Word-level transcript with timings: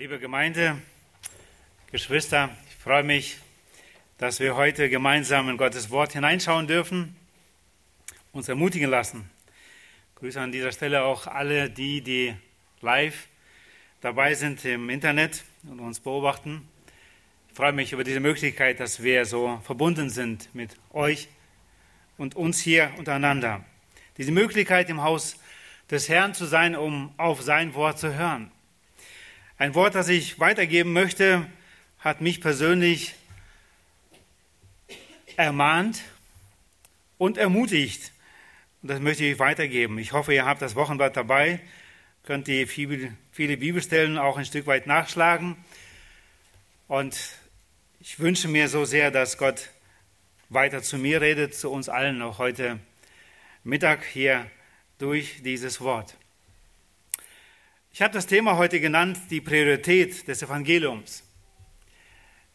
Liebe 0.00 0.18
Gemeinde, 0.18 0.78
Geschwister, 1.92 2.48
ich 2.70 2.76
freue 2.76 3.02
mich, 3.02 3.36
dass 4.16 4.40
wir 4.40 4.56
heute 4.56 4.88
gemeinsam 4.88 5.50
in 5.50 5.58
Gottes 5.58 5.90
Wort 5.90 6.14
hineinschauen 6.14 6.66
dürfen, 6.66 7.14
uns 8.32 8.48
ermutigen 8.48 8.88
lassen. 8.88 9.28
Ich 10.08 10.20
grüße 10.20 10.40
an 10.40 10.52
dieser 10.52 10.72
Stelle 10.72 11.02
auch 11.02 11.26
alle 11.26 11.68
die, 11.68 12.00
die 12.00 12.34
live 12.80 13.28
dabei 14.00 14.32
sind 14.32 14.64
im 14.64 14.88
Internet 14.88 15.44
und 15.64 15.80
uns 15.80 16.00
beobachten. 16.00 16.66
Ich 17.50 17.54
freue 17.54 17.72
mich 17.72 17.92
über 17.92 18.02
diese 18.02 18.20
Möglichkeit, 18.20 18.80
dass 18.80 19.02
wir 19.02 19.26
so 19.26 19.60
verbunden 19.64 20.08
sind 20.08 20.48
mit 20.54 20.78
euch 20.94 21.28
und 22.16 22.36
uns 22.36 22.58
hier 22.58 22.90
untereinander. 22.96 23.66
Diese 24.16 24.32
Möglichkeit 24.32 24.88
im 24.88 25.02
Haus 25.02 25.38
des 25.90 26.08
Herrn 26.08 26.32
zu 26.32 26.46
sein, 26.46 26.74
um 26.74 27.12
auf 27.18 27.42
sein 27.42 27.74
Wort 27.74 27.98
zu 27.98 28.14
hören. 28.14 28.50
Ein 29.60 29.74
Wort, 29.74 29.94
das 29.94 30.08
ich 30.08 30.40
weitergeben 30.40 30.94
möchte, 30.94 31.46
hat 31.98 32.22
mich 32.22 32.40
persönlich 32.40 33.14
ermahnt 35.36 36.00
und 37.18 37.36
ermutigt. 37.36 38.10
Und 38.80 38.88
das 38.88 39.00
möchte 39.00 39.26
ich 39.26 39.38
weitergeben. 39.38 39.98
Ich 39.98 40.12
hoffe, 40.12 40.32
ihr 40.32 40.46
habt 40.46 40.62
das 40.62 40.76
Wochenblatt 40.76 41.14
dabei, 41.14 41.60
könnt 42.24 42.48
ihr 42.48 42.66
viele 42.66 43.56
Bibelstellen 43.58 44.16
auch 44.16 44.38
ein 44.38 44.46
Stück 44.46 44.66
weit 44.66 44.86
nachschlagen. 44.86 45.62
Und 46.88 47.20
ich 48.00 48.18
wünsche 48.18 48.48
mir 48.48 48.66
so 48.66 48.86
sehr, 48.86 49.10
dass 49.10 49.36
Gott 49.36 49.68
weiter 50.48 50.82
zu 50.82 50.96
mir 50.96 51.20
redet, 51.20 51.54
zu 51.54 51.70
uns 51.70 51.90
allen 51.90 52.22
auch 52.22 52.38
heute 52.38 52.80
Mittag 53.62 54.06
hier 54.06 54.50
durch 54.96 55.42
dieses 55.42 55.82
Wort. 55.82 56.16
Ich 57.92 58.00
habe 58.02 58.14
das 58.14 58.28
Thema 58.28 58.56
heute 58.56 58.80
genannt, 58.80 59.18
die 59.30 59.40
Priorität 59.40 60.28
des 60.28 60.42
Evangeliums. 60.42 61.24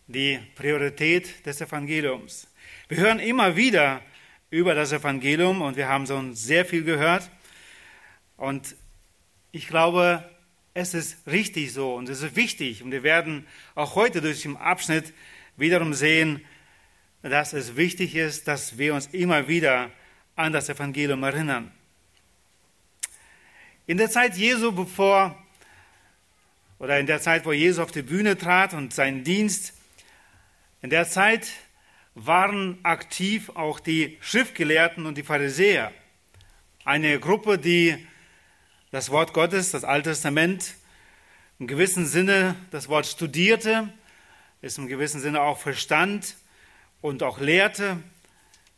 Die 0.08 0.40
Priorität 0.56 1.46
des 1.46 1.60
Evangeliums. 1.60 2.48
Wir 2.88 3.00
hören 3.00 3.20
immer 3.20 3.58
wieder 3.58 4.02
über 4.50 4.74
das 4.74 4.94
Evangelium 4.94 5.62
und 5.62 5.76
wir 5.76 5.90
haben 5.90 6.08
schon 6.08 6.36
sehr 6.36 6.64
viel 6.64 6.86
gehört. 6.86 7.30
Und 8.38 8.78
ich 9.52 9.68
glaube, 9.68 10.24
es 10.74 10.94
ist 10.94 11.28
richtig 11.28 11.74
so 11.74 11.96
und 11.96 12.08
es 12.08 12.22
ist 12.22 12.38
wichtig. 12.38 12.82
Und 12.82 12.92
wir 12.92 13.04
werden 13.04 13.46
auch 13.76 13.96
heute 13.96 14.22
durch 14.22 14.44
den 14.44 14.56
Abschnitt 14.56 15.14
wiederum 15.58 15.94
sehen, 15.94 16.46
dass 17.24 17.52
es 17.52 17.76
wichtig 17.76 18.16
ist, 18.16 18.48
dass 18.48 18.78
wir 18.78 18.94
uns 18.94 19.08
immer 19.08 19.50
wieder 19.50 19.92
an 20.38 20.54
das 20.54 20.70
Evangelium 20.70 21.24
erinnern. 21.24 21.74
In 23.88 23.98
der 23.98 24.10
Zeit 24.10 24.36
Jesu, 24.36 24.72
bevor, 24.72 25.38
oder 26.80 27.00
in 27.00 27.06
der 27.06 27.22
Zeit, 27.22 27.46
wo 27.46 27.52
Jesus 27.52 27.84
auf 27.84 27.92
die 27.92 28.02
Bühne 28.02 28.36
trat 28.36 28.74
und 28.74 28.92
seinen 28.96 29.24
Dienst, 29.24 29.74
in 30.82 30.90
der 30.90 31.08
Zeit 31.08 31.52
waren 32.16 32.80
aktiv 32.82 33.52
auch 33.54 33.80
die 33.80 34.18
Schriftgelehrten 34.22 35.06
und 35.06 35.20
die 35.20 35.24
Pharisäer. 35.24 35.92
Eine 36.84 37.20
Gruppe, 37.20 37.60
die 37.60 38.08
das 38.90 39.12
Wort 39.12 39.34
Gottes, 39.34 39.70
das 39.70 39.84
Alte 39.84 40.10
Testament, 40.10 40.74
im 41.60 41.68
gewissen 41.68 42.08
Sinne 42.08 42.56
das 42.72 42.90
Wort 42.90 43.06
studierte, 43.06 43.94
es 44.64 44.80
im 44.80 44.88
gewissen 44.88 45.22
Sinne 45.22 45.42
auch 45.42 45.60
verstand 45.60 46.38
und 47.02 47.22
auch 47.22 47.40
lehrte. 47.40 48.02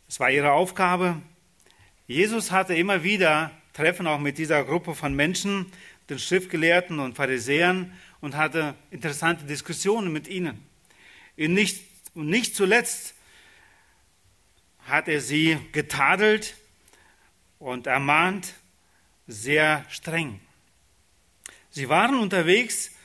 Es 0.09 0.19
war 0.19 0.29
ihre 0.29 0.51
Aufgabe. 0.51 1.21
Jesus 2.07 2.51
hatte 2.51 2.75
immer 2.75 3.03
wieder 3.03 3.51
Treffen 3.77 4.07
auch 4.07 4.17
mit 4.17 4.39
dieser 4.39 4.63
Gruppe 4.63 4.95
von 4.95 5.13
Menschen, 5.13 5.71
den 6.09 6.17
Schriftgelehrten 6.17 6.97
und 6.97 7.15
Pharisäern, 7.15 7.93
und 8.21 8.35
hatte 8.35 8.73
interessante 8.89 9.45
Diskussionen 9.45 10.11
mit 10.11 10.27
ihnen. 10.27 10.65
Und 11.37 11.53
nicht, 11.53 11.85
nicht 12.15 12.55
zuletzt 12.55 13.13
hat 14.87 15.07
er 15.07 15.21
sie 15.21 15.59
getadelt 15.73 16.55
und 17.59 17.85
ermahnt, 17.85 18.55
sehr 19.27 19.85
streng. 19.89 20.39
Sie 21.69 21.87
waren 21.87 22.19
unterwegs, 22.19 22.95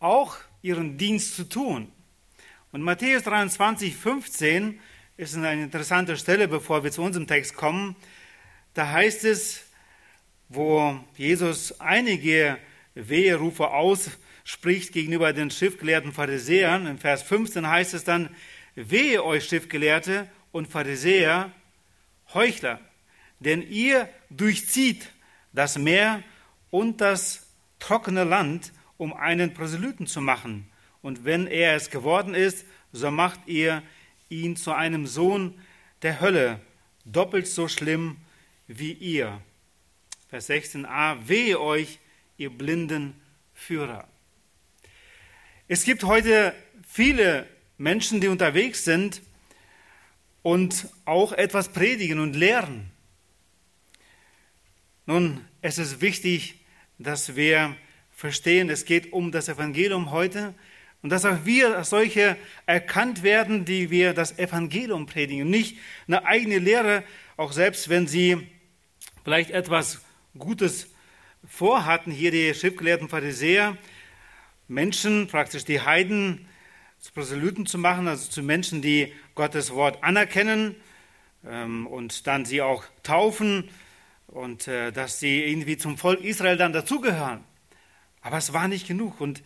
auch 0.00 0.38
ihren 0.62 0.96
Dienst 0.96 1.36
zu 1.36 1.44
tun. 1.46 1.92
Und 2.72 2.80
Matthäus 2.80 3.24
23, 3.24 3.94
15 3.94 4.80
ist 5.18 5.36
eine 5.36 5.64
interessante 5.64 6.16
Stelle, 6.16 6.48
bevor 6.48 6.82
wir 6.82 6.92
zu 6.92 7.02
unserem 7.02 7.26
Text 7.26 7.54
kommen. 7.54 7.94
Da 8.72 8.88
heißt 8.88 9.24
es, 9.24 9.63
wo 10.54 10.98
Jesus 11.16 11.80
einige 11.80 12.58
Weherufe 12.94 13.70
ausspricht 13.70 14.92
gegenüber 14.92 15.32
den 15.32 15.50
schriftgelehrten 15.50 16.12
Pharisäern. 16.12 16.86
In 16.86 16.98
Vers 16.98 17.22
15 17.22 17.68
heißt 17.68 17.94
es 17.94 18.04
dann, 18.04 18.30
wehe 18.74 19.24
euch 19.24 19.44
Schriftgelehrte 19.44 20.28
und 20.52 20.68
Pharisäer, 20.68 21.50
Heuchler, 22.32 22.80
denn 23.40 23.62
ihr 23.62 24.08
durchzieht 24.30 25.10
das 25.52 25.78
Meer 25.78 26.22
und 26.70 27.00
das 27.00 27.46
trockene 27.78 28.24
Land, 28.24 28.72
um 28.96 29.12
einen 29.12 29.54
Proselyten 29.54 30.06
zu 30.06 30.20
machen. 30.20 30.70
Und 31.02 31.24
wenn 31.24 31.46
er 31.46 31.76
es 31.76 31.90
geworden 31.90 32.34
ist, 32.34 32.64
so 32.92 33.10
macht 33.10 33.40
ihr 33.46 33.82
ihn 34.28 34.56
zu 34.56 34.72
einem 34.72 35.06
Sohn 35.06 35.60
der 36.02 36.20
Hölle, 36.20 36.60
doppelt 37.04 37.46
so 37.46 37.68
schlimm 37.68 38.16
wie 38.66 38.92
ihr. 38.92 39.40
Vers 40.34 40.50
16a, 40.50 41.28
wehe 41.28 41.60
euch, 41.60 42.00
ihr 42.38 42.50
blinden 42.50 43.14
Führer. 43.52 44.08
Es 45.68 45.84
gibt 45.84 46.02
heute 46.02 46.52
viele 46.84 47.46
Menschen, 47.78 48.20
die 48.20 48.26
unterwegs 48.26 48.84
sind 48.84 49.22
und 50.42 50.88
auch 51.04 51.30
etwas 51.30 51.68
predigen 51.68 52.18
und 52.18 52.34
lehren. 52.34 52.90
Nun, 55.06 55.40
es 55.62 55.78
ist 55.78 56.00
wichtig, 56.00 56.56
dass 56.98 57.36
wir 57.36 57.76
verstehen, 58.10 58.70
es 58.70 58.86
geht 58.86 59.12
um 59.12 59.30
das 59.30 59.48
Evangelium 59.48 60.10
heute 60.10 60.52
und 61.02 61.10
dass 61.10 61.24
auch 61.24 61.44
wir 61.44 61.76
als 61.76 61.90
solche 61.90 62.36
erkannt 62.66 63.22
werden, 63.22 63.64
die 63.64 63.88
wir 63.92 64.14
das 64.14 64.36
Evangelium 64.36 65.06
predigen. 65.06 65.48
Nicht 65.48 65.78
eine 66.08 66.26
eigene 66.26 66.58
Lehre, 66.58 67.04
auch 67.36 67.52
selbst 67.52 67.88
wenn 67.88 68.08
sie 68.08 68.48
vielleicht 69.22 69.52
etwas 69.52 70.00
Gutes 70.38 70.88
vorhatten, 71.46 72.10
hier 72.10 72.30
die 72.30 72.54
schriftgelehrten 72.54 73.08
Pharisäer, 73.08 73.76
Menschen, 74.66 75.28
praktisch 75.28 75.64
die 75.64 75.80
Heiden, 75.80 76.48
zu 76.98 77.12
Proselyten 77.12 77.66
zu 77.66 77.78
machen, 77.78 78.08
also 78.08 78.30
zu 78.30 78.42
Menschen, 78.42 78.80
die 78.80 79.12
Gottes 79.34 79.72
Wort 79.72 80.02
anerkennen 80.02 80.74
ähm, 81.46 81.86
und 81.86 82.26
dann 82.26 82.46
sie 82.46 82.62
auch 82.62 82.84
taufen 83.02 83.68
und 84.26 84.66
äh, 84.68 84.90
dass 84.90 85.20
sie 85.20 85.44
irgendwie 85.44 85.76
zum 85.76 85.98
Volk 85.98 86.20
Israel 86.22 86.56
dann 86.56 86.72
dazugehören. 86.72 87.44
Aber 88.22 88.38
es 88.38 88.54
war 88.54 88.68
nicht 88.68 88.88
genug. 88.88 89.20
Und 89.20 89.42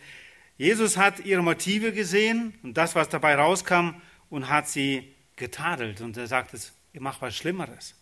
Jesus 0.57 0.95
hat 0.95 1.19
ihre 1.25 1.43
Motive 1.43 1.91
gesehen 1.91 2.57
und 2.63 2.77
das, 2.77 2.95
was 2.95 3.09
dabei 3.09 3.35
rauskam, 3.35 4.01
und 4.29 4.49
hat 4.49 4.69
sie 4.69 5.13
getadelt. 5.35 6.01
Und 6.01 6.15
er 6.15 6.27
sagt, 6.27 6.51
ihr 6.93 7.01
macht 7.01 7.21
was 7.21 7.35
Schlimmeres. 7.35 7.98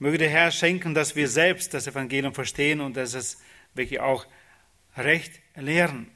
Möge 0.00 0.18
der 0.18 0.30
Herr 0.30 0.52
schenken, 0.52 0.94
dass 0.94 1.16
wir 1.16 1.28
selbst 1.28 1.74
das 1.74 1.88
Evangelium 1.88 2.32
verstehen 2.32 2.80
und 2.80 2.96
dass 2.96 3.14
es 3.14 3.38
wirklich 3.74 3.98
auch 3.98 4.26
recht 4.96 5.40
lehren. 5.56 6.08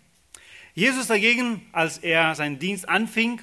Jesus 0.74 1.08
dagegen, 1.08 1.68
als 1.72 1.98
er 1.98 2.34
seinen 2.34 2.58
Dienst 2.60 2.88
anfing, 2.88 3.40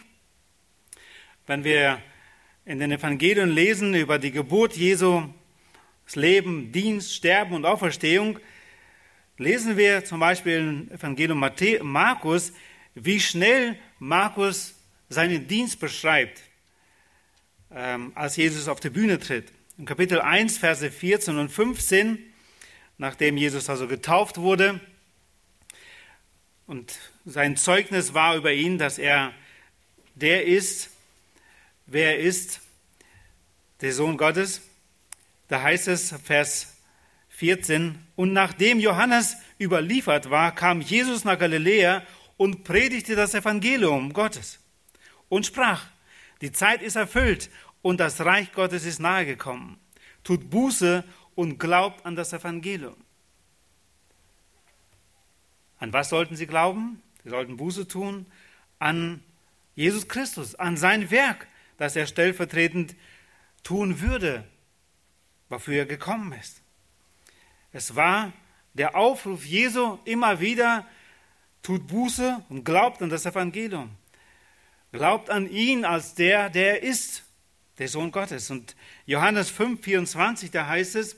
wenn 1.46 1.64
wir 1.64 2.02
in 2.66 2.80
den 2.80 2.92
Evangelien 2.92 3.50
lesen 3.50 3.94
über 3.94 4.18
die 4.18 4.32
Geburt 4.32 4.78
Jesu, 4.78 5.24
das 6.06 6.16
Leben, 6.16 6.72
Dienst, 6.72 7.14
Sterben 7.14 7.54
und 7.54 7.66
Auferstehung, 7.66 8.40
lesen 9.38 9.76
wir 9.76 10.06
zum 10.06 10.20
Beispiel 10.20 10.58
im 10.58 10.92
Evangelium 10.92 11.44
Markus, 11.82 12.54
wie 12.96 13.20
schnell 13.20 13.78
Markus 14.00 14.74
seinen 15.10 15.48
Dienst 15.48 15.80
beschreibt, 15.80 16.42
ähm, 17.72 18.14
als 18.16 18.38
Jesus 18.38 18.68
auf 18.68 18.80
die 18.80 18.90
Bühne 18.90 19.20
tritt. 19.20 19.52
In 19.80 19.86
Kapitel 19.86 20.20
1, 20.20 20.58
Verse 20.58 20.92
14 20.92 21.38
und 21.38 21.48
15, 21.48 22.20
nachdem 22.98 23.38
Jesus 23.38 23.70
also 23.70 23.88
getauft 23.88 24.38
wurde, 24.38 24.82
und 26.68 27.00
sein 27.24 27.56
Zeugnis 27.56 28.14
war 28.14 28.36
über 28.36 28.52
ihn, 28.52 28.78
dass 28.78 28.98
er 29.00 29.32
der 30.16 30.46
ist, 30.46 30.90
wer 31.86 32.18
er 32.18 32.20
ist, 32.20 32.60
der 33.80 33.94
Sohn 33.94 34.18
Gottes. 34.18 34.60
Da 35.48 35.62
heißt 35.62 35.88
es, 35.88 36.14
Vers 36.26 36.76
14, 37.30 38.06
und 38.18 38.34
nachdem 38.34 38.82
Johannes 38.82 39.38
überliefert 39.62 40.30
war, 40.30 40.54
kam 40.54 40.82
Jesus 40.82 41.24
nach 41.24 41.40
Galiläa 41.40 42.06
und 42.36 42.66
predigte 42.66 43.16
das 43.16 43.34
Evangelium 43.34 44.12
Gottes 44.12 44.60
und 45.30 45.46
sprach, 45.46 45.86
die 46.42 46.52
Zeit 46.52 46.82
ist 46.82 46.98
erfüllt 46.98 47.50
und 47.82 48.00
das 48.00 48.22
Reich 48.22 48.52
Gottes 48.54 48.86
ist 48.86 49.00
nahegekommen. 49.00 49.78
Tut 50.24 50.50
Buße 50.50 51.04
und 51.36 51.58
glaubt 51.60 52.06
an 52.06 52.16
das 52.16 52.34
Evangelium. 52.34 52.98
An 55.78 55.94
was 55.94 56.10
sollten 56.10 56.36
sie 56.36 56.48
glauben? 56.48 57.02
Sie 57.24 57.30
sollten 57.30 57.58
Buße 57.58 57.88
tun 57.88 58.26
an 58.80 59.22
Jesus 59.76 60.08
Christus, 60.08 60.56
an 60.56 60.78
sein 60.78 61.12
Werk, 61.12 61.48
das 61.78 61.96
er 61.96 62.08
stellvertretend 62.08 62.96
tun 63.64 64.02
würde, 64.02 64.46
wofür 65.50 65.80
er 65.80 65.86
gekommen 65.86 66.34
ist. 66.34 66.62
Es 67.72 67.96
war 67.96 68.34
der 68.74 68.96
Aufruf 68.96 69.46
Jesu 69.46 70.00
immer 70.06 70.40
wieder, 70.40 70.86
tut 71.62 71.88
Buße 71.88 72.44
und 72.50 72.64
glaubt 72.64 73.02
an 73.02 73.10
das 73.10 73.26
Evangelium. 73.26 73.92
Glaubt 74.92 75.30
an 75.30 75.50
ihn 75.50 75.86
als 75.86 76.16
der, 76.16 76.50
der 76.50 76.82
er 76.82 76.84
ist, 76.84 77.24
der 77.80 77.88
Sohn 77.88 78.12
Gottes. 78.12 78.52
Und 78.52 78.76
Johannes 79.06 79.50
5, 79.50 79.82
24, 79.82 80.52
da 80.52 80.68
heißt 80.68 80.96
es, 80.96 81.16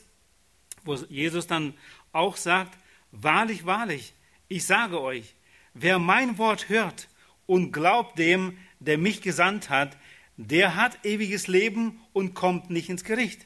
wo 0.83 0.95
Jesus 0.95 1.47
dann 1.47 1.73
auch 2.11 2.37
sagt, 2.37 2.77
wahrlich, 3.11 3.65
wahrlich, 3.65 4.13
ich 4.47 4.65
sage 4.65 5.01
euch, 5.01 5.35
wer 5.73 5.99
mein 5.99 6.37
Wort 6.37 6.69
hört 6.69 7.07
und 7.47 7.71
glaubt 7.71 8.17
dem, 8.17 8.57
der 8.79 8.97
mich 8.97 9.21
gesandt 9.21 9.69
hat, 9.69 9.97
der 10.37 10.75
hat 10.75 11.05
ewiges 11.05 11.47
Leben 11.47 11.99
und 12.13 12.33
kommt 12.33 12.69
nicht 12.69 12.89
ins 12.89 13.03
Gericht, 13.03 13.45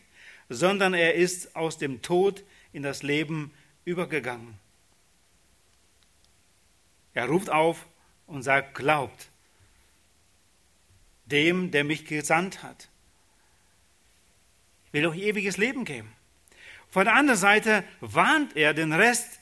sondern 0.50 0.94
er 0.94 1.16
ist 1.16 1.56
aus 1.56 1.78
dem 1.78 2.02
Tod 2.02 2.44
in 2.74 2.84
das 2.84 3.04
Leben 3.04 3.52
übergegangen. 3.84 4.60
Er 7.14 7.28
ruft 7.28 7.50
auf 7.50 7.86
und 8.28 8.44
sagt, 8.44 8.76
glaubt 8.76 9.30
dem, 11.26 11.72
der 11.72 11.84
mich 11.84 12.06
gesandt 12.06 12.62
hat. 12.62 12.90
Will 14.96 15.08
euch 15.08 15.24
ewiges 15.24 15.58
Leben 15.58 15.84
geben. 15.84 16.10
Von 16.90 17.04
der 17.04 17.16
anderen 17.16 17.38
Seite 17.38 17.84
warnt 18.00 18.56
er 18.56 18.74
den 18.74 18.94
Rest, 18.94 19.42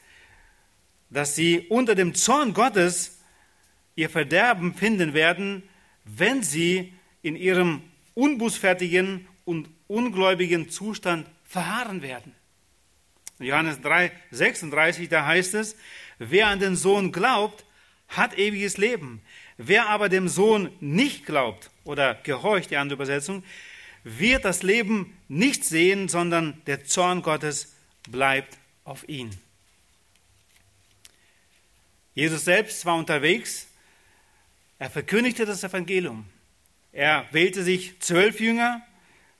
dass 1.11 1.35
sie 1.35 1.67
unter 1.69 1.93
dem 1.93 2.15
Zorn 2.15 2.55
Gottes 2.55 3.19
ihr 3.93 4.09
Verderben 4.09 4.73
finden 4.73 5.13
werden, 5.13 5.61
wenn 6.05 6.41
sie 6.41 6.91
in 7.21 7.35
ihrem 7.35 7.83
unbußfertigen 8.15 9.27
und 9.45 9.69
ungläubigen 9.85 10.71
Zustand 10.71 11.27
verharren 11.43 12.01
werden. 12.01 12.33
In 13.37 13.45
Johannes 13.45 13.79
3, 13.79 14.11
36, 14.31 15.07
da 15.07 15.27
heißt 15.27 15.53
es, 15.53 15.75
wer 16.17 16.47
an 16.47 16.61
den 16.61 16.75
Sohn 16.75 17.11
glaubt, 17.11 17.63
hat 18.07 18.39
ewiges 18.39 18.77
Leben. 18.77 19.21
Wer 19.57 19.87
aber 19.89 20.09
dem 20.09 20.29
Sohn 20.29 20.71
nicht 20.79 21.27
glaubt 21.27 21.69
oder 21.83 22.15
gehorcht, 22.15 22.71
die 22.71 22.77
andere 22.77 22.95
Übersetzung, 22.95 23.43
wird 24.03 24.45
das 24.45 24.63
Leben 24.63 25.17
nicht 25.27 25.63
sehen, 25.63 26.09
sondern 26.09 26.61
der 26.65 26.83
Zorn 26.85 27.21
Gottes 27.21 27.75
bleibt 28.09 28.57
auf 28.83 29.07
ihn. 29.07 29.31
Jesus 32.13 32.45
selbst 32.45 32.85
war 32.85 32.95
unterwegs, 32.95 33.67
er 34.77 34.89
verkündigte 34.89 35.45
das 35.45 35.63
Evangelium. 35.63 36.25
Er 36.91 37.25
wählte 37.31 37.63
sich 37.63 37.99
zwölf 38.01 38.39
Jünger, 38.39 38.81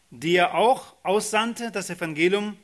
die 0.10 0.36
er 0.36 0.56
auch 0.56 0.95
aussandte, 1.04 1.71
das 1.71 1.89
Evangelium 1.89 2.57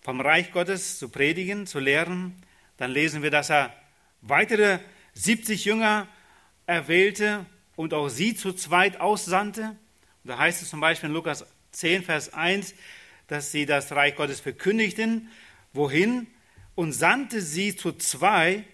vom 0.00 0.20
Reich 0.20 0.52
Gottes 0.52 0.98
zu 0.98 1.08
predigen, 1.08 1.66
zu 1.66 1.78
lehren. 1.78 2.34
Dann 2.76 2.90
lesen 2.90 3.22
wir, 3.22 3.30
dass 3.30 3.50
er 3.50 3.72
weitere 4.20 4.80
70 5.14 5.64
Jünger 5.64 6.08
erwählte 6.66 7.46
und 7.76 7.94
auch 7.94 8.08
sie 8.08 8.34
zu 8.34 8.52
zweit 8.52 9.00
aussandte. 9.00 9.76
Da 10.24 10.38
heißt 10.38 10.62
es 10.62 10.70
zum 10.70 10.80
Beispiel 10.80 11.08
in 11.08 11.14
Lukas 11.14 11.44
10, 11.72 12.04
Vers 12.04 12.32
1, 12.32 12.74
dass 13.26 13.50
sie 13.50 13.66
das 13.66 13.92
Reich 13.92 14.14
Gottes 14.16 14.40
verkündigten. 14.40 15.30
Wohin? 15.72 16.26
Und 16.74 16.92
sandte 16.92 17.40
sie 17.42 17.76
zu 17.76 17.92
zwei 17.92 18.64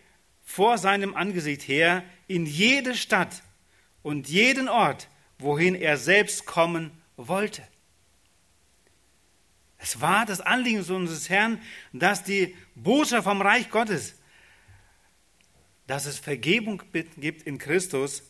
vor 0.43 0.79
seinem 0.79 1.15
Angesicht 1.15 1.67
her 1.67 2.05
in 2.27 2.47
jede 2.47 2.95
Stadt 2.95 3.43
und 4.03 4.29
jeden 4.29 4.69
Ort, 4.69 5.09
wohin 5.39 5.75
er 5.75 5.97
selbst 5.97 6.47
kommen 6.47 6.91
wollte. 7.17 7.63
Es 9.79 10.01
war 10.01 10.27
das 10.27 10.41
Anliegen 10.41 10.79
unseres 10.79 11.29
Herrn, 11.29 11.61
dass 11.93 12.25
die 12.25 12.57
Botschaft 12.75 13.25
vom 13.25 13.41
Reich 13.41 13.71
Gottes, 13.71 14.17
dass 15.87 16.07
es 16.07 16.19
Vergebung 16.19 16.83
gibt 17.17 17.43
in 17.45 17.59
Christus, 17.59 18.28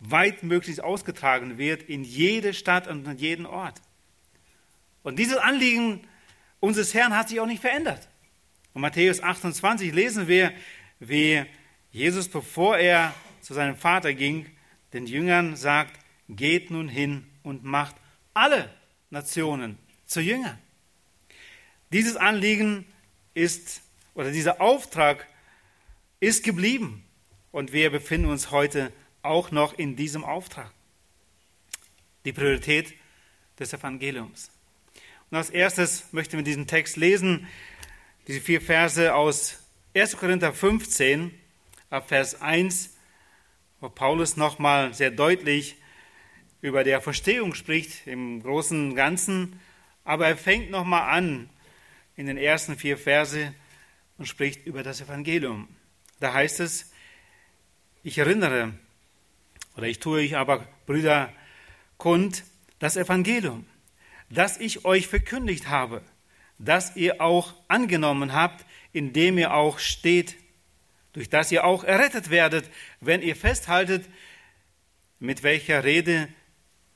weit 0.00 0.42
möglichst 0.42 0.82
ausgetragen 0.82 1.58
wird 1.58 1.82
in 1.82 2.04
jede 2.04 2.54
Stadt 2.54 2.88
und 2.88 3.06
in 3.06 3.18
jeden 3.18 3.46
Ort. 3.46 3.80
Und 5.02 5.18
dieses 5.18 5.36
Anliegen 5.36 6.06
unseres 6.60 6.94
Herrn 6.94 7.16
hat 7.16 7.28
sich 7.28 7.40
auch 7.40 7.46
nicht 7.46 7.60
verändert. 7.60 8.08
In 8.74 8.80
Matthäus 8.80 9.22
28 9.22 9.92
lesen 9.92 10.28
wir, 10.28 10.52
wie 10.98 11.44
Jesus, 11.90 12.28
bevor 12.28 12.76
er 12.76 13.14
zu 13.40 13.54
seinem 13.54 13.76
Vater 13.76 14.12
ging, 14.12 14.46
den 14.92 15.06
Jüngern 15.06 15.56
sagt, 15.56 15.98
geht 16.28 16.70
nun 16.70 16.88
hin 16.88 17.26
und 17.42 17.64
macht 17.64 17.96
alle 18.34 18.70
Nationen 19.10 19.78
zu 20.04 20.20
Jüngern. 20.20 20.58
Dieses 21.92 22.16
Anliegen 22.16 22.84
ist, 23.34 23.82
oder 24.14 24.32
dieser 24.32 24.60
Auftrag 24.60 25.26
ist 26.20 26.44
geblieben. 26.44 27.04
Und 27.52 27.72
wir 27.72 27.90
befinden 27.90 28.28
uns 28.28 28.50
heute 28.50 28.92
auch 29.26 29.50
noch 29.50 29.74
in 29.74 29.96
diesem 29.96 30.24
Auftrag. 30.24 30.70
Die 32.24 32.32
Priorität 32.32 32.94
des 33.58 33.72
Evangeliums. 33.72 34.50
Und 35.30 35.38
als 35.38 35.50
erstes 35.50 36.12
möchten 36.12 36.36
wir 36.36 36.44
diesen 36.44 36.66
Text 36.66 36.96
lesen, 36.96 37.46
diese 38.28 38.40
vier 38.40 38.60
Verse 38.60 39.14
aus 39.14 39.58
1. 39.94 40.16
Korinther 40.16 40.52
15, 40.52 41.32
ab 41.90 42.08
Vers 42.08 42.40
1, 42.40 42.96
wo 43.80 43.88
Paulus 43.88 44.36
nochmal 44.36 44.94
sehr 44.94 45.10
deutlich 45.10 45.76
über 46.60 46.84
der 46.84 47.00
Verstehung 47.00 47.54
spricht 47.54 48.06
im 48.06 48.42
großen 48.42 48.94
Ganzen, 48.94 49.60
aber 50.04 50.26
er 50.26 50.36
fängt 50.36 50.70
nochmal 50.70 51.10
an 51.16 51.48
in 52.16 52.26
den 52.26 52.38
ersten 52.38 52.76
vier 52.76 52.96
Verse 52.96 53.54
und 54.18 54.26
spricht 54.26 54.66
über 54.66 54.82
das 54.82 55.00
Evangelium. 55.00 55.68
Da 56.20 56.32
heißt 56.32 56.60
es, 56.60 56.92
ich 58.02 58.18
erinnere, 58.18 58.72
oder 59.76 59.86
ich 59.86 59.98
tue 59.98 60.20
euch 60.20 60.36
aber, 60.36 60.66
Brüder, 60.86 61.32
kund, 61.98 62.44
das 62.78 62.96
Evangelium, 62.96 63.66
das 64.30 64.58
ich 64.58 64.84
euch 64.84 65.06
verkündigt 65.06 65.68
habe, 65.68 66.02
das 66.58 66.96
ihr 66.96 67.20
auch 67.20 67.54
angenommen 67.68 68.32
habt, 68.32 68.64
in 68.92 69.12
dem 69.12 69.38
ihr 69.38 69.54
auch 69.54 69.78
steht, 69.78 70.36
durch 71.12 71.28
das 71.28 71.52
ihr 71.52 71.64
auch 71.64 71.84
errettet 71.84 72.30
werdet, 72.30 72.70
wenn 73.00 73.22
ihr 73.22 73.36
festhaltet, 73.36 74.06
mit 75.18 75.42
welcher 75.42 75.84
Rede 75.84 76.28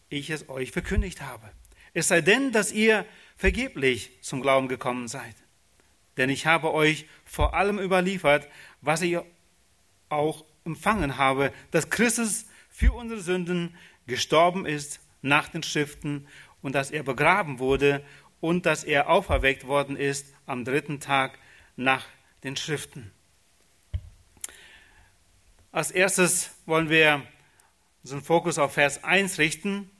ich 0.08 0.30
es 0.30 0.48
euch 0.48 0.72
verkündigt 0.72 1.22
habe. 1.22 1.50
Es 1.94 2.08
sei 2.08 2.20
denn, 2.20 2.52
dass 2.52 2.72
ihr 2.72 3.06
vergeblich 3.36 4.10
zum 4.20 4.42
Glauben 4.42 4.68
gekommen 4.68 5.08
seid. 5.08 5.34
Denn 6.16 6.28
ich 6.28 6.46
habe 6.46 6.72
euch 6.72 7.06
vor 7.24 7.54
allem 7.54 7.78
überliefert, 7.78 8.48
was 8.82 9.00
ich 9.00 9.18
auch 10.08 10.44
empfangen 10.64 11.16
habe, 11.16 11.52
dass 11.70 11.88
Christus 11.88 12.46
für 12.70 12.92
unsere 12.92 13.20
Sünden 13.20 13.76
gestorben 14.06 14.66
ist 14.66 15.00
nach 15.22 15.48
den 15.48 15.62
Schriften 15.62 16.26
und 16.62 16.74
dass 16.74 16.90
er 16.90 17.02
begraben 17.02 17.58
wurde 17.58 18.04
und 18.40 18.66
dass 18.66 18.84
er 18.84 19.08
auferweckt 19.10 19.66
worden 19.66 19.96
ist 19.96 20.32
am 20.46 20.64
dritten 20.64 21.00
Tag 21.00 21.38
nach 21.76 22.06
den 22.42 22.56
Schriften. 22.56 23.10
Als 25.72 25.90
erstes 25.90 26.50
wollen 26.66 26.88
wir 26.88 27.22
unseren 28.02 28.22
Fokus 28.22 28.58
auf 28.58 28.72
Vers 28.74 29.04
1 29.04 29.38
richten. 29.38 29.90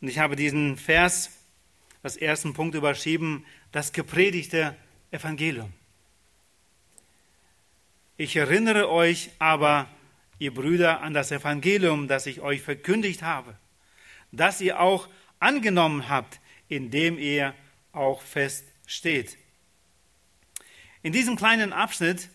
Und 0.00 0.08
ich 0.08 0.18
habe 0.18 0.36
diesen 0.36 0.76
Vers 0.76 1.30
als 2.02 2.16
ersten 2.16 2.54
Punkt 2.54 2.74
überschrieben, 2.74 3.44
das 3.72 3.92
gepredigte 3.92 4.76
Evangelium. 5.10 5.72
Ich 8.16 8.36
erinnere 8.36 8.88
euch 8.90 9.30
aber, 9.38 9.88
ihr 10.44 10.52
Brüder, 10.52 11.00
an 11.00 11.14
das 11.14 11.32
Evangelium, 11.32 12.06
das 12.06 12.26
ich 12.26 12.42
euch 12.42 12.60
verkündigt 12.60 13.22
habe, 13.22 13.56
das 14.30 14.60
ihr 14.60 14.78
auch 14.78 15.08
angenommen 15.40 16.08
habt, 16.08 16.38
in 16.68 16.90
dem 16.90 17.18
ihr 17.18 17.54
auch 17.92 18.20
fest 18.20 18.66
steht. 18.86 19.38
In 21.02 21.12
diesem 21.12 21.36
kleinen 21.36 21.72
Abschnitt 21.72 22.28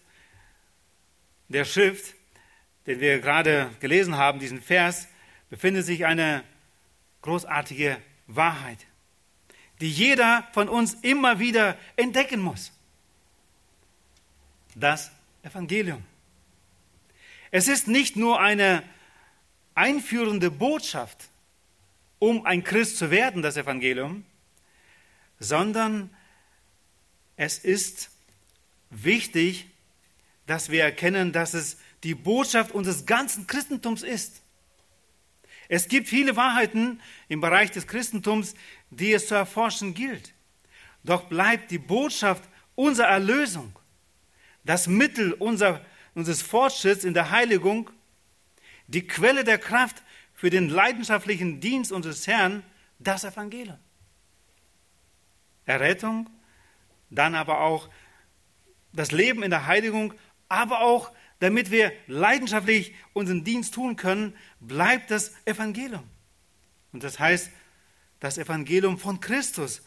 der 1.49 1.65
Schrift, 1.65 2.15
den 2.87 2.99
wir 2.99 3.19
gerade 3.19 3.69
gelesen 3.79 4.17
haben, 4.17 4.39
diesen 4.39 4.61
Vers, 4.61 5.07
befindet 5.49 5.85
sich 5.85 6.05
eine 6.05 6.43
großartige 7.21 7.97
Wahrheit, 8.25 8.87
die 9.81 9.91
jeder 9.91 10.47
von 10.53 10.67
uns 10.67 10.95
immer 10.95 11.39
wieder 11.39 11.77
entdecken 11.95 12.39
muss. 12.39 12.71
Das 14.75 15.11
Evangelium. 15.43 16.03
Es 17.51 17.67
ist 17.67 17.87
nicht 17.87 18.15
nur 18.15 18.39
eine 18.39 18.83
einführende 19.75 20.51
Botschaft, 20.51 21.29
um 22.19 22.45
ein 22.45 22.63
Christ 22.63 22.97
zu 22.97 23.11
werden, 23.11 23.41
das 23.41 23.57
Evangelium, 23.57 24.25
sondern 25.39 26.09
es 27.37 27.59
ist 27.59 28.09
wichtig, 28.89 29.67
dass 30.45 30.69
wir 30.69 30.83
erkennen, 30.83 31.31
dass 31.31 31.53
es 31.53 31.77
die 32.03 32.15
Botschaft 32.15 32.71
unseres 32.71 33.05
ganzen 33.05 33.47
Christentums 33.47 34.03
ist. 34.03 34.41
Es 35.69 35.87
gibt 35.87 36.07
viele 36.07 36.35
Wahrheiten 36.35 36.99
im 37.27 37.41
Bereich 37.41 37.71
des 37.71 37.87
Christentums, 37.87 38.55
die 38.89 39.13
es 39.13 39.27
zu 39.27 39.35
erforschen 39.35 39.93
gilt. 39.93 40.33
Doch 41.03 41.25
bleibt 41.25 41.71
die 41.71 41.77
Botschaft 41.77 42.43
unserer 42.75 43.07
Erlösung, 43.07 43.77
das 44.63 44.87
Mittel 44.87 45.33
unser, 45.33 45.85
unseres 46.15 46.41
Fortschritts 46.41 47.03
in 47.03 47.13
der 47.13 47.31
Heiligung, 47.31 47.89
die 48.87 49.05
Quelle 49.05 49.43
der 49.43 49.57
Kraft 49.57 50.03
für 50.33 50.49
den 50.49 50.69
leidenschaftlichen 50.69 51.59
Dienst 51.59 51.91
unseres 51.91 52.27
Herrn, 52.27 52.63
das 52.97 53.23
Evangelium. 53.23 53.77
Errettung, 55.65 56.29
dann 57.09 57.35
aber 57.35 57.61
auch 57.61 57.89
das 58.93 59.11
Leben 59.11 59.43
in 59.43 59.51
der 59.51 59.67
Heiligung, 59.67 60.13
aber 60.47 60.81
auch 60.81 61.11
damit 61.39 61.71
wir 61.71 61.93
leidenschaftlich 62.07 62.93
unseren 63.13 63.43
Dienst 63.43 63.73
tun 63.73 63.95
können, 63.95 64.35
bleibt 64.59 65.11
das 65.11 65.33
Evangelium. 65.45 66.03
Und 66.91 67.03
das 67.03 67.19
heißt, 67.19 67.49
das 68.19 68.37
Evangelium 68.37 68.97
von 68.97 69.19
Christus. 69.19 69.81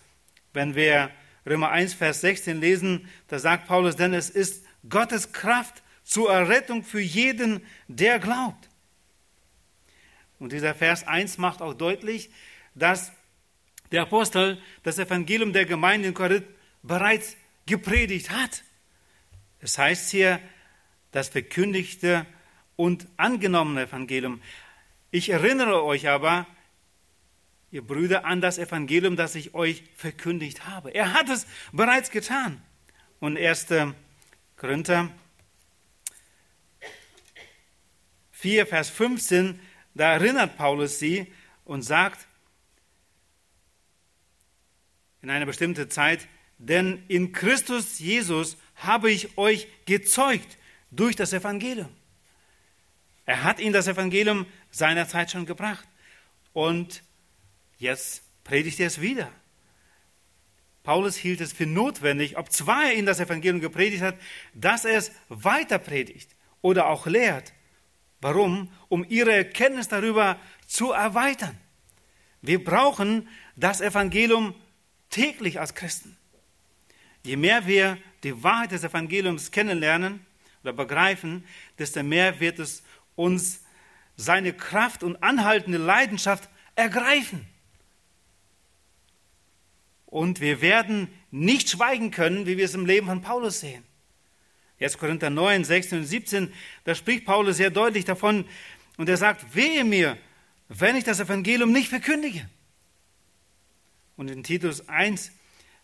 Wenn 0.52 0.74
wir 0.74 1.10
Römer 1.46 1.70
1, 1.70 1.94
Vers 1.94 2.20
16 2.22 2.60
lesen, 2.60 3.08
da 3.28 3.38
sagt 3.38 3.66
Paulus, 3.66 3.96
denn 3.96 4.14
es 4.14 4.30
ist 4.30 4.64
Gottes 4.88 5.32
Kraft 5.32 5.82
zur 6.04 6.32
Errettung 6.32 6.82
für 6.82 7.00
jeden, 7.00 7.64
der 7.88 8.18
glaubt. 8.18 8.68
Und 10.38 10.52
dieser 10.52 10.74
Vers 10.74 11.06
1 11.06 11.38
macht 11.38 11.62
auch 11.62 11.74
deutlich, 11.74 12.30
dass 12.74 13.12
der 13.92 14.02
Apostel 14.02 14.60
das 14.82 14.98
Evangelium 14.98 15.52
der 15.52 15.66
Gemeinde 15.66 16.08
in 16.08 16.14
Korinth 16.14 16.46
bereits 16.82 17.36
gepredigt 17.66 18.30
hat. 18.30 18.64
Es 19.60 19.78
heißt 19.78 20.10
hier, 20.10 20.40
das 21.12 21.28
verkündigte 21.28 22.26
und 22.74 23.06
angenommene 23.16 23.82
Evangelium. 23.82 24.40
Ich 25.10 25.28
erinnere 25.28 25.84
euch 25.84 26.08
aber, 26.08 26.46
ihr 27.70 27.86
Brüder, 27.86 28.24
an 28.24 28.40
das 28.40 28.58
Evangelium, 28.58 29.14
das 29.14 29.34
ich 29.34 29.54
euch 29.54 29.84
verkündigt 29.94 30.66
habe. 30.66 30.90
Er 30.90 31.12
hat 31.12 31.28
es 31.28 31.46
bereits 31.70 32.10
getan. 32.10 32.60
Und 33.20 33.38
1. 33.38 33.66
Korinther 34.56 35.10
4, 38.42 38.66
Vers 38.66 38.90
15, 38.90 39.60
da 39.94 40.14
erinnert 40.14 40.56
Paulus 40.56 40.98
sie 40.98 41.32
und 41.64 41.82
sagt 41.82 42.26
in 45.20 45.30
einer 45.30 45.46
bestimmten 45.46 45.88
Zeit, 45.90 46.26
denn 46.58 47.04
in 47.06 47.30
Christus 47.30 48.00
Jesus 48.00 48.56
habe 48.74 49.12
ich 49.12 49.38
euch 49.38 49.68
gezeugt 49.86 50.58
durch 50.90 51.14
das 51.14 51.32
Evangelium. 51.32 51.88
Er 53.26 53.44
hat 53.44 53.60
ihnen 53.60 53.72
das 53.72 53.86
Evangelium 53.86 54.46
seinerzeit 54.72 55.30
schon 55.30 55.46
gebracht. 55.46 55.86
Und 56.52 57.04
jetzt 57.78 58.24
predigt 58.42 58.80
er 58.80 58.88
es 58.88 59.00
wieder. 59.00 59.30
Paulus 60.82 61.14
hielt 61.14 61.40
es 61.40 61.52
für 61.52 61.66
notwendig, 61.66 62.36
ob 62.36 62.50
zwar 62.50 62.86
er 62.86 62.94
ihnen 62.94 63.06
das 63.06 63.20
Evangelium 63.20 63.60
gepredigt 63.60 64.02
hat, 64.02 64.16
dass 64.52 64.84
er 64.84 64.98
es 64.98 65.12
weiter 65.28 65.78
predigt 65.78 66.34
oder 66.60 66.88
auch 66.88 67.06
lehrt. 67.06 67.52
Warum? 68.22 68.70
Um 68.88 69.04
ihre 69.06 69.32
Erkenntnis 69.32 69.88
darüber 69.88 70.38
zu 70.66 70.92
erweitern. 70.92 71.58
Wir 72.40 72.64
brauchen 72.64 73.28
das 73.56 73.80
Evangelium 73.80 74.54
täglich 75.10 75.60
als 75.60 75.74
Christen. 75.74 76.16
Je 77.24 77.36
mehr 77.36 77.66
wir 77.66 77.98
die 78.22 78.42
Wahrheit 78.42 78.72
des 78.72 78.84
Evangeliums 78.84 79.50
kennenlernen, 79.50 80.24
oder 80.62 80.72
begreifen, 80.72 81.44
desto 81.78 82.02
mehr 82.02 82.40
wird 82.40 82.58
es 82.58 82.82
uns 83.16 83.62
seine 84.16 84.52
Kraft 84.52 85.02
und 85.02 85.22
anhaltende 85.22 85.78
Leidenschaft 85.78 86.48
ergreifen. 86.76 87.46
Und 90.06 90.40
wir 90.40 90.60
werden 90.60 91.08
nicht 91.30 91.70
schweigen 91.70 92.10
können, 92.10 92.46
wie 92.46 92.56
wir 92.58 92.66
es 92.66 92.74
im 92.74 92.86
Leben 92.86 93.06
von 93.06 93.22
Paulus 93.22 93.60
sehen. 93.60 93.82
Jetzt 94.82 94.98
Korinther 94.98 95.30
9, 95.30 95.62
16 95.62 95.98
und 96.00 96.04
17, 96.06 96.52
da 96.82 96.96
spricht 96.96 97.24
Paulus 97.24 97.58
sehr 97.58 97.70
deutlich 97.70 98.04
davon 98.04 98.44
und 98.96 99.08
er 99.08 99.16
sagt, 99.16 99.54
wehe 99.54 99.84
mir, 99.84 100.18
wenn 100.68 100.96
ich 100.96 101.04
das 101.04 101.20
Evangelium 101.20 101.70
nicht 101.70 101.88
verkündige. 101.88 102.50
Und 104.16 104.28
in 104.28 104.42
Titus 104.42 104.88
1, 104.88 105.30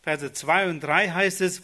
Verse 0.02 0.33
2 0.33 0.71
und 0.71 0.81
3 0.81 1.11
heißt 1.11 1.43
es, 1.43 1.62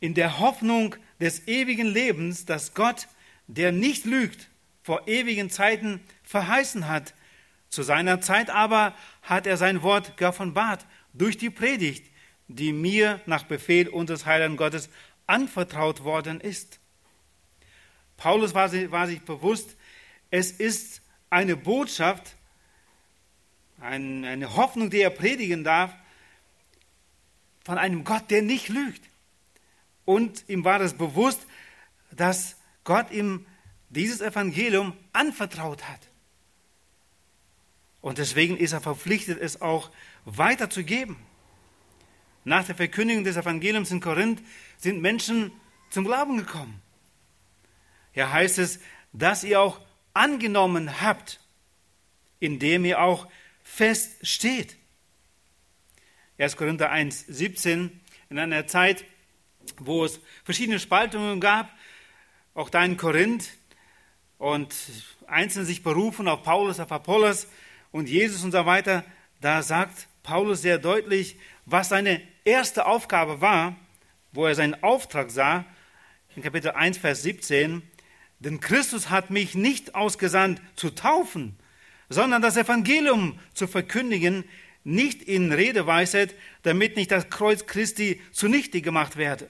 in 0.00 0.14
der 0.14 0.38
Hoffnung 0.38 0.96
des 1.20 1.46
ewigen 1.46 1.88
Lebens, 1.88 2.46
das 2.46 2.72
Gott, 2.72 3.06
der 3.48 3.70
nicht 3.70 4.06
lügt, 4.06 4.48
vor 4.82 5.06
ewigen 5.06 5.50
Zeiten 5.50 6.00
verheißen 6.22 6.88
hat. 6.88 7.12
Zu 7.68 7.82
seiner 7.82 8.22
Zeit 8.22 8.48
aber 8.48 8.94
hat 9.20 9.46
er 9.46 9.58
sein 9.58 9.82
Wort 9.82 10.16
geoffenbart 10.16 10.86
durch 11.12 11.36
die 11.36 11.50
Predigt, 11.50 12.09
die 12.56 12.72
mir 12.72 13.20
nach 13.26 13.44
Befehl 13.44 13.88
unseres 13.88 14.26
Heiligen 14.26 14.56
Gottes 14.56 14.88
anvertraut 15.26 16.04
worden 16.04 16.40
ist. 16.40 16.80
Paulus 18.16 18.54
war 18.54 18.68
sich, 18.68 18.90
war 18.90 19.06
sich 19.06 19.22
bewusst, 19.22 19.76
es 20.30 20.50
ist 20.52 21.02
eine 21.30 21.56
Botschaft, 21.56 22.36
eine 23.80 24.56
Hoffnung, 24.56 24.90
die 24.90 25.00
er 25.00 25.10
predigen 25.10 25.64
darf, 25.64 25.94
von 27.64 27.78
einem 27.78 28.04
Gott, 28.04 28.30
der 28.30 28.42
nicht 28.42 28.68
lügt. 28.68 29.02
Und 30.04 30.44
ihm 30.48 30.64
war 30.64 30.80
es 30.80 30.94
bewusst, 30.94 31.46
dass 32.10 32.56
Gott 32.84 33.10
ihm 33.10 33.46
dieses 33.90 34.20
Evangelium 34.20 34.96
anvertraut 35.12 35.88
hat. 35.88 36.00
Und 38.00 38.18
deswegen 38.18 38.56
ist 38.56 38.72
er 38.72 38.80
verpflichtet, 38.80 39.40
es 39.40 39.60
auch 39.60 39.90
weiterzugeben. 40.24 41.16
Nach 42.44 42.64
der 42.64 42.74
Verkündigung 42.74 43.24
des 43.24 43.36
Evangeliums 43.36 43.90
in 43.90 44.00
Korinth 44.00 44.42
sind 44.78 45.00
Menschen 45.00 45.52
zum 45.90 46.04
Glauben 46.04 46.38
gekommen. 46.38 46.80
Hier 48.12 48.32
heißt 48.32 48.58
es, 48.58 48.80
dass 49.12 49.44
ihr 49.44 49.60
auch 49.60 49.80
angenommen 50.14 51.00
habt, 51.00 51.40
indem 52.38 52.84
ihr 52.84 53.00
auch 53.00 53.28
fest 53.62 54.26
steht. 54.26 54.76
1. 56.38 56.56
Korinther 56.56 56.90
1, 56.90 57.26
17, 57.28 58.00
in 58.30 58.38
einer 58.38 58.66
Zeit, 58.66 59.04
wo 59.78 60.04
es 60.04 60.20
verschiedene 60.44 60.78
Spaltungen 60.78 61.40
gab, 61.40 61.70
auch 62.54 62.70
da 62.70 62.84
in 62.84 62.96
Korinth, 62.96 63.50
und 64.38 64.74
einzelne 65.26 65.66
sich 65.66 65.82
berufen 65.82 66.26
auf 66.26 66.42
Paulus, 66.42 66.80
auf 66.80 66.90
Apollos 66.90 67.46
und 67.92 68.08
Jesus 68.08 68.42
und 68.42 68.52
so 68.52 68.64
weiter, 68.64 69.04
da 69.42 69.62
sagt 69.62 70.08
Paulus 70.22 70.62
sehr 70.62 70.78
deutlich, 70.78 71.36
was 71.66 71.90
seine 71.90 72.22
erste 72.44 72.86
Aufgabe 72.86 73.40
war, 73.40 73.76
wo 74.32 74.46
er 74.46 74.54
seinen 74.54 74.82
Auftrag 74.82 75.30
sah, 75.30 75.64
in 76.36 76.42
Kapitel 76.42 76.70
1, 76.70 76.98
Vers 76.98 77.22
17, 77.22 77.82
denn 78.38 78.60
Christus 78.60 79.10
hat 79.10 79.30
mich 79.30 79.54
nicht 79.54 79.94
ausgesandt 79.94 80.60
zu 80.76 80.90
taufen, 80.90 81.56
sondern 82.08 82.42
das 82.42 82.56
Evangelium 82.56 83.38
zu 83.54 83.66
verkündigen, 83.66 84.44
nicht 84.82 85.22
in 85.22 85.52
Redeweisheit, 85.52 86.34
damit 86.62 86.96
nicht 86.96 87.10
das 87.10 87.28
Kreuz 87.28 87.66
Christi 87.66 88.20
zunichte 88.32 88.80
gemacht 88.80 89.16
werde. 89.16 89.48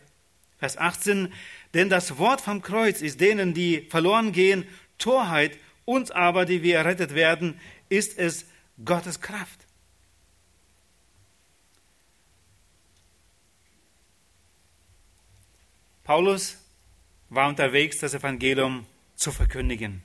Vers 0.59 0.77
18, 0.77 1.33
denn 1.73 1.89
das 1.89 2.19
Wort 2.19 2.41
vom 2.41 2.63
Kreuz 2.63 3.01
ist 3.01 3.21
denen, 3.21 3.55
die 3.55 3.87
verloren 3.89 4.33
gehen, 4.33 4.67
Torheit, 4.99 5.59
uns 5.85 6.11
aber, 6.11 6.45
die 6.45 6.63
wir 6.63 6.77
errettet 6.77 7.15
werden, 7.15 7.59
ist 7.89 8.19
es 8.19 8.47
Gottes 8.85 9.21
Kraft. 9.21 9.67
Paulus 16.11 16.59
war 17.29 17.47
unterwegs, 17.47 17.99
das 17.99 18.15
Evangelium 18.15 18.85
zu 19.15 19.31
verkündigen. 19.31 20.03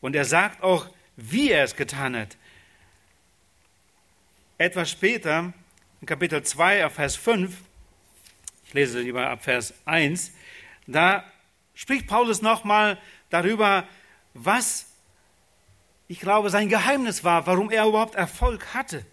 Und 0.00 0.14
er 0.14 0.24
sagt 0.24 0.62
auch, 0.62 0.88
wie 1.16 1.50
er 1.50 1.64
es 1.64 1.74
getan 1.74 2.14
hat. 2.14 2.36
Etwas 4.58 4.92
später, 4.92 5.52
in 6.00 6.06
Kapitel 6.06 6.40
2, 6.40 6.88
Vers 6.90 7.16
5, 7.16 7.52
ich 8.66 8.74
lese 8.74 9.00
lieber 9.00 9.28
ab 9.28 9.42
Vers 9.42 9.74
1. 9.86 10.30
Da 10.86 11.24
spricht 11.74 12.06
Paulus 12.06 12.40
nochmal 12.40 12.96
darüber, 13.28 13.88
was 14.34 14.86
ich 16.06 16.20
glaube 16.20 16.48
sein 16.48 16.68
Geheimnis 16.68 17.24
war, 17.24 17.44
warum 17.48 17.72
er 17.72 17.86
überhaupt 17.86 18.14
Erfolg 18.14 18.72
hatte. 18.72 19.04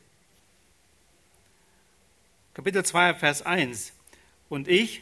Kapitel 2.54 2.86
2, 2.86 3.16
Vers 3.16 3.42
1. 3.42 3.92
Und 4.50 4.68
ich, 4.68 5.02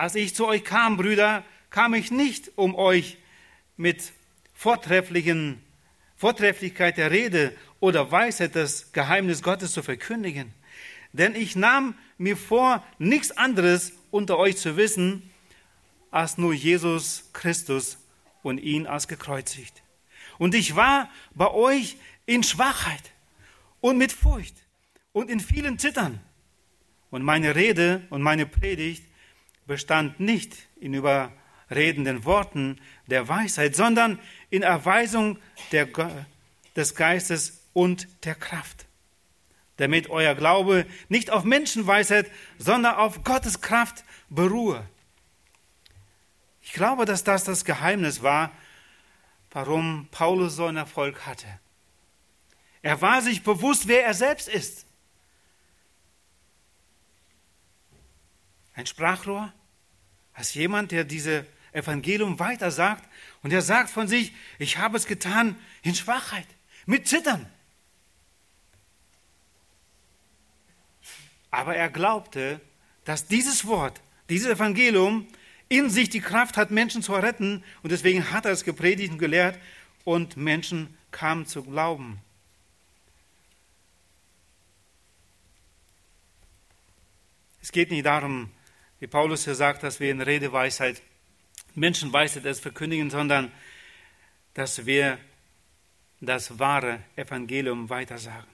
als 0.00 0.14
ich 0.14 0.34
zu 0.34 0.46
euch 0.46 0.64
kam, 0.64 0.96
Brüder, 0.96 1.44
kam 1.70 1.94
ich 1.94 2.10
nicht, 2.10 2.52
um 2.56 2.74
euch 2.74 3.18
mit 3.76 4.12
vortrefflichen 4.54 5.62
Vortrefflichkeit 6.16 6.96
der 6.96 7.10
Rede 7.10 7.56
oder 7.78 8.10
Weisheit 8.10 8.56
das 8.56 8.92
Geheimnis 8.92 9.42
Gottes 9.42 9.72
zu 9.72 9.82
verkündigen 9.82 10.52
denn 11.12 11.34
ich 11.34 11.56
nahm 11.56 11.94
mir 12.18 12.36
vor, 12.36 12.84
nichts 12.98 13.32
anderes 13.32 13.92
unter 14.10 14.38
euch 14.38 14.56
zu 14.56 14.76
wissen, 14.76 15.30
als 16.10 16.38
nur 16.38 16.52
Jesus 16.52 17.30
Christus 17.32 17.98
und 18.42 18.58
ihn 18.58 18.86
als 18.86 19.08
gekreuzigt. 19.08 19.82
Und 20.38 20.54
ich 20.54 20.76
war 20.76 21.10
bei 21.34 21.50
euch 21.50 21.96
in 22.26 22.42
Schwachheit 22.42 23.12
und 23.80 23.98
mit 23.98 24.12
Furcht 24.12 24.54
und 25.12 25.30
in 25.30 25.40
vielen 25.40 25.78
Zittern. 25.78 26.20
Und 27.10 27.22
meine 27.22 27.56
Rede 27.56 28.06
und 28.10 28.22
meine 28.22 28.46
Predigt 28.46 29.04
bestand 29.66 30.20
nicht 30.20 30.56
in 30.80 30.94
überredenden 30.94 32.24
Worten 32.24 32.80
der 33.06 33.28
Weisheit, 33.28 33.76
sondern 33.76 34.18
in 34.50 34.62
Erweisung 34.62 35.38
der, 35.72 35.88
des 36.76 36.94
Geistes 36.94 37.60
und 37.72 38.08
der 38.24 38.34
Kraft, 38.34 38.86
damit 39.76 40.10
euer 40.10 40.34
Glaube 40.34 40.86
nicht 41.08 41.30
auf 41.30 41.44
Menschenweisheit, 41.44 42.30
sondern 42.58 42.96
auf 42.96 43.22
Gottes 43.24 43.60
Kraft 43.60 44.04
beruhe. 44.28 44.86
Ich 46.62 46.72
glaube, 46.72 47.04
dass 47.04 47.24
das 47.24 47.44
das 47.44 47.64
Geheimnis 47.64 48.22
war, 48.22 48.52
warum 49.50 50.08
Paulus 50.10 50.56
so 50.56 50.66
einen 50.66 50.76
Erfolg 50.76 51.26
hatte. 51.26 51.46
Er 52.82 53.00
war 53.00 53.20
sich 53.22 53.42
bewusst, 53.42 53.88
wer 53.88 54.04
er 54.04 54.14
selbst 54.14 54.48
ist. 54.48 54.86
Ein 58.80 58.86
Sprachrohr, 58.86 59.52
als 60.32 60.54
jemand, 60.54 60.90
der 60.90 61.04
diese 61.04 61.44
Evangelium 61.72 62.38
weitersagt 62.38 63.06
und 63.42 63.52
er 63.52 63.60
sagt 63.60 63.90
von 63.90 64.08
sich, 64.08 64.32
ich 64.58 64.78
habe 64.78 64.96
es 64.96 65.04
getan 65.04 65.54
in 65.82 65.94
Schwachheit, 65.94 66.46
mit 66.86 67.06
Zittern. 67.06 67.44
Aber 71.50 71.76
er 71.76 71.90
glaubte, 71.90 72.62
dass 73.04 73.26
dieses 73.26 73.66
Wort, 73.66 74.00
dieses 74.30 74.50
Evangelium 74.50 75.28
in 75.68 75.90
sich 75.90 76.08
die 76.08 76.22
Kraft 76.22 76.56
hat, 76.56 76.70
Menschen 76.70 77.02
zu 77.02 77.12
retten. 77.12 77.62
Und 77.82 77.92
deswegen 77.92 78.30
hat 78.30 78.46
er 78.46 78.52
es 78.52 78.64
gepredigt 78.64 79.12
und 79.12 79.18
gelehrt 79.18 79.58
und 80.04 80.38
Menschen 80.38 80.96
kamen 81.10 81.44
zu 81.44 81.64
glauben. 81.64 82.18
Es 87.60 87.72
geht 87.72 87.90
nicht 87.90 88.06
darum, 88.06 88.50
wie 89.00 89.06
Paulus 89.06 89.44
hier 89.44 89.54
sagt, 89.54 89.82
dass 89.82 89.98
wir 89.98 90.10
in 90.10 90.20
Redeweisheit, 90.20 91.02
Menschenweisheit 91.74 92.44
es 92.44 92.60
verkündigen, 92.60 93.10
sondern 93.10 93.50
dass 94.54 94.84
wir 94.84 95.18
das 96.20 96.58
wahre 96.58 97.02
Evangelium 97.16 97.88
weitersagen. 97.88 98.50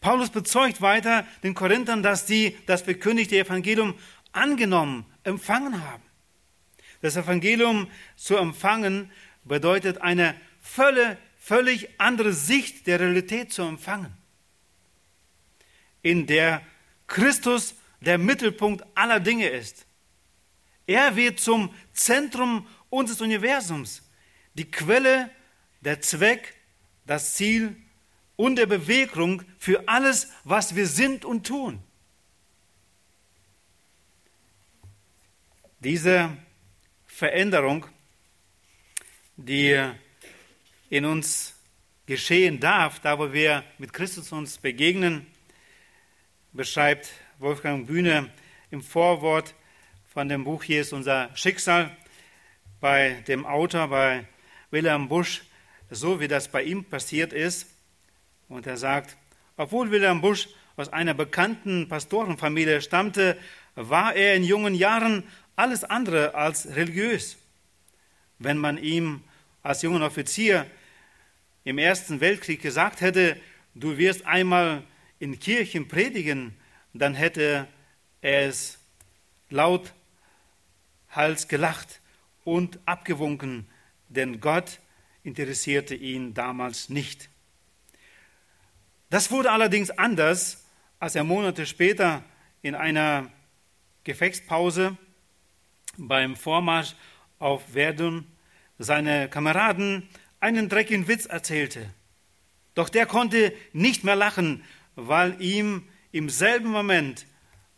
Paulus 0.00 0.30
bezeugt 0.30 0.80
weiter 0.80 1.26
den 1.42 1.54
Korinthern, 1.54 2.02
dass 2.02 2.26
die 2.26 2.56
das 2.66 2.82
verkündigte 2.82 3.38
Evangelium 3.38 3.94
angenommen, 4.30 5.04
empfangen 5.24 5.82
haben. 5.82 6.02
Das 7.00 7.16
Evangelium 7.16 7.88
zu 8.14 8.36
empfangen 8.36 9.10
bedeutet 9.44 9.98
eine 9.98 10.40
völlig, 10.60 11.16
völlig 11.38 11.88
andere 11.98 12.32
Sicht 12.32 12.86
der 12.86 13.00
Realität 13.00 13.52
zu 13.52 13.62
empfangen, 13.62 14.12
in 16.02 16.26
der 16.26 16.62
Christus 17.08 17.74
der 18.00 18.18
Mittelpunkt 18.18 18.84
aller 18.94 19.20
Dinge 19.20 19.48
ist. 19.48 19.86
Er 20.86 21.16
wird 21.16 21.40
zum 21.40 21.74
Zentrum 21.92 22.66
unseres 22.90 23.20
Universums, 23.20 24.02
die 24.54 24.70
Quelle, 24.70 25.30
der 25.80 26.00
Zweck, 26.00 26.54
das 27.06 27.34
Ziel 27.34 27.76
und 28.36 28.56
der 28.56 28.66
Bewegung 28.66 29.42
für 29.58 29.88
alles, 29.88 30.30
was 30.44 30.74
wir 30.76 30.86
sind 30.86 31.24
und 31.24 31.46
tun. 31.46 31.82
Diese 35.80 36.36
Veränderung, 37.06 37.86
die 39.36 39.92
in 40.90 41.04
uns 41.04 41.54
geschehen 42.06 42.60
darf, 42.60 43.00
da 43.00 43.18
wo 43.18 43.32
wir 43.32 43.64
mit 43.78 43.92
Christus 43.92 44.32
uns 44.32 44.58
begegnen, 44.58 45.26
beschreibt 46.52 47.10
Wolfgang 47.38 47.86
Bühne 47.86 48.30
im 48.70 48.80
Vorwort 48.80 49.54
von 50.08 50.26
dem 50.26 50.44
Buch 50.44 50.62
Hier 50.62 50.80
ist 50.80 50.94
unser 50.94 51.28
Schicksal 51.36 51.94
bei 52.80 53.22
dem 53.28 53.44
Autor, 53.44 53.88
bei 53.88 54.24
Wilhelm 54.70 55.08
Busch, 55.08 55.42
so 55.90 56.18
wie 56.18 56.28
das 56.28 56.48
bei 56.48 56.62
ihm 56.62 56.84
passiert 56.84 57.34
ist. 57.34 57.66
Und 58.48 58.66
er 58.66 58.78
sagt, 58.78 59.18
obwohl 59.58 59.90
Wilhelm 59.90 60.22
Busch 60.22 60.48
aus 60.76 60.90
einer 60.90 61.12
bekannten 61.12 61.90
Pastorenfamilie 61.90 62.80
stammte, 62.80 63.36
war 63.74 64.14
er 64.14 64.34
in 64.34 64.42
jungen 64.42 64.74
Jahren 64.74 65.22
alles 65.56 65.84
andere 65.84 66.34
als 66.34 66.74
religiös. 66.74 67.36
Wenn 68.38 68.56
man 68.56 68.78
ihm 68.78 69.22
als 69.62 69.82
junger 69.82 70.06
Offizier 70.06 70.64
im 71.64 71.76
Ersten 71.76 72.22
Weltkrieg 72.22 72.62
gesagt 72.62 73.02
hätte, 73.02 73.36
du 73.74 73.98
wirst 73.98 74.24
einmal 74.24 74.84
in 75.18 75.38
Kirchen 75.38 75.86
predigen, 75.86 76.56
dann 76.98 77.14
hätte 77.14 77.66
er 78.20 78.48
es 78.48 78.78
laut 79.50 79.92
Hals 81.10 81.48
gelacht 81.48 82.00
und 82.44 82.78
abgewunken, 82.84 83.68
denn 84.08 84.40
Gott 84.40 84.80
interessierte 85.22 85.94
ihn 85.94 86.34
damals 86.34 86.88
nicht. 86.88 87.28
Das 89.10 89.30
wurde 89.30 89.50
allerdings 89.50 89.90
anders, 89.90 90.64
als 90.98 91.14
er 91.14 91.24
Monate 91.24 91.66
später 91.66 92.22
in 92.62 92.74
einer 92.74 93.30
Gefechtspause 94.04 94.96
beim 95.96 96.36
Vormarsch 96.36 96.94
auf 97.38 97.72
Verdun 97.72 98.26
seine 98.78 99.28
Kameraden 99.28 100.08
einen 100.40 100.68
dreckigen 100.68 101.08
Witz 101.08 101.26
erzählte. 101.26 101.88
Doch 102.74 102.88
der 102.88 103.06
konnte 103.06 103.52
nicht 103.72 104.04
mehr 104.04 104.16
lachen, 104.16 104.62
weil 104.96 105.40
ihm 105.40 105.88
im 106.16 106.30
selben 106.30 106.70
Moment 106.70 107.26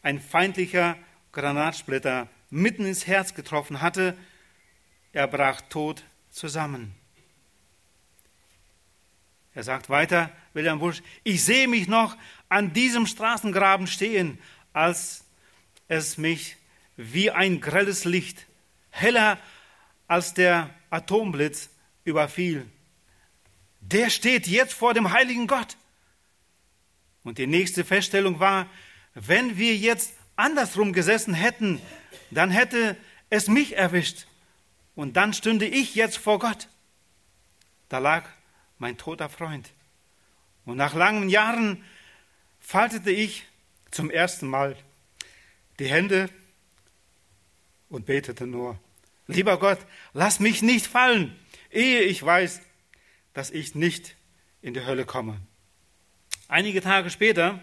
ein 0.03 0.21
feindlicher 0.21 0.97
Granatsplitter 1.33 2.29
mitten 2.51 2.87
ins 2.87 3.07
Herz 3.07 3.35
getroffen 3.35 3.83
hatte. 3.83 4.17
Er 5.13 5.27
brach 5.27 5.61
tot 5.63 6.05
zusammen. 6.31 6.95
Er 9.55 9.65
sagt 9.65 9.91
weiter, 9.91 10.31
William 10.53 10.79
Busch, 10.79 11.03
ich 11.25 11.43
sehe 11.45 11.67
mich 11.67 11.89
noch 11.89 12.17
an 12.49 12.73
diesem 12.73 13.07
Straßengraben 13.07 13.89
stehen, 13.89 14.39
als 14.73 15.25
es 15.89 16.17
mich 16.17 16.57
wie 16.97 17.33
ein 17.33 17.61
grelles 17.61 18.05
Licht, 18.05 18.47
heller 18.91 19.39
als 20.07 20.33
der 20.33 20.71
Atomblitz 20.91 21.71
überfiel. 22.05 22.67
Der 23.81 24.11
steht 24.11 24.47
jetzt 24.47 24.75
vor 24.75 24.95
dem 24.95 25.11
heiligen 25.11 25.49
Gott. 25.49 25.77
Und 27.29 27.37
die 27.37 27.47
nächste 27.47 27.85
Feststellung 27.85 28.41
war, 28.41 28.71
wenn 29.13 29.59
wir 29.59 29.77
jetzt 29.77 30.15
andersrum 30.37 30.95
gesessen 30.95 31.35
hätten, 31.35 31.79
dann 32.31 32.51
hätte 32.51 32.97
es 33.29 33.49
mich 33.49 33.77
erwischt 33.77 34.27
und 34.95 35.19
dann 35.19 35.35
stünde 35.35 35.67
ich 35.67 35.95
jetzt 35.95 36.17
vor 36.17 36.39
Gott. 36.39 36.69
Da 37.91 37.99
lag 37.99 38.27
mein 38.79 38.97
toter 38.97 39.29
Freund. 39.29 39.69
Und 40.65 40.79
nach 40.79 40.95
langen 40.95 41.29
Jahren 41.29 41.85
faltete 42.61 43.11
ich 43.11 43.45
zum 43.91 44.09
ersten 44.09 44.47
Mal 44.47 44.75
die 45.79 45.91
Hände 45.91 46.31
und 47.91 48.07
betete 48.07 48.47
nur, 48.47 48.81
lieber 49.27 49.59
Gott, 49.59 49.81
lass 50.15 50.41
mich 50.41 50.63
nicht 50.63 50.87
fallen, 50.87 51.39
ehe 51.71 52.01
ich 52.01 52.25
weiß, 52.25 52.63
dass 53.35 53.51
ich 53.51 53.75
nicht 53.75 54.17
in 54.63 54.73
die 54.73 54.87
Hölle 54.87 55.05
komme. 55.05 55.39
Einige 56.49 56.81
Tage 56.81 57.11
später 57.11 57.61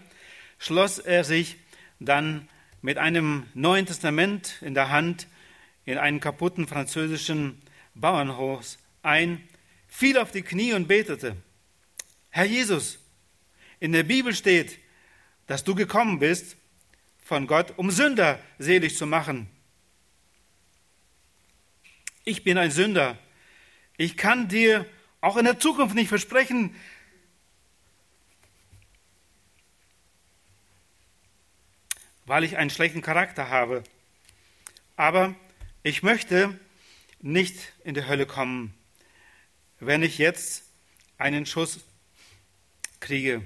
schloss 0.58 0.98
er 0.98 1.24
sich 1.24 1.56
dann 2.00 2.48
mit 2.80 2.98
einem 2.98 3.46
Neuen 3.54 3.86
Testament 3.86 4.56
in 4.62 4.74
der 4.74 4.90
Hand 4.90 5.26
in 5.84 5.98
einen 5.98 6.20
kaputten 6.20 6.66
französischen 6.66 7.60
Bauernhof 7.94 8.78
ein, 9.02 9.46
fiel 9.88 10.18
auf 10.18 10.30
die 10.30 10.42
Knie 10.42 10.72
und 10.72 10.88
betete, 10.88 11.36
Herr 12.30 12.44
Jesus, 12.44 12.98
in 13.78 13.92
der 13.92 14.02
Bibel 14.02 14.34
steht, 14.34 14.78
dass 15.46 15.64
du 15.64 15.74
gekommen 15.74 16.18
bist 16.18 16.56
von 17.22 17.46
Gott, 17.46 17.74
um 17.76 17.90
Sünder 17.90 18.38
selig 18.58 18.96
zu 18.96 19.06
machen 19.06 19.48
ich 22.26 22.42
bin 22.42 22.58
ein 22.58 22.72
Sünder. 22.72 23.16
Ich 23.96 24.16
kann 24.18 24.48
dir 24.48 24.84
auch 25.22 25.38
in 25.38 25.44
der 25.44 25.58
Zukunft 25.58 25.94
nicht 25.94 26.08
versprechen, 26.08 26.74
weil 32.26 32.44
ich 32.44 32.56
einen 32.56 32.70
schlechten 32.70 33.02
Charakter 33.02 33.48
habe. 33.48 33.82
Aber 34.96 35.34
ich 35.82 36.02
möchte 36.02 36.58
nicht 37.20 37.72
in 37.84 37.94
die 37.94 38.06
Hölle 38.06 38.26
kommen, 38.26 38.74
wenn 39.80 40.02
ich 40.02 40.18
jetzt 40.18 40.64
einen 41.18 41.46
Schuss 41.46 41.80
kriege. 43.00 43.42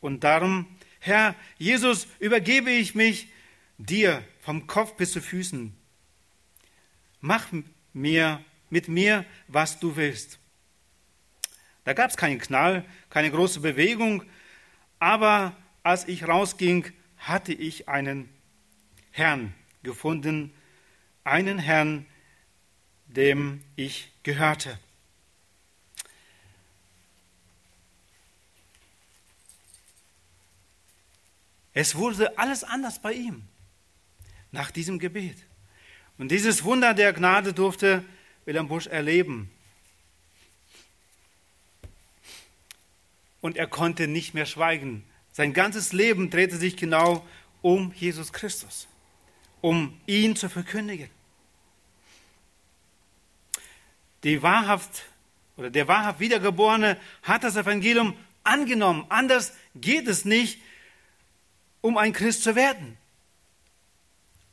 Und 0.00 0.24
darum 0.24 0.66
Herr 1.04 1.34
Jesus, 1.58 2.06
übergebe 2.18 2.70
ich 2.70 2.94
mich 2.94 3.28
dir 3.76 4.24
vom 4.40 4.66
Kopf 4.66 4.94
bis 4.94 5.12
zu 5.12 5.20
Füßen. 5.20 5.76
Mach 7.20 7.48
mir 7.92 8.42
mit 8.70 8.88
mir, 8.88 9.26
was 9.46 9.78
du 9.78 9.96
willst. 9.96 10.38
Da 11.84 11.92
gab 11.92 12.08
es 12.08 12.16
keinen 12.16 12.38
Knall, 12.38 12.86
keine 13.10 13.30
große 13.30 13.60
Bewegung, 13.60 14.22
aber 14.98 15.54
als 15.82 16.08
ich 16.08 16.26
rausging, 16.26 16.90
hatte 17.28 17.52
ich 17.52 17.88
einen 17.88 18.28
Herrn 19.10 19.54
gefunden, 19.82 20.52
einen 21.24 21.58
Herrn, 21.58 22.06
dem 23.06 23.62
ich 23.76 24.12
gehörte. 24.22 24.78
Es 31.72 31.96
wurde 31.96 32.38
alles 32.38 32.62
anders 32.62 33.00
bei 33.00 33.12
ihm 33.12 33.42
nach 34.52 34.70
diesem 34.70 34.98
Gebet. 34.98 35.36
Und 36.18 36.30
dieses 36.30 36.62
Wunder 36.62 36.94
der 36.94 37.12
Gnade 37.12 37.52
durfte 37.52 38.04
Wilhelm 38.44 38.68
Busch 38.68 38.86
erleben. 38.86 39.50
Und 43.40 43.56
er 43.56 43.66
konnte 43.66 44.06
nicht 44.06 44.34
mehr 44.34 44.46
schweigen. 44.46 45.04
Sein 45.34 45.52
ganzes 45.52 45.92
Leben 45.92 46.30
drehte 46.30 46.56
sich 46.56 46.76
genau 46.76 47.26
um 47.60 47.92
Jesus 47.92 48.32
Christus, 48.32 48.86
um 49.60 50.00
ihn 50.06 50.36
zu 50.36 50.48
verkündigen. 50.48 51.10
Die 54.22 54.40
wahrhaft 54.44 55.02
oder 55.56 55.70
der 55.70 55.88
wahrhaft 55.88 56.20
Wiedergeborene 56.20 56.96
hat 57.24 57.42
das 57.42 57.56
Evangelium 57.56 58.16
angenommen. 58.44 59.06
Anders 59.08 59.52
geht 59.74 60.06
es 60.06 60.24
nicht, 60.24 60.60
um 61.80 61.98
ein 61.98 62.12
Christ 62.12 62.44
zu 62.44 62.54
werden. 62.54 62.96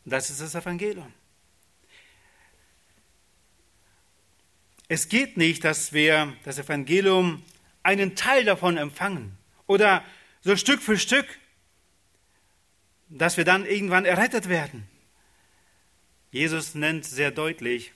Das 0.03 0.31
ist 0.31 0.41
das 0.41 0.55
Evangelium. 0.55 1.13
Es 4.87 5.09
geht 5.09 5.37
nicht, 5.37 5.63
dass 5.63 5.93
wir 5.93 6.35
das 6.43 6.57
Evangelium 6.57 7.43
einen 7.83 8.15
Teil 8.15 8.45
davon 8.45 8.77
empfangen 8.77 9.37
oder 9.67 10.03
so 10.41 10.55
Stück 10.55 10.81
für 10.81 10.97
Stück, 10.97 11.25
dass 13.09 13.37
wir 13.37 13.45
dann 13.45 13.65
irgendwann 13.65 14.05
errettet 14.05 14.49
werden. 14.49 14.87
Jesus 16.31 16.75
nennt 16.75 17.05
sehr 17.05 17.31
deutlich, 17.31 17.93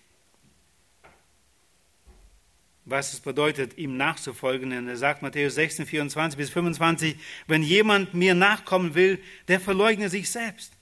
was 2.84 3.14
es 3.14 3.20
bedeutet, 3.20 3.78
ihm 3.78 3.98
nachzufolgen. 3.98 4.78
Und 4.78 4.88
er 4.88 4.98
sagt 4.98 5.22
Matthäus 5.22 5.56
16, 5.56 5.86
24 5.86 6.38
bis 6.38 6.50
25, 6.52 7.18
wenn 7.48 7.64
jemand 7.64 8.14
mir 8.14 8.36
nachkommen 8.36 8.94
will, 8.94 9.20
der 9.48 9.60
verleugne 9.60 10.10
sich 10.10 10.30
selbst. 10.30 10.74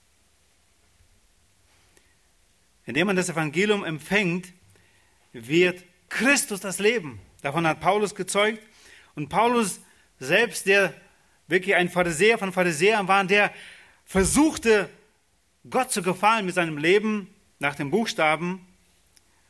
Indem 2.85 3.07
man 3.07 3.15
das 3.15 3.29
Evangelium 3.29 3.85
empfängt, 3.85 4.51
wird 5.31 5.83
Christus 6.09 6.59
das 6.59 6.79
Leben. 6.79 7.19
Davon 7.41 7.65
hat 7.65 7.79
Paulus 7.79 8.15
gezeugt. 8.15 8.61
Und 9.15 9.29
Paulus 9.29 9.79
selbst, 10.19 10.65
der 10.65 10.93
wirklich 11.53 11.75
ein 11.75 11.87
Pharisäer 11.87 12.37
von 12.37 12.51
Pharisäern 12.51 13.07
war, 13.07 13.23
der 13.23 13.53
versuchte, 14.03 14.89
Gott 15.69 15.91
zu 15.91 16.01
gefallen 16.01 16.45
mit 16.45 16.55
seinem 16.55 16.77
Leben 16.77 17.33
nach 17.59 17.75
den 17.75 17.91
Buchstaben, 17.91 18.67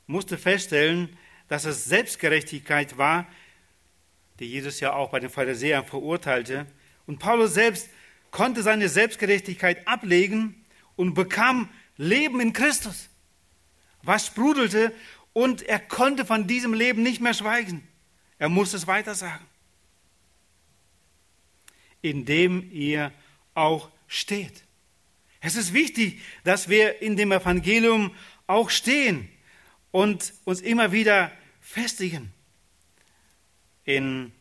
musste 0.05 0.37
feststellen, 0.37 1.17
dass 1.47 1.65
es 1.65 1.85
Selbstgerechtigkeit 1.85 2.97
war, 2.97 3.25
die 4.39 4.45
Jesus 4.45 4.79
ja 4.79 4.93
auch 4.93 5.11
bei 5.11 5.19
den 5.19 5.29
Pharisäern 5.29 5.85
verurteilte. 5.85 6.67
Und 7.07 7.19
Paulus 7.19 7.53
selbst 7.53 7.89
konnte 8.31 8.63
seine 8.63 8.89
Selbstgerechtigkeit 8.89 9.87
ablegen 9.87 10.65
und 10.95 11.13
bekam 11.13 11.69
Leben 11.97 12.41
in 12.41 12.53
Christus. 12.53 13.09
Was 14.01 14.27
sprudelte 14.27 14.91
und 15.31 15.61
er 15.63 15.79
konnte 15.79 16.25
von 16.25 16.47
diesem 16.47 16.73
Leben 16.73 17.01
nicht 17.01 17.21
mehr 17.21 17.33
schweigen. 17.33 17.87
Er 18.37 18.49
musste 18.49 18.77
es 18.77 18.87
weiter 18.87 19.15
sagen. 22.03 22.09
Indem 22.09 22.69
ihr 22.71 23.13
auch 23.53 23.89
steht. 24.07 24.63
Es 25.39 25.55
ist 25.55 25.73
wichtig, 25.73 26.21
dass 26.43 26.67
wir 26.67 27.01
in 27.01 27.15
dem 27.15 27.31
Evangelium 27.31 28.13
auch 28.45 28.69
stehen 28.69 29.29
und 29.91 30.33
uns 30.43 30.59
immer 30.59 30.91
wieder 30.91 31.31
festigen. 31.61 32.33
In 33.85 34.33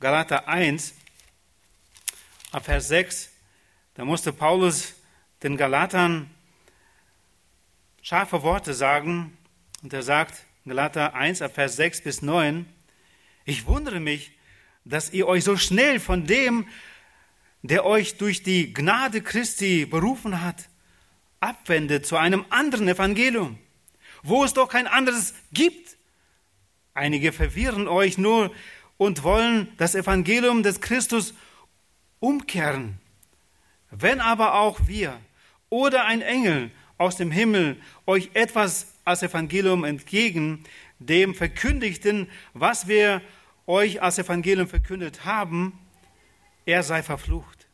Galater 0.00 0.48
1, 0.48 0.94
ab 2.52 2.66
Vers 2.66 2.88
6, 2.88 3.30
da 3.94 4.04
musste 4.04 4.32
Paulus 4.32 4.94
den 5.42 5.56
Galatern 5.56 6.30
scharfe 8.02 8.42
Worte 8.42 8.74
sagen. 8.74 9.36
Und 9.82 9.92
er 9.92 10.02
sagt, 10.02 10.44
Galater 10.66 11.14
1, 11.14 11.40
ab 11.40 11.54
Vers 11.54 11.76
6 11.76 12.02
bis 12.02 12.22
9, 12.22 12.66
ich 13.46 13.66
wundere 13.66 14.00
mich, 14.00 14.32
dass 14.84 15.12
ihr 15.12 15.26
euch 15.26 15.44
so 15.44 15.56
schnell 15.56 16.00
von 16.00 16.26
dem, 16.26 16.66
der 17.62 17.84
euch 17.84 18.16
durch 18.18 18.42
die 18.42 18.72
Gnade 18.72 19.20
Christi 19.20 19.86
berufen 19.86 20.42
hat, 20.42 20.68
abwendet 21.40 22.06
zu 22.06 22.16
einem 22.16 22.44
anderen 22.50 22.88
Evangelium, 22.88 23.58
wo 24.22 24.44
es 24.44 24.54
doch 24.54 24.68
kein 24.68 24.86
anderes 24.86 25.34
gibt. 25.52 25.96
Einige 26.94 27.32
verwirren 27.32 27.88
euch 27.88 28.18
nur 28.18 28.52
und 28.96 29.22
wollen 29.22 29.68
das 29.76 29.94
Evangelium 29.94 30.62
des 30.62 30.80
Christus 30.80 31.34
umkehren. 32.20 32.98
Wenn 33.90 34.20
aber 34.20 34.54
auch 34.54 34.80
wir 34.86 35.18
oder 35.70 36.04
ein 36.04 36.20
Engel 36.20 36.70
aus 36.98 37.16
dem 37.16 37.30
Himmel 37.30 37.80
euch 38.06 38.30
etwas 38.34 38.94
als 39.04 39.22
Evangelium 39.22 39.84
entgegen 39.84 40.64
dem 40.98 41.34
verkündigten, 41.34 42.28
was 42.54 42.88
wir 42.88 43.22
euch 43.66 44.02
als 44.02 44.18
Evangelium 44.18 44.66
verkündet 44.66 45.24
haben, 45.24 45.78
er 46.68 46.82
sei 46.82 47.02
verflucht. 47.02 47.66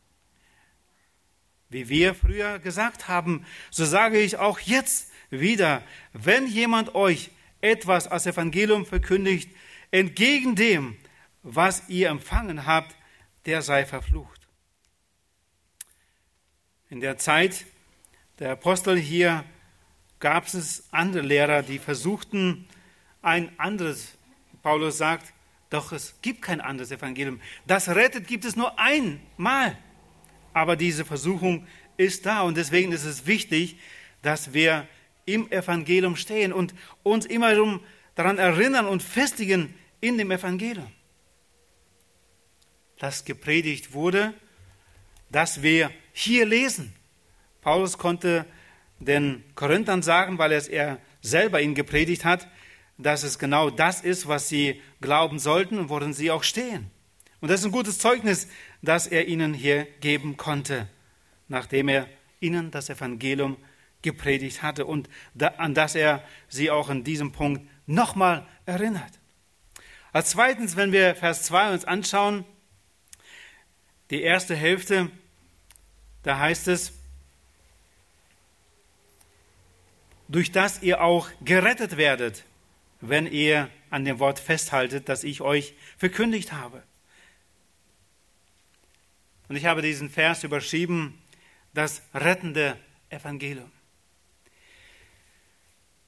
Wie 1.67 1.89
wir 1.89 2.15
früher 2.15 2.59
gesagt 2.59 3.09
haben, 3.09 3.45
so 3.69 3.83
sage 3.83 4.19
ich 4.19 4.37
auch 4.37 4.59
jetzt 4.59 5.11
wieder, 5.29 5.83
wenn 6.13 6.47
jemand 6.47 6.95
euch 6.95 7.31
etwas 7.59 8.07
als 8.07 8.25
Evangelium 8.25 8.85
verkündigt, 8.85 9.49
entgegen 9.91 10.55
dem, 10.55 10.95
was 11.43 11.89
ihr 11.89 12.07
empfangen 12.07 12.65
habt, 12.65 12.95
der 13.45 13.61
sei 13.61 13.85
verflucht. 13.85 14.47
In 16.89 17.01
der 17.01 17.17
Zeit 17.17 17.65
der 18.39 18.51
Apostel 18.51 18.97
hier 18.97 19.43
gab 20.19 20.45
es 20.45 20.87
andere 20.91 21.23
Lehrer, 21.23 21.63
die 21.63 21.79
versuchten, 21.79 22.69
ein 23.21 23.59
anderes, 23.59 24.13
Paulus 24.63 24.97
sagt, 24.97 25.34
doch 25.69 25.91
es 25.91 26.15
gibt 26.21 26.41
kein 26.41 26.61
anderes 26.61 26.91
Evangelium. 26.91 27.41
Das 27.65 27.89
rettet 27.89 28.27
gibt 28.27 28.45
es 28.45 28.55
nur 28.55 28.77
einmal. 28.79 29.77
Aber 30.53 30.75
diese 30.75 31.05
Versuchung 31.05 31.67
ist 31.97 32.25
da 32.25 32.41
und 32.41 32.55
deswegen 32.55 32.91
ist 32.91 33.03
es 33.03 33.25
wichtig, 33.25 33.77
dass 34.21 34.53
wir 34.53 34.87
im 35.25 35.51
Evangelium 35.51 36.15
stehen 36.15 36.53
und 36.53 36.73
uns 37.03 37.25
immer 37.25 37.79
daran 38.15 38.37
erinnern 38.37 38.85
und 38.85 39.03
festigen 39.03 39.73
in 40.01 40.17
dem 40.17 40.31
Evangelium. 40.31 40.91
Das 42.99 43.25
gepredigt 43.25 43.93
wurde, 43.93 44.33
dass 45.29 45.61
wir 45.61 45.91
hier 46.13 46.45
lesen. 46.45 46.93
Paulus 47.61 47.97
konnte 47.97 48.45
den 48.99 49.43
Korinthern 49.55 50.01
sagen, 50.01 50.37
weil 50.37 50.51
er 50.51 50.57
es 50.57 50.67
er 50.67 50.99
selber 51.21 51.61
ihnen 51.61 51.75
gepredigt 51.75 52.23
hat, 52.23 52.47
dass 52.97 53.23
es 53.23 53.39
genau 53.39 53.69
das 53.69 54.01
ist, 54.01 54.27
was 54.27 54.49
sie 54.49 54.81
glauben 55.01 55.39
sollten 55.39 55.77
und 55.77 55.89
worin 55.89 56.13
sie 56.13 56.31
auch 56.31 56.43
stehen. 56.43 56.89
Und 57.41 57.49
das 57.49 57.59
ist 57.59 57.65
ein 57.65 57.71
gutes 57.71 57.99
Zeugnis, 57.99 58.47
das 58.81 59.07
er 59.07 59.27
ihnen 59.27 59.53
hier 59.53 59.85
geben 59.99 60.37
konnte, 60.37 60.87
nachdem 61.47 61.89
er 61.89 62.07
ihnen 62.39 62.71
das 62.71 62.89
Evangelium 62.89 63.57
gepredigt 64.01 64.61
hatte 64.61 64.85
und 64.85 65.09
an 65.57 65.73
das 65.73 65.95
er 65.95 66.23
sie 66.47 66.71
auch 66.71 66.89
in 66.89 67.03
diesem 67.03 67.31
Punkt 67.31 67.67
nochmal 67.87 68.45
erinnert. 68.65 69.19
Als 70.13 70.29
zweitens, 70.29 70.75
wenn 70.75 70.91
wir 70.91 71.15
Vers 71.15 71.43
2 71.43 71.73
uns 71.73 71.85
anschauen, 71.85 72.45
die 74.11 74.21
erste 74.21 74.55
Hälfte, 74.55 75.11
da 76.23 76.39
heißt 76.39 76.67
es, 76.67 76.93
durch 80.27 80.51
das 80.51 80.81
ihr 80.81 81.01
auch 81.01 81.29
gerettet 81.43 81.97
werdet, 81.97 82.45
wenn 83.09 83.27
ihr 83.27 83.69
an 83.89 84.05
dem 84.05 84.19
Wort 84.19 84.39
festhaltet, 84.39 85.09
das 85.09 85.23
ich 85.23 85.41
euch 85.41 85.73
verkündigt 85.97 86.51
habe. 86.51 86.83
Und 89.47 89.55
ich 89.55 89.65
habe 89.65 89.81
diesen 89.81 90.09
Vers 90.09 90.43
überschrieben, 90.43 91.17
das 91.73 92.01
rettende 92.13 92.77
Evangelium. 93.09 93.71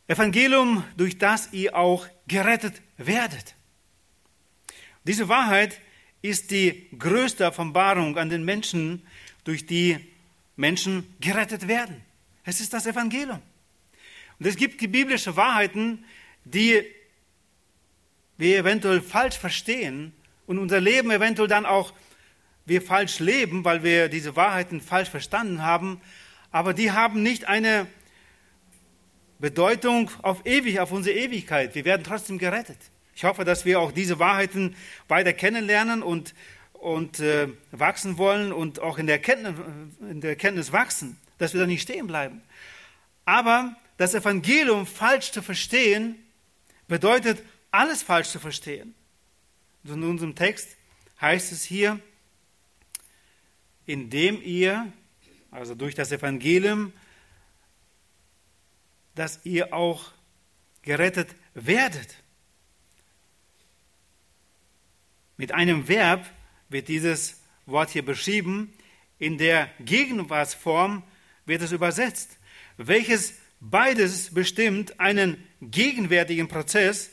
Evangelium, 0.08 0.84
durch 0.96 1.18
das 1.18 1.52
ihr 1.52 1.76
auch 1.76 2.08
gerettet 2.28 2.82
werdet. 2.98 3.56
Diese 5.04 5.28
Wahrheit 5.28 5.82
ist 6.22 6.52
die 6.52 6.88
größte 6.98 7.46
Offenbarung 7.46 8.18
an 8.18 8.30
den 8.30 8.44
Menschen, 8.44 9.06
durch 9.44 9.66
die 9.66 10.00
Menschen 10.56 11.16
gerettet 11.20 11.68
werden. 11.68 12.04
Es 12.44 12.60
ist 12.60 12.74
das 12.74 12.86
Evangelium. 12.86 13.42
Und 14.40 14.46
es 14.46 14.56
gibt 14.56 14.82
die 14.82 14.88
biblischen 14.88 15.36
Wahrheiten, 15.36 16.06
die 16.54 16.84
wir 18.38 18.60
eventuell 18.60 19.02
falsch 19.02 19.38
verstehen 19.38 20.14
und 20.46 20.60
unser 20.60 20.80
Leben 20.80 21.12
eventuell 21.12 21.48
dann 21.48 21.66
auch 21.66 21.94
wir 22.66 22.82
falsch 22.82 23.20
leben, 23.20 23.64
weil 23.64 23.84
wir 23.84 24.10
diese 24.10 24.36
Wahrheiten 24.36 24.82
falsch 24.82 25.10
verstanden 25.10 25.64
haben, 25.64 26.02
aber 26.52 26.74
die 26.74 26.92
haben 26.92 27.24
nicht 27.24 27.46
eine 27.46 27.88
Bedeutung 29.40 30.10
auf 30.22 30.46
ewig, 30.46 30.80
auf 30.80 30.92
unsere 30.92 31.18
Ewigkeit. 31.18 31.76
Wir 31.76 31.86
werden 31.86 32.04
trotzdem 32.04 32.38
gerettet. 32.38 32.78
Ich 33.16 33.24
hoffe, 33.24 33.46
dass 33.46 33.66
wir 33.66 33.80
auch 33.80 33.92
diese 33.92 34.20
Wahrheiten 34.20 34.76
weiter 35.08 35.34
kennenlernen 35.34 36.04
und, 36.04 36.34
und 36.74 37.20
äh, 37.20 37.48
wachsen 37.72 38.18
wollen 38.18 38.52
und 38.52 38.80
auch 38.80 38.98
in 38.98 39.08
der, 39.08 39.20
Kenntnis, 39.20 39.56
in 40.02 40.22
der 40.22 40.36
Kenntnis 40.36 40.72
wachsen, 40.72 41.18
dass 41.38 41.54
wir 41.54 41.62
da 41.62 41.68
nicht 41.68 41.82
stehen 41.82 42.08
bleiben. 42.08 42.42
Aber 43.26 43.76
das 43.98 44.14
Evangelium 44.14 44.86
falsch 44.86 45.32
zu 45.32 45.42
verstehen, 45.42 46.16
bedeutet 46.88 47.44
alles 47.72 48.04
falsch 48.04 48.30
zu 48.30 48.40
verstehen. 48.40 48.96
in 49.84 50.04
unserem 50.04 50.36
Text 50.36 50.76
heißt 51.22 51.52
es 51.52 51.64
hier, 51.64 52.00
indem 53.86 54.42
ihr, 54.42 54.92
also 55.52 55.76
durch 55.76 55.96
das 55.96 56.12
Evangelium, 56.12 56.94
dass 59.16 59.40
ihr 59.44 59.74
auch 59.74 60.12
gerettet 60.82 61.36
werdet. 61.54 62.16
Mit 65.38 65.52
einem 65.52 65.88
Verb 65.88 66.26
wird 66.70 66.88
dieses 66.88 67.42
Wort 67.66 67.90
hier 67.92 68.06
beschrieben, 68.06 68.74
in 69.20 69.38
der 69.38 69.70
Gegenwartsform 69.80 71.04
wird 71.46 71.62
es 71.62 71.72
übersetzt, 71.72 72.38
welches 72.78 73.34
beides 73.60 74.34
bestimmt 74.34 75.00
einen 75.00 75.44
gegenwärtigen 75.62 76.48
Prozess 76.48 77.12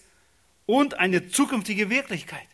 und 0.67 0.95
eine 0.95 1.29
zukünftige 1.29 1.91
Wirklichkeit. 1.91 2.49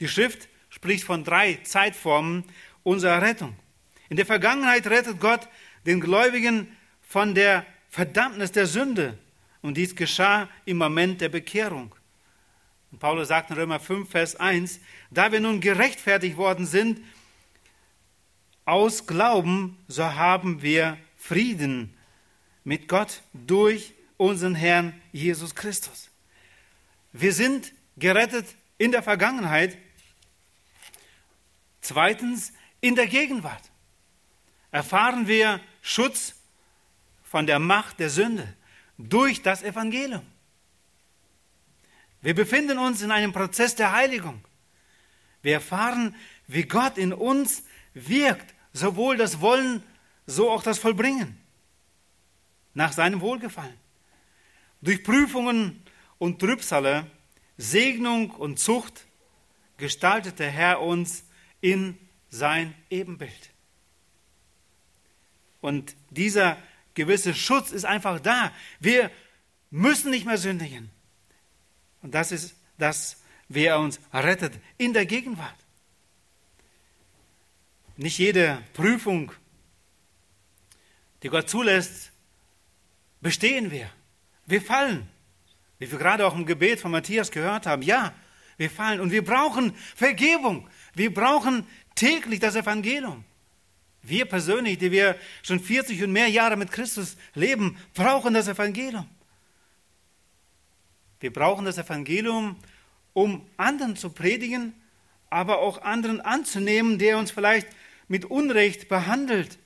Die 0.00 0.08
Schrift 0.08 0.48
spricht 0.68 1.04
von 1.04 1.24
drei 1.24 1.54
Zeitformen 1.62 2.44
unserer 2.82 3.22
Rettung. 3.22 3.56
In 4.08 4.16
der 4.16 4.26
Vergangenheit 4.26 4.86
rettet 4.86 5.20
Gott 5.20 5.48
den 5.86 6.00
Gläubigen 6.00 6.76
von 7.02 7.34
der 7.34 7.66
Verdammnis 7.88 8.52
der 8.52 8.66
Sünde. 8.66 9.18
Und 9.62 9.76
dies 9.76 9.96
geschah 9.96 10.48
im 10.64 10.76
Moment 10.76 11.20
der 11.20 11.28
Bekehrung. 11.28 11.94
Und 12.92 12.98
Paulus 12.98 13.28
sagt 13.28 13.50
in 13.50 13.56
Römer 13.56 13.80
5, 13.80 14.08
Vers 14.08 14.36
1, 14.36 14.80
da 15.10 15.32
wir 15.32 15.40
nun 15.40 15.60
gerechtfertigt 15.60 16.36
worden 16.36 16.66
sind 16.66 17.00
aus 18.64 19.06
Glauben, 19.06 19.78
so 19.88 20.04
haben 20.04 20.62
wir 20.62 20.98
Frieden 21.26 21.92
mit 22.62 22.86
Gott 22.86 23.22
durch 23.32 23.94
unseren 24.16 24.54
Herrn 24.54 25.00
Jesus 25.10 25.56
Christus. 25.56 26.08
Wir 27.12 27.32
sind 27.32 27.72
gerettet 27.96 28.46
in 28.78 28.92
der 28.92 29.02
Vergangenheit. 29.02 29.76
Zweitens, 31.80 32.52
in 32.80 32.94
der 32.94 33.08
Gegenwart 33.08 33.62
erfahren 34.70 35.26
wir 35.26 35.60
Schutz 35.82 36.36
von 37.24 37.46
der 37.46 37.58
Macht 37.58 37.98
der 37.98 38.10
Sünde 38.10 38.54
durch 38.96 39.42
das 39.42 39.64
Evangelium. 39.64 40.24
Wir 42.22 42.34
befinden 42.34 42.78
uns 42.78 43.02
in 43.02 43.10
einem 43.10 43.32
Prozess 43.32 43.74
der 43.74 43.90
Heiligung. 43.90 44.44
Wir 45.42 45.54
erfahren, 45.54 46.14
wie 46.46 46.64
Gott 46.64 46.98
in 46.98 47.12
uns 47.12 47.64
wirkt, 47.94 48.54
sowohl 48.72 49.16
das 49.16 49.40
Wollen, 49.40 49.82
so 50.26 50.50
auch 50.50 50.62
das 50.62 50.78
Vollbringen, 50.78 51.38
nach 52.74 52.92
seinem 52.92 53.20
Wohlgefallen. 53.20 53.78
Durch 54.82 55.02
Prüfungen 55.02 55.82
und 56.18 56.40
Trübsale, 56.40 57.10
Segnung 57.56 58.30
und 58.30 58.58
Zucht 58.58 59.06
gestaltet 59.76 60.38
der 60.38 60.50
Herr 60.50 60.80
uns 60.80 61.24
in 61.60 61.98
sein 62.28 62.74
Ebenbild. 62.90 63.50
Und 65.60 65.96
dieser 66.10 66.58
gewisse 66.94 67.34
Schutz 67.34 67.72
ist 67.72 67.84
einfach 67.84 68.20
da. 68.20 68.52
Wir 68.80 69.10
müssen 69.70 70.10
nicht 70.10 70.26
mehr 70.26 70.38
sündigen. 70.38 70.90
Und 72.02 72.14
das 72.14 72.32
ist 72.32 72.54
das, 72.78 73.22
wer 73.48 73.78
uns 73.78 74.00
rettet 74.12 74.52
in 74.78 74.92
der 74.92 75.06
Gegenwart. 75.06 75.56
Nicht 77.96 78.18
jede 78.18 78.62
Prüfung, 78.74 79.32
die 81.22 81.28
Gott 81.28 81.48
zulässt, 81.48 82.12
bestehen 83.20 83.70
wir. 83.70 83.90
Wir 84.46 84.62
fallen. 84.62 85.08
Wie 85.78 85.90
wir 85.90 85.98
gerade 85.98 86.26
auch 86.26 86.34
im 86.34 86.46
Gebet 86.46 86.80
von 86.80 86.90
Matthias 86.90 87.30
gehört 87.30 87.66
haben. 87.66 87.82
Ja, 87.82 88.14
wir 88.56 88.70
fallen 88.70 89.00
und 89.00 89.10
wir 89.10 89.24
brauchen 89.24 89.74
Vergebung. 89.94 90.68
Wir 90.94 91.12
brauchen 91.12 91.66
täglich 91.94 92.40
das 92.40 92.56
Evangelium. 92.56 93.24
Wir 94.02 94.24
persönlich, 94.24 94.78
die 94.78 94.92
wir 94.92 95.18
schon 95.42 95.60
40 95.60 96.04
und 96.04 96.12
mehr 96.12 96.28
Jahre 96.28 96.56
mit 96.56 96.70
Christus 96.70 97.16
leben, 97.34 97.76
brauchen 97.92 98.34
das 98.34 98.48
Evangelium. 98.48 99.08
Wir 101.18 101.32
brauchen 101.32 101.64
das 101.64 101.78
Evangelium, 101.78 102.56
um 103.12 103.46
anderen 103.56 103.96
zu 103.96 104.10
predigen, 104.10 104.74
aber 105.28 105.58
auch 105.58 105.82
anderen 105.82 106.20
anzunehmen, 106.20 106.98
der 106.98 107.18
uns 107.18 107.30
vielleicht 107.30 107.66
mit 108.06 108.26
Unrecht 108.26 108.88
behandelt. 108.88 109.58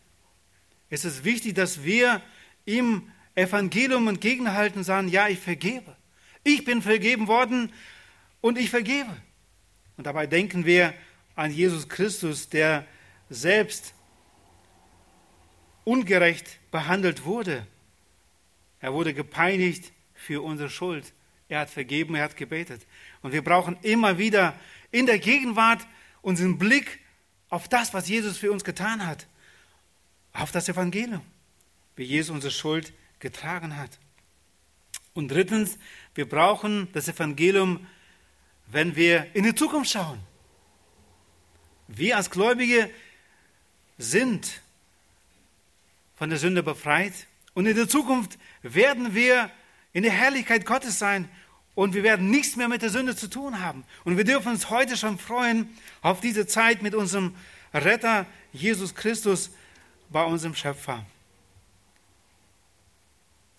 Es 0.91 1.05
ist 1.05 1.25
wichtig, 1.25 1.55
dass 1.55 1.85
wir 1.85 2.21
im 2.65 3.11
Evangelium 3.35 4.09
entgegenhalten 4.09 4.79
und 4.79 4.85
sagen, 4.85 5.09
ja, 5.09 5.29
ich 5.29 5.39
vergebe. 5.39 5.97
Ich 6.43 6.65
bin 6.65 6.83
vergeben 6.83 7.29
worden 7.29 7.73
und 8.41 8.59
ich 8.59 8.71
vergebe. 8.71 9.17
Und 9.97 10.07
dabei 10.07 10.27
denken 10.27 10.67
wir 10.67 10.93
an 11.37 11.53
Jesus 11.53 11.89
Christus, 11.89 12.49
der 12.49 12.87
selbst 13.29 13.95
ungerecht 15.85 16.59
behandelt 16.71 17.25
wurde. 17.25 17.67
Er 18.81 18.93
wurde 18.93 19.15
gepeinigt 19.15 19.93
für 20.15 20.43
unsere 20.43 20.71
Schuld. 20.71 21.13
Er 21.49 21.61
hat 21.61 21.71
vergeben, 21.71 22.15
er 22.15 22.25
hat 22.25 22.37
gebetet. 22.37 22.87
Und 23.23 23.33
wir 23.33 23.43
brauchen 23.43 23.77
immer 23.83 24.19
wieder 24.19 24.55
in 24.91 25.07
der 25.07 25.19
Gegenwart 25.19 25.87
unseren 26.23 26.59
Blick 26.59 27.01
auf 27.49 27.69
das, 27.69 27.93
was 27.95 28.09
Jesus 28.09 28.39
für 28.39 28.53
uns 28.53 28.65
getan 28.65 29.07
hat. 29.07 29.27
Auf 30.33 30.53
das 30.53 30.69
Evangelium, 30.69 31.23
wie 31.97 32.05
Jesus 32.05 32.31
unsere 32.31 32.53
Schuld 32.53 32.93
getragen 33.19 33.77
hat. 33.77 33.99
Und 35.13 35.29
drittens, 35.29 35.79
wir 36.15 36.29
brauchen 36.29 36.89
das 36.93 37.09
Evangelium, 37.09 37.87
wenn 38.69 38.97
wir 38.97 39.35
in 39.35 39.45
die 39.45 39.55
Zukunft 39.55 39.91
schauen. 39.91 40.21
Wir 41.89 42.17
als 42.17 42.31
Gläubige 42.31 42.91
sind 43.99 44.63
von 46.15 46.31
der 46.31 46.39
Sünde 46.39 46.63
befreit. 46.63 47.13
Und 47.55 47.67
in 47.67 47.75
der 47.75 47.89
Zukunft 47.89 48.39
werden 48.63 49.15
wir 49.15 49.51
in 49.93 50.03
der 50.03 50.13
Herrlichkeit 50.13 50.65
Gottes 50.65 50.99
sein 50.99 51.29
und 51.75 51.95
wir 51.95 52.03
werden 52.03 52.31
nichts 52.31 52.57
mehr 52.57 52.69
mit 52.69 52.83
der 52.83 52.91
Sünde 52.91 53.17
zu 53.17 53.29
tun 53.29 53.61
haben. 53.61 53.85
Und 54.05 54.17
wir 54.17 54.25
dürfen 54.25 54.53
uns 54.53 54.71
heute 54.71 54.97
schon 54.97 55.19
freuen 55.19 55.69
auf 56.03 56.21
diese 56.21 56.47
Zeit 56.47 56.83
mit 56.83 56.95
unserem 56.95 57.35
Retter 57.73 58.27
Jesus 58.53 58.95
Christus 58.95 59.51
bei 60.11 60.25
unserem 60.25 60.55
Schöpfer. 60.55 61.07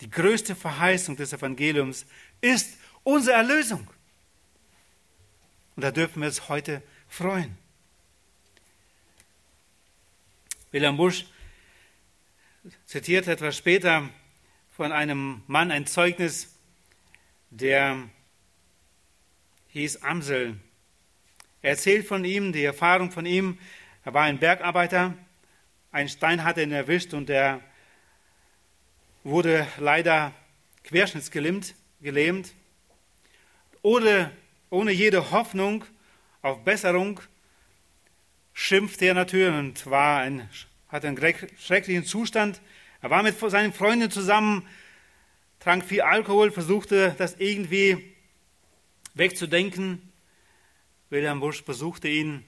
Die 0.02 0.10
größte 0.10 0.56
Verheißung 0.56 1.16
des 1.16 1.34
Evangeliums 1.34 2.06
ist 2.42 2.78
unsere 3.04 3.38
Erlösung. 3.38 3.88
Und 5.76 5.84
da 5.84 5.92
dürfen 5.92 6.22
wir 6.22 6.28
uns 6.28 6.50
heute 6.50 6.84
freuen. 7.08 7.58
Wilhelm 10.72 10.98
Busch 10.98 11.26
zitiert 12.86 13.28
etwas 13.28 13.58
später 13.58 14.10
von 14.72 14.92
einem 14.92 15.44
Mann 15.48 15.72
ein 15.72 15.86
Zeugnis, 15.86 16.56
der 17.50 18.10
hieß 19.70 20.02
Amsel. 20.02 20.60
Er 21.62 21.72
erzählt 21.72 22.08
von 22.08 22.26
ihm, 22.26 22.54
die 22.54 22.64
Erfahrung 22.64 23.12
von 23.12 23.26
ihm. 23.26 23.60
Er 24.04 24.14
war 24.14 24.24
ein 24.24 24.40
Bergarbeiter. 24.40 25.14
Ein 25.92 26.08
Stein 26.08 26.44
hat 26.44 26.58
ihn 26.58 26.72
erwischt 26.72 27.14
und 27.14 27.30
er 27.30 27.62
wurde 29.24 29.68
leider 29.78 30.34
querschnittsgelähmt, 30.84 31.76
gelähmt. 32.00 32.54
Ohne, 33.82 34.32
ohne 34.70 34.92
jede 34.92 35.32
Hoffnung 35.32 35.84
auf 36.42 36.64
Besserung 36.64 37.20
schimpfte 38.54 39.06
er 39.06 39.14
natürlich 39.16 39.54
und 39.54 39.86
war 39.88 40.22
ein 40.22 40.50
hatte 40.92 41.08
einen 41.08 41.18
schrecklichen 41.58 42.04
Zustand. 42.04 42.62
Er 43.02 43.10
war 43.10 43.24
mit 43.24 43.40
seinen 43.40 43.74
Freunden 43.74 44.12
zusammen, 44.12 44.68
trank 45.60 45.86
viel 45.86 46.02
Alkohol, 46.02 46.52
versuchte 46.52 47.16
das 47.18 47.36
irgendwie 47.38 48.14
wegzudenken. 49.14 50.12
Wilhelm 51.10 51.40
Busch 51.40 51.64
besuchte 51.64 52.10
ihn 52.10 52.46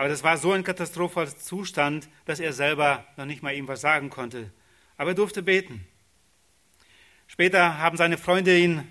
Aber 0.00 0.08
das 0.08 0.22
war 0.22 0.38
so 0.38 0.52
ein 0.52 0.64
katastrophaler 0.64 1.36
Zustand, 1.36 2.08
dass 2.24 2.40
er 2.40 2.54
selber 2.54 3.04
noch 3.18 3.26
nicht 3.26 3.42
mal 3.42 3.54
ihm 3.54 3.68
was 3.68 3.82
sagen 3.82 4.08
konnte. 4.08 4.50
Aber 4.96 5.10
er 5.10 5.14
durfte 5.14 5.42
beten. 5.42 5.86
Später 7.26 7.76
haben 7.76 7.98
seine 7.98 8.16
Freunde 8.16 8.56
ihn 8.58 8.90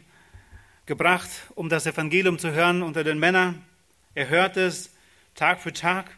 gebracht, 0.86 1.28
um 1.56 1.68
das 1.68 1.88
Evangelium 1.88 2.38
zu 2.38 2.52
hören 2.52 2.84
unter 2.84 3.04
den 3.04 3.18
Männern. 3.18 3.66
Er 4.14 4.30
hörte 4.30 4.62
es 4.62 4.94
Tag 5.34 5.62
für 5.62 5.74
Tag. 5.74 6.16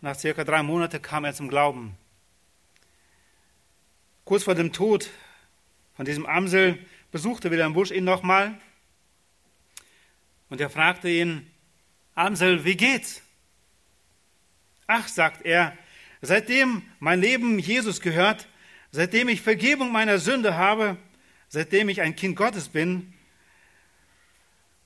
Nach 0.00 0.16
circa 0.16 0.42
drei 0.42 0.62
Monaten 0.62 1.02
kam 1.02 1.26
er 1.26 1.34
zum 1.34 1.48
Glauben. 1.48 1.94
Kurz 4.24 4.44
vor 4.44 4.54
dem 4.54 4.72
Tod 4.72 5.10
von 5.96 6.06
diesem 6.06 6.24
Amsel 6.24 6.78
besuchte 7.12 7.50
Wilhelm 7.50 7.74
Busch 7.74 7.90
ihn 7.90 8.04
nochmal 8.04 8.58
und 10.48 10.62
er 10.62 10.70
fragte 10.70 11.10
ihn, 11.10 11.46
Amsel, 12.14 12.64
wie 12.64 12.78
geht's? 12.78 13.20
Ach, 14.86 15.08
sagt 15.08 15.44
er, 15.44 15.76
seitdem 16.20 16.82
mein 16.98 17.20
Leben 17.20 17.58
Jesus 17.58 18.00
gehört, 18.00 18.48
seitdem 18.90 19.28
ich 19.28 19.40
Vergebung 19.42 19.92
meiner 19.92 20.18
Sünde 20.18 20.56
habe, 20.56 20.96
seitdem 21.48 21.88
ich 21.88 22.00
ein 22.00 22.16
Kind 22.16 22.36
Gottes 22.36 22.68
bin, 22.68 23.12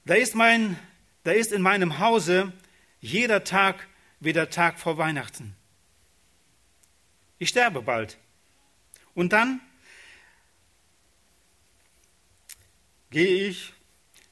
da 0.05 0.15
ist, 0.15 0.35
mein, 0.35 0.79
da 1.25 1.33
ist 1.33 1.53
in 1.53 1.61
meinem 1.61 1.99
Hause 1.99 2.53
jeder 3.01 3.45
Tag 3.45 3.87
wie 4.21 4.33
der 4.33 4.51
Tag 4.51 4.79
vor 4.79 4.99
Weihnachten. 4.99 5.55
Ich 7.39 7.51
sterbe 7.51 7.83
bald. 7.83 8.19
Und 9.15 9.33
dann 9.33 9.61
gehe 13.11 13.49
ich 13.49 13.73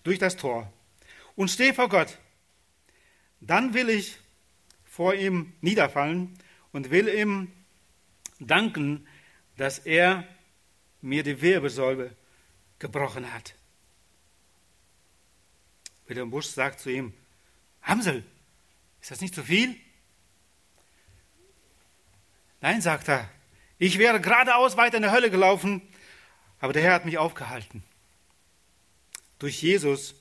durch 0.02 0.18
das 0.18 0.36
Tor 0.36 0.72
und 1.34 1.50
stehe 1.50 1.74
vor 1.74 1.88
Gott. 1.88 2.18
Dann 3.40 3.74
will 3.74 3.88
ich 3.88 4.16
vor 4.96 5.12
ihm 5.12 5.52
niederfallen 5.60 6.38
und 6.72 6.90
will 6.90 7.06
ihm 7.06 7.52
danken, 8.40 9.06
dass 9.58 9.78
er 9.78 10.26
mir 11.02 11.22
die 11.22 11.42
Wirbelsäule 11.42 12.16
gebrochen 12.78 13.30
hat. 13.30 13.54
Wilhelm 16.06 16.30
Busch 16.30 16.46
sagt 16.46 16.80
zu 16.80 16.90
ihm, 16.90 17.12
Hamsel, 17.82 18.24
ist 19.02 19.10
das 19.10 19.20
nicht 19.20 19.34
zu 19.34 19.42
viel? 19.42 19.76
Nein, 22.62 22.80
sagt 22.80 23.08
er, 23.08 23.28
ich 23.76 23.98
wäre 23.98 24.18
geradeaus 24.18 24.78
weiter 24.78 24.96
in 24.96 25.02
der 25.02 25.12
Hölle 25.12 25.30
gelaufen, 25.30 25.82
aber 26.58 26.72
der 26.72 26.82
Herr 26.82 26.94
hat 26.94 27.04
mich 27.04 27.18
aufgehalten. 27.18 27.84
Durch 29.38 29.60
Jesus 29.60 30.14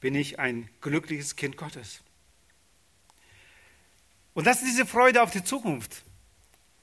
bin 0.00 0.16
ich 0.16 0.40
ein 0.40 0.68
glückliches 0.80 1.36
Kind 1.36 1.56
Gottes. 1.56 2.02
Und 4.34 4.46
das 4.46 4.62
ist 4.62 4.68
diese 4.68 4.86
Freude 4.86 5.22
auf 5.22 5.30
die 5.30 5.44
Zukunft. 5.44 6.04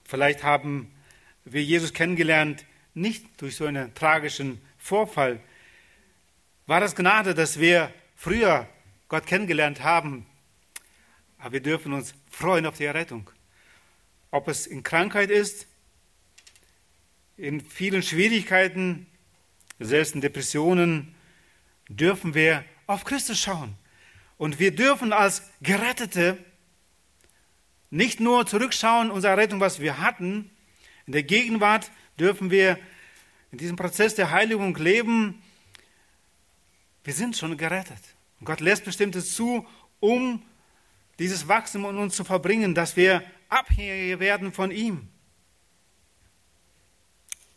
Vielleicht 0.04 0.44
haben 0.44 0.92
wir 1.46 1.64
Jesus 1.64 1.94
kennengelernt, 1.94 2.66
nicht 2.94 3.42
durch 3.42 3.56
so 3.56 3.66
einen 3.66 3.94
tragischen 3.94 4.62
Vorfall. 4.78 5.40
War 6.68 6.80
das 6.80 6.96
Gnade, 6.96 7.34
dass 7.34 7.60
wir 7.60 7.94
früher 8.16 8.68
Gott 9.08 9.28
kennengelernt 9.28 9.84
haben, 9.84 10.26
aber 11.38 11.54
wir 11.54 11.62
dürfen 11.62 11.94
uns 11.94 12.16
freuen 12.30 12.66
auf 12.66 12.78
die 12.78 12.86
Errettung. 12.86 13.30
Ob 14.32 14.48
es 14.48 14.66
in 14.66 14.84
Krankheit 14.84 15.30
ist, 15.30 15.68
in 17.38 17.62
vielen 17.62 18.02
Schwierigkeiten, 18.02 19.08
selbst 19.80 20.16
in 20.16 20.22
Depressionen, 20.22 21.16
dürfen 21.90 22.34
wir 22.34 22.64
auf 22.88 23.04
Christus 23.04 23.40
schauen. 23.40 23.76
Und 24.38 24.60
wir 24.60 24.76
dürfen 24.76 25.14
als 25.14 25.44
Gerettete 25.62 26.38
nicht 27.96 28.20
nur 28.20 28.46
zurückschauen, 28.46 29.10
unsere 29.10 29.38
Rettung, 29.38 29.62
was 29.62 29.80
wir 29.80 30.00
hatten. 30.00 30.52
In 31.08 31.14
der 31.14 31.24
Gegenwart 31.24 31.90
dürfen 32.20 32.52
wir 32.52 32.78
in 33.52 33.58
diesem 33.58 33.78
Prozess 33.78 34.16
der 34.16 34.32
Heiligung 34.32 34.76
leben. 34.76 35.42
Wir 37.06 37.14
sind 37.14 37.38
schon 37.38 37.56
gerettet. 37.56 38.02
Und 38.40 38.48
Gott 38.48 38.60
lässt 38.60 38.84
bestimmtes 38.84 39.34
zu, 39.34 39.66
um 40.02 40.42
dieses 41.20 41.48
Wachstum 41.48 41.86
in 41.86 41.98
uns 41.98 42.18
zu 42.18 42.26
verbringen, 42.26 42.76
dass 42.76 42.98
wir 42.98 43.24
abhängig 43.48 44.20
werden 44.20 44.52
von 44.52 44.72
ihm. 44.72 45.08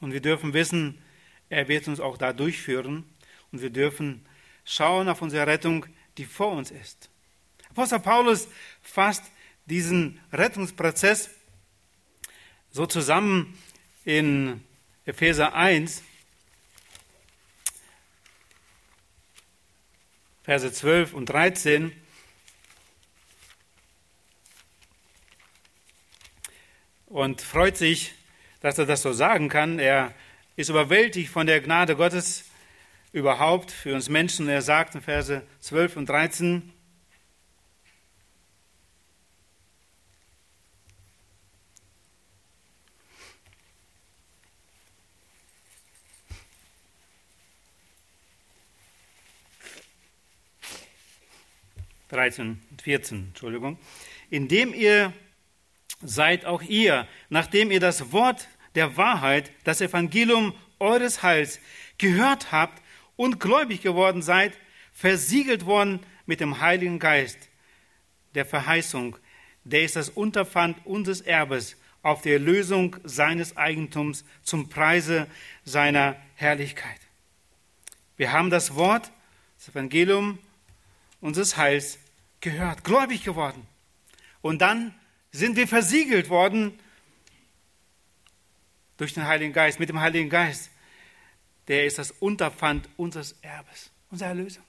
Und 0.00 0.12
wir 0.12 0.20
dürfen 0.20 0.52
wissen, 0.52 1.02
er 1.48 1.66
wird 1.66 1.88
uns 1.88 1.98
auch 1.98 2.16
da 2.16 2.32
durchführen. 2.32 3.04
Und 3.50 3.60
wir 3.60 3.70
dürfen 3.70 4.24
schauen 4.64 5.08
auf 5.08 5.20
unsere 5.20 5.48
Rettung, 5.48 5.86
die 6.16 6.26
vor 6.26 6.52
uns 6.52 6.70
ist. 6.70 7.10
Apostel 7.70 7.98
Paulus 7.98 8.46
fasst 8.82 9.24
diesen 9.68 10.20
Rettungsprozess 10.32 11.30
so 12.70 12.86
zusammen 12.86 13.58
in 14.04 14.64
Epheser 15.04 15.54
1, 15.54 16.02
Verse 20.42 20.72
12 20.72 21.12
und 21.12 21.26
13. 21.26 21.92
Und 27.04 27.42
freut 27.42 27.76
sich, 27.76 28.14
dass 28.60 28.78
er 28.78 28.86
das 28.86 29.02
so 29.02 29.12
sagen 29.12 29.50
kann. 29.50 29.78
Er 29.78 30.14
ist 30.56 30.70
überwältigt 30.70 31.30
von 31.30 31.46
der 31.46 31.60
Gnade 31.60 31.96
Gottes 31.96 32.46
überhaupt 33.12 33.70
für 33.70 33.94
uns 33.94 34.08
Menschen. 34.08 34.48
Er 34.48 34.62
sagt 34.62 34.94
in 34.94 35.02
Verse 35.02 35.42
12 35.60 35.96
und 35.98 36.08
13, 36.08 36.72
13 52.08 52.60
und 52.70 52.82
14, 52.82 53.28
Entschuldigung. 53.28 53.78
Indem 54.30 54.74
ihr 54.74 55.12
seid 56.02 56.44
auch 56.44 56.62
ihr, 56.62 57.06
nachdem 57.28 57.70
ihr 57.70 57.80
das 57.80 58.12
Wort 58.12 58.48
der 58.74 58.96
Wahrheit, 58.96 59.50
das 59.64 59.80
Evangelium 59.80 60.54
eures 60.78 61.22
Heils 61.22 61.60
gehört 61.98 62.52
habt 62.52 62.82
und 63.16 63.40
gläubig 63.40 63.82
geworden 63.82 64.22
seid, 64.22 64.58
versiegelt 64.92 65.66
worden 65.66 66.00
mit 66.26 66.40
dem 66.40 66.60
Heiligen 66.60 66.98
Geist 66.98 67.48
der 68.34 68.44
Verheißung, 68.44 69.16
der 69.64 69.82
ist 69.82 69.96
das 69.96 70.08
Unterpfand 70.08 70.86
unseres 70.86 71.20
Erbes 71.20 71.76
auf 72.02 72.22
die 72.22 72.32
Erlösung 72.32 72.96
seines 73.04 73.56
Eigentums 73.56 74.24
zum 74.42 74.68
Preise 74.68 75.26
seiner 75.64 76.16
Herrlichkeit. 76.36 77.00
Wir 78.16 78.32
haben 78.32 78.50
das 78.50 78.74
Wort, 78.74 79.10
das 79.56 79.68
Evangelium 79.68 80.38
unseres 81.20 81.56
Heils 81.56 81.98
gehört, 82.40 82.84
gläubig 82.84 83.24
geworden. 83.24 83.66
Und 84.40 84.60
dann 84.60 84.94
sind 85.30 85.56
wir 85.56 85.68
versiegelt 85.68 86.28
worden 86.28 86.78
durch 88.96 89.14
den 89.14 89.26
Heiligen 89.26 89.52
Geist, 89.52 89.78
mit 89.78 89.88
dem 89.88 90.00
Heiligen 90.00 90.30
Geist. 90.30 90.70
Der 91.68 91.84
ist 91.86 91.98
das 91.98 92.10
Unterpfand 92.10 92.88
unseres 92.96 93.32
Erbes, 93.42 93.90
unserer 94.10 94.30
Erlösung. 94.30 94.64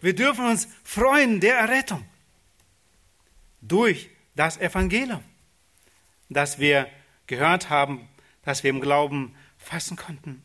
Wir 0.00 0.14
dürfen 0.14 0.46
uns 0.46 0.68
freuen 0.84 1.40
der 1.40 1.56
Errettung 1.56 2.04
durch 3.60 4.10
das 4.36 4.56
Evangelium, 4.58 5.22
das 6.28 6.58
wir 6.58 6.88
gehört 7.26 7.70
haben, 7.70 8.08
das 8.42 8.62
wir 8.62 8.70
im 8.70 8.80
Glauben 8.80 9.34
fassen 9.58 9.96
konnten. 9.96 10.42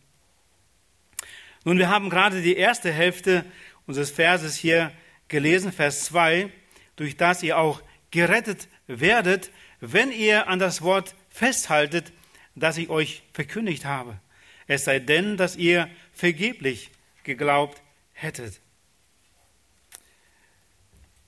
Nun, 1.66 1.78
wir 1.78 1.90
haben 1.90 2.10
gerade 2.10 2.42
die 2.42 2.56
erste 2.56 2.92
Hälfte 2.92 3.46
unseres 3.86 4.12
Verses 4.12 4.56
hier 4.56 4.92
gelesen, 5.30 5.72
Vers 5.72 6.06
2, 6.06 6.52
durch 6.96 7.16
das 7.16 7.44
ihr 7.44 7.58
auch 7.58 7.82
gerettet 8.12 8.68
werdet, 8.88 9.52
wenn 9.80 10.12
ihr 10.12 10.48
an 10.48 10.60
das 10.60 10.82
Wort 10.82 11.16
festhaltet, 11.30 12.12
das 12.56 12.78
ich 12.78 12.90
euch 12.90 13.24
verkündigt 13.32 13.86
habe. 13.86 14.20
Es 14.68 14.84
sei 14.84 15.00
denn, 15.00 15.38
dass 15.38 15.56
ihr 15.56 15.90
vergeblich 16.12 16.92
geglaubt 17.24 17.82
hättet. 18.14 18.60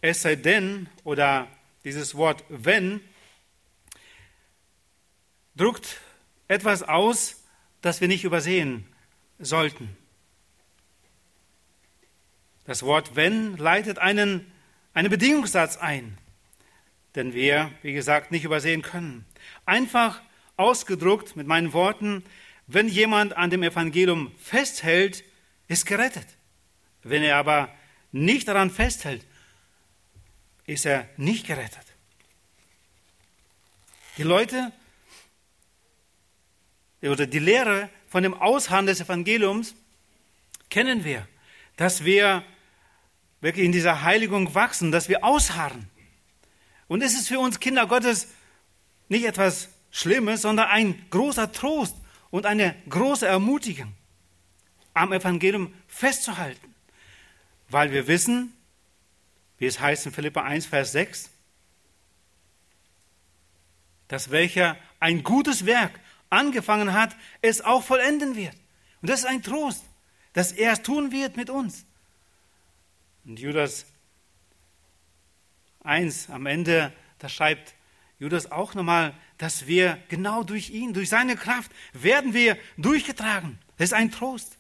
Es 0.01 0.21
sei 0.21 0.35
denn, 0.35 0.89
oder 1.03 1.47
dieses 1.83 2.15
Wort 2.15 2.43
wenn, 2.49 3.01
drückt 5.55 6.01
etwas 6.47 6.83
aus, 6.83 7.43
das 7.81 8.01
wir 8.01 8.07
nicht 8.07 8.23
übersehen 8.23 8.85
sollten. 9.39 9.95
Das 12.65 12.83
Wort 12.83 13.15
wenn 13.15 13.57
leitet 13.57 13.97
einen, 13.97 14.51
einen 14.93 15.09
Bedingungssatz 15.09 15.77
ein, 15.77 16.17
den 17.15 17.33
wir, 17.33 17.71
wie 17.81 17.93
gesagt, 17.93 18.31
nicht 18.31 18.43
übersehen 18.43 18.81
können. 18.81 19.25
Einfach 19.65 20.21
ausgedruckt 20.57 21.35
mit 21.35 21.47
meinen 21.47 21.73
Worten, 21.73 22.23
wenn 22.67 22.87
jemand 22.87 23.35
an 23.35 23.49
dem 23.49 23.63
Evangelium 23.63 24.31
festhält, 24.37 25.23
ist 25.67 25.85
gerettet. 25.85 26.27
Wenn 27.03 27.23
er 27.23 27.37
aber 27.37 27.73
nicht 28.11 28.47
daran 28.47 28.69
festhält, 28.69 29.25
ist 30.65 30.85
er 30.85 31.09
nicht 31.17 31.47
gerettet. 31.47 31.85
Die 34.17 34.23
Leute 34.23 34.71
oder 37.01 37.25
die 37.25 37.39
Lehre 37.39 37.89
von 38.07 38.23
dem 38.23 38.33
Ausharren 38.33 38.85
des 38.85 39.01
Evangeliums 39.01 39.73
kennen 40.69 41.03
wir, 41.03 41.27
dass 41.77 42.03
wir 42.03 42.43
wirklich 43.41 43.65
in 43.65 43.71
dieser 43.71 44.03
Heiligung 44.03 44.53
wachsen, 44.55 44.91
dass 44.91 45.09
wir 45.09 45.23
ausharren. 45.23 45.89
Und 46.87 47.01
es 47.01 47.13
ist 47.13 47.27
für 47.27 47.39
uns 47.39 47.59
Kinder 47.59 47.87
Gottes 47.87 48.27
nicht 49.09 49.25
etwas 49.25 49.69
Schlimmes, 49.89 50.43
sondern 50.43 50.69
ein 50.69 51.05
großer 51.09 51.51
Trost 51.51 51.95
und 52.29 52.45
eine 52.45 52.75
große 52.87 53.27
Ermutigung, 53.27 53.93
am 54.93 55.11
Evangelium 55.11 55.73
festzuhalten, 55.87 56.73
weil 57.69 57.91
wir 57.91 58.07
wissen, 58.07 58.53
wie 59.57 59.65
es 59.65 59.79
heißt 59.79 60.05
in 60.05 60.11
Philippa 60.11 60.41
1, 60.41 60.65
Vers 60.65 60.91
6, 60.93 61.29
dass 64.07 64.31
welcher 64.31 64.77
ein 64.99 65.23
gutes 65.23 65.65
Werk 65.65 65.99
angefangen 66.29 66.93
hat, 66.93 67.15
es 67.41 67.61
auch 67.61 67.83
vollenden 67.83 68.35
wird. 68.35 68.55
Und 69.01 69.09
das 69.09 69.21
ist 69.21 69.25
ein 69.25 69.43
Trost, 69.43 69.83
dass 70.33 70.51
er 70.51 70.73
es 70.73 70.81
tun 70.81 71.11
wird 71.11 71.37
mit 71.37 71.49
uns. 71.49 71.85
Und 73.25 73.39
Judas 73.39 73.85
1 75.83 76.29
am 76.29 76.45
Ende, 76.45 76.93
da 77.19 77.29
schreibt 77.29 77.75
Judas 78.19 78.51
auch 78.51 78.75
nochmal, 78.75 79.13
dass 79.37 79.67
wir 79.67 79.97
genau 80.09 80.43
durch 80.43 80.69
ihn, 80.69 80.93
durch 80.93 81.09
seine 81.09 81.35
Kraft, 81.35 81.71
werden 81.93 82.33
wir 82.33 82.57
durchgetragen. 82.77 83.57
Das 83.77 83.89
ist 83.89 83.93
ein 83.93 84.11
Trost. 84.11 84.57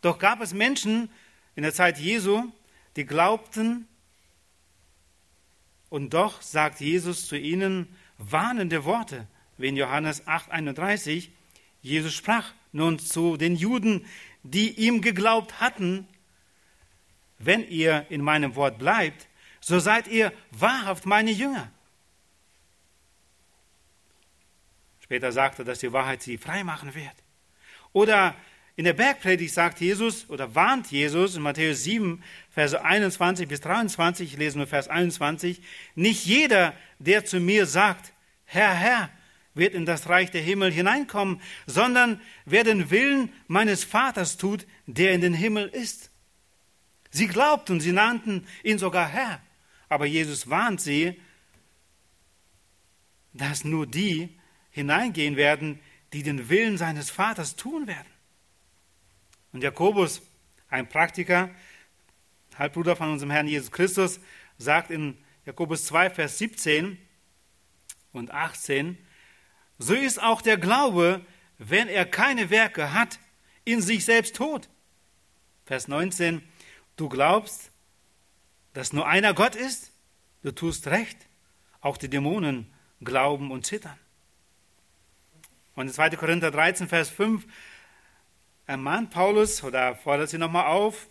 Doch 0.00 0.18
gab 0.18 0.40
es 0.40 0.52
Menschen 0.52 1.08
in 1.54 1.62
der 1.62 1.72
Zeit 1.72 1.98
Jesu, 1.98 2.50
die 2.96 3.06
glaubten, 3.06 3.86
und 5.88 6.14
doch 6.14 6.40
sagt 6.40 6.80
Jesus 6.80 7.28
zu 7.28 7.36
ihnen 7.36 7.86
warnende 8.16 8.86
Worte, 8.86 9.26
wie 9.58 9.68
in 9.68 9.76
Johannes 9.76 10.26
8:31. 10.26 11.28
Jesus 11.82 12.14
sprach 12.14 12.54
nun 12.72 12.98
zu 12.98 13.36
den 13.36 13.56
Juden, 13.56 14.06
die 14.42 14.70
ihm 14.70 15.02
geglaubt 15.02 15.60
hatten, 15.60 16.08
wenn 17.44 17.68
ihr 17.68 18.06
in 18.08 18.22
meinem 18.22 18.54
Wort 18.56 18.78
bleibt, 18.78 19.28
so 19.60 19.78
seid 19.78 20.08
ihr 20.08 20.32
wahrhaft 20.50 21.06
meine 21.06 21.30
Jünger. 21.30 21.70
Später 25.00 25.32
sagte 25.32 25.62
er, 25.62 25.64
dass 25.66 25.80
die 25.80 25.92
Wahrheit 25.92 26.22
sie 26.22 26.38
frei 26.38 26.64
machen 26.64 26.94
wird. 26.94 27.14
Oder 27.92 28.34
in 28.76 28.84
der 28.84 28.94
Bergpredigt 28.94 29.52
sagt 29.52 29.80
Jesus 29.80 30.28
oder 30.30 30.54
warnt 30.54 30.90
Jesus 30.90 31.36
in 31.36 31.42
Matthäus 31.42 31.84
7, 31.84 32.22
Verse 32.50 32.82
21 32.82 33.46
bis 33.46 33.60
23, 33.60 34.36
lesen 34.38 34.60
wir 34.60 34.66
Vers 34.66 34.88
21, 34.88 35.60
nicht 35.94 36.24
jeder, 36.24 36.74
der 36.98 37.24
zu 37.24 37.38
mir 37.38 37.66
sagt, 37.66 38.12
Herr, 38.46 38.72
Herr, 38.72 39.10
wird 39.54 39.74
in 39.74 39.84
das 39.84 40.08
Reich 40.08 40.30
der 40.30 40.40
Himmel 40.40 40.72
hineinkommen, 40.72 41.40
sondern 41.66 42.20
wer 42.46 42.64
den 42.64 42.90
Willen 42.90 43.30
meines 43.46 43.84
Vaters 43.84 44.38
tut, 44.38 44.66
der 44.86 45.12
in 45.12 45.20
den 45.20 45.34
Himmel 45.34 45.68
ist. 45.68 46.11
Sie 47.12 47.28
glaubten, 47.28 47.78
sie 47.78 47.92
nannten 47.92 48.46
ihn 48.64 48.78
sogar 48.78 49.06
Herr. 49.06 49.40
Aber 49.88 50.06
Jesus 50.06 50.48
warnt 50.48 50.80
sie, 50.80 51.20
dass 53.34 53.64
nur 53.64 53.86
die 53.86 54.38
hineingehen 54.70 55.36
werden, 55.36 55.78
die 56.14 56.22
den 56.22 56.48
Willen 56.48 56.78
seines 56.78 57.10
Vaters 57.10 57.54
tun 57.54 57.86
werden. 57.86 58.08
Und 59.52 59.62
Jakobus, 59.62 60.22
ein 60.68 60.88
Praktiker, 60.88 61.50
Halbbruder 62.58 62.96
von 62.96 63.12
unserem 63.12 63.30
Herrn 63.30 63.46
Jesus 63.46 63.70
Christus, 63.70 64.18
sagt 64.56 64.90
in 64.90 65.18
Jakobus 65.44 65.84
2, 65.84 66.10
Vers 66.10 66.38
17 66.38 66.96
und 68.12 68.30
18, 68.30 68.96
so 69.78 69.94
ist 69.94 70.22
auch 70.22 70.40
der 70.40 70.56
Glaube, 70.56 71.24
wenn 71.58 71.88
er 71.88 72.06
keine 72.06 72.48
Werke 72.48 72.94
hat, 72.94 73.18
in 73.64 73.82
sich 73.82 74.04
selbst 74.04 74.36
tot. 74.36 74.70
Vers 75.66 75.88
19, 75.88 76.42
du 76.96 77.08
glaubst, 77.08 77.70
dass 78.72 78.92
nur 78.92 79.06
einer 79.06 79.34
Gott 79.34 79.54
ist, 79.54 79.92
du 80.42 80.52
tust 80.52 80.86
recht. 80.86 81.16
Auch 81.80 81.96
die 81.96 82.08
Dämonen 82.08 82.72
glauben 83.02 83.50
und 83.50 83.66
zittern. 83.66 83.98
Und 85.74 85.88
in 85.88 85.92
2. 85.92 86.10
Korinther 86.10 86.50
13, 86.50 86.88
Vers 86.88 87.10
5 87.10 87.44
ermahnt 88.66 89.10
Paulus 89.10 89.64
oder 89.64 89.96
fordert 89.96 90.30
sie 90.30 90.38
nochmal 90.38 90.66
auf, 90.66 91.08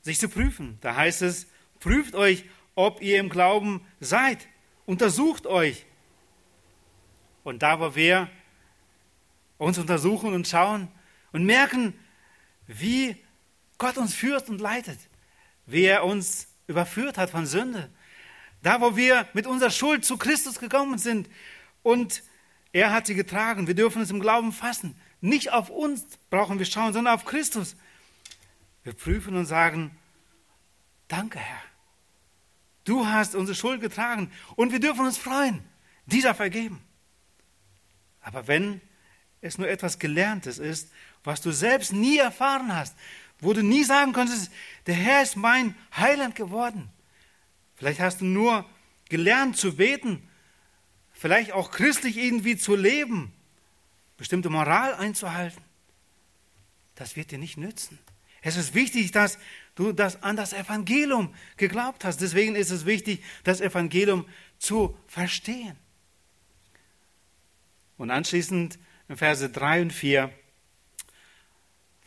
sich 0.00 0.18
zu 0.18 0.28
prüfen. 0.28 0.78
Da 0.80 0.96
heißt 0.96 1.22
es, 1.22 1.46
prüft 1.78 2.14
euch, 2.14 2.44
ob 2.74 3.00
ihr 3.00 3.20
im 3.20 3.28
Glauben 3.28 3.86
seid. 4.00 4.48
Untersucht 4.86 5.46
euch. 5.46 5.86
Und 7.44 7.62
da, 7.62 7.80
wo 7.80 7.94
wir 7.94 8.28
uns 9.58 9.78
untersuchen 9.78 10.34
und 10.34 10.48
schauen 10.48 10.88
und 11.32 11.44
merken, 11.44 11.94
wie 12.66 13.16
Gott 13.82 13.98
uns 13.98 14.14
führt 14.14 14.48
und 14.48 14.60
leitet, 14.60 15.00
wie 15.66 15.82
er 15.82 16.04
uns 16.04 16.46
überführt 16.68 17.18
hat 17.18 17.30
von 17.30 17.46
Sünde. 17.46 17.90
Da, 18.62 18.80
wo 18.80 18.94
wir 18.96 19.26
mit 19.32 19.44
unserer 19.44 19.72
Schuld 19.72 20.04
zu 20.04 20.16
Christus 20.16 20.60
gekommen 20.60 20.98
sind 20.98 21.28
und 21.82 22.22
er 22.72 22.92
hat 22.92 23.08
sie 23.08 23.16
getragen. 23.16 23.66
Wir 23.66 23.74
dürfen 23.74 24.00
es 24.00 24.12
im 24.12 24.20
Glauben 24.20 24.52
fassen. 24.52 24.94
Nicht 25.20 25.52
auf 25.52 25.68
uns 25.68 26.04
brauchen 26.30 26.60
wir 26.60 26.66
schauen, 26.66 26.92
sondern 26.92 27.12
auf 27.12 27.24
Christus. 27.24 27.74
Wir 28.84 28.92
prüfen 28.92 29.34
und 29.34 29.46
sagen, 29.46 29.90
danke 31.08 31.40
Herr. 31.40 31.62
Du 32.84 33.08
hast 33.08 33.34
unsere 33.34 33.56
Schuld 33.56 33.80
getragen 33.80 34.30
und 34.54 34.70
wir 34.70 34.78
dürfen 34.78 35.04
uns 35.04 35.18
freuen, 35.18 35.60
dieser 36.06 36.36
vergeben. 36.36 36.80
Aber 38.20 38.46
wenn 38.46 38.80
es 39.40 39.58
nur 39.58 39.68
etwas 39.68 39.98
Gelerntes 39.98 40.60
ist, 40.60 40.92
was 41.24 41.40
du 41.40 41.50
selbst 41.50 41.92
nie 41.92 42.18
erfahren 42.18 42.72
hast, 42.72 42.94
wo 43.42 43.52
du 43.52 43.62
nie 43.62 43.84
sagen 43.84 44.12
konntest, 44.12 44.50
der 44.86 44.94
Herr 44.94 45.22
ist 45.22 45.36
mein 45.36 45.74
Heiland 45.94 46.34
geworden. 46.34 46.88
Vielleicht 47.74 48.00
hast 48.00 48.20
du 48.20 48.24
nur 48.24 48.64
gelernt 49.08 49.56
zu 49.56 49.76
beten, 49.76 50.26
vielleicht 51.12 51.52
auch 51.52 51.72
christlich 51.72 52.16
irgendwie 52.16 52.56
zu 52.56 52.76
leben, 52.76 53.32
bestimmte 54.16 54.48
Moral 54.48 54.94
einzuhalten. 54.94 55.60
Das 56.94 57.16
wird 57.16 57.32
dir 57.32 57.38
nicht 57.38 57.56
nützen. 57.56 57.98
Es 58.42 58.56
ist 58.56 58.74
wichtig, 58.74 59.10
dass 59.10 59.38
du 59.74 59.92
das 59.92 60.22
an 60.22 60.36
das 60.36 60.52
Evangelium 60.52 61.34
geglaubt 61.56 62.04
hast. 62.04 62.20
Deswegen 62.20 62.54
ist 62.54 62.70
es 62.70 62.86
wichtig, 62.86 63.22
das 63.42 63.60
Evangelium 63.60 64.26
zu 64.58 64.96
verstehen. 65.06 65.76
Und 67.96 68.10
anschließend 68.10 68.78
in 69.08 69.16
Verse 69.16 69.48
3 69.48 69.82
und 69.82 69.92
4 69.92 70.32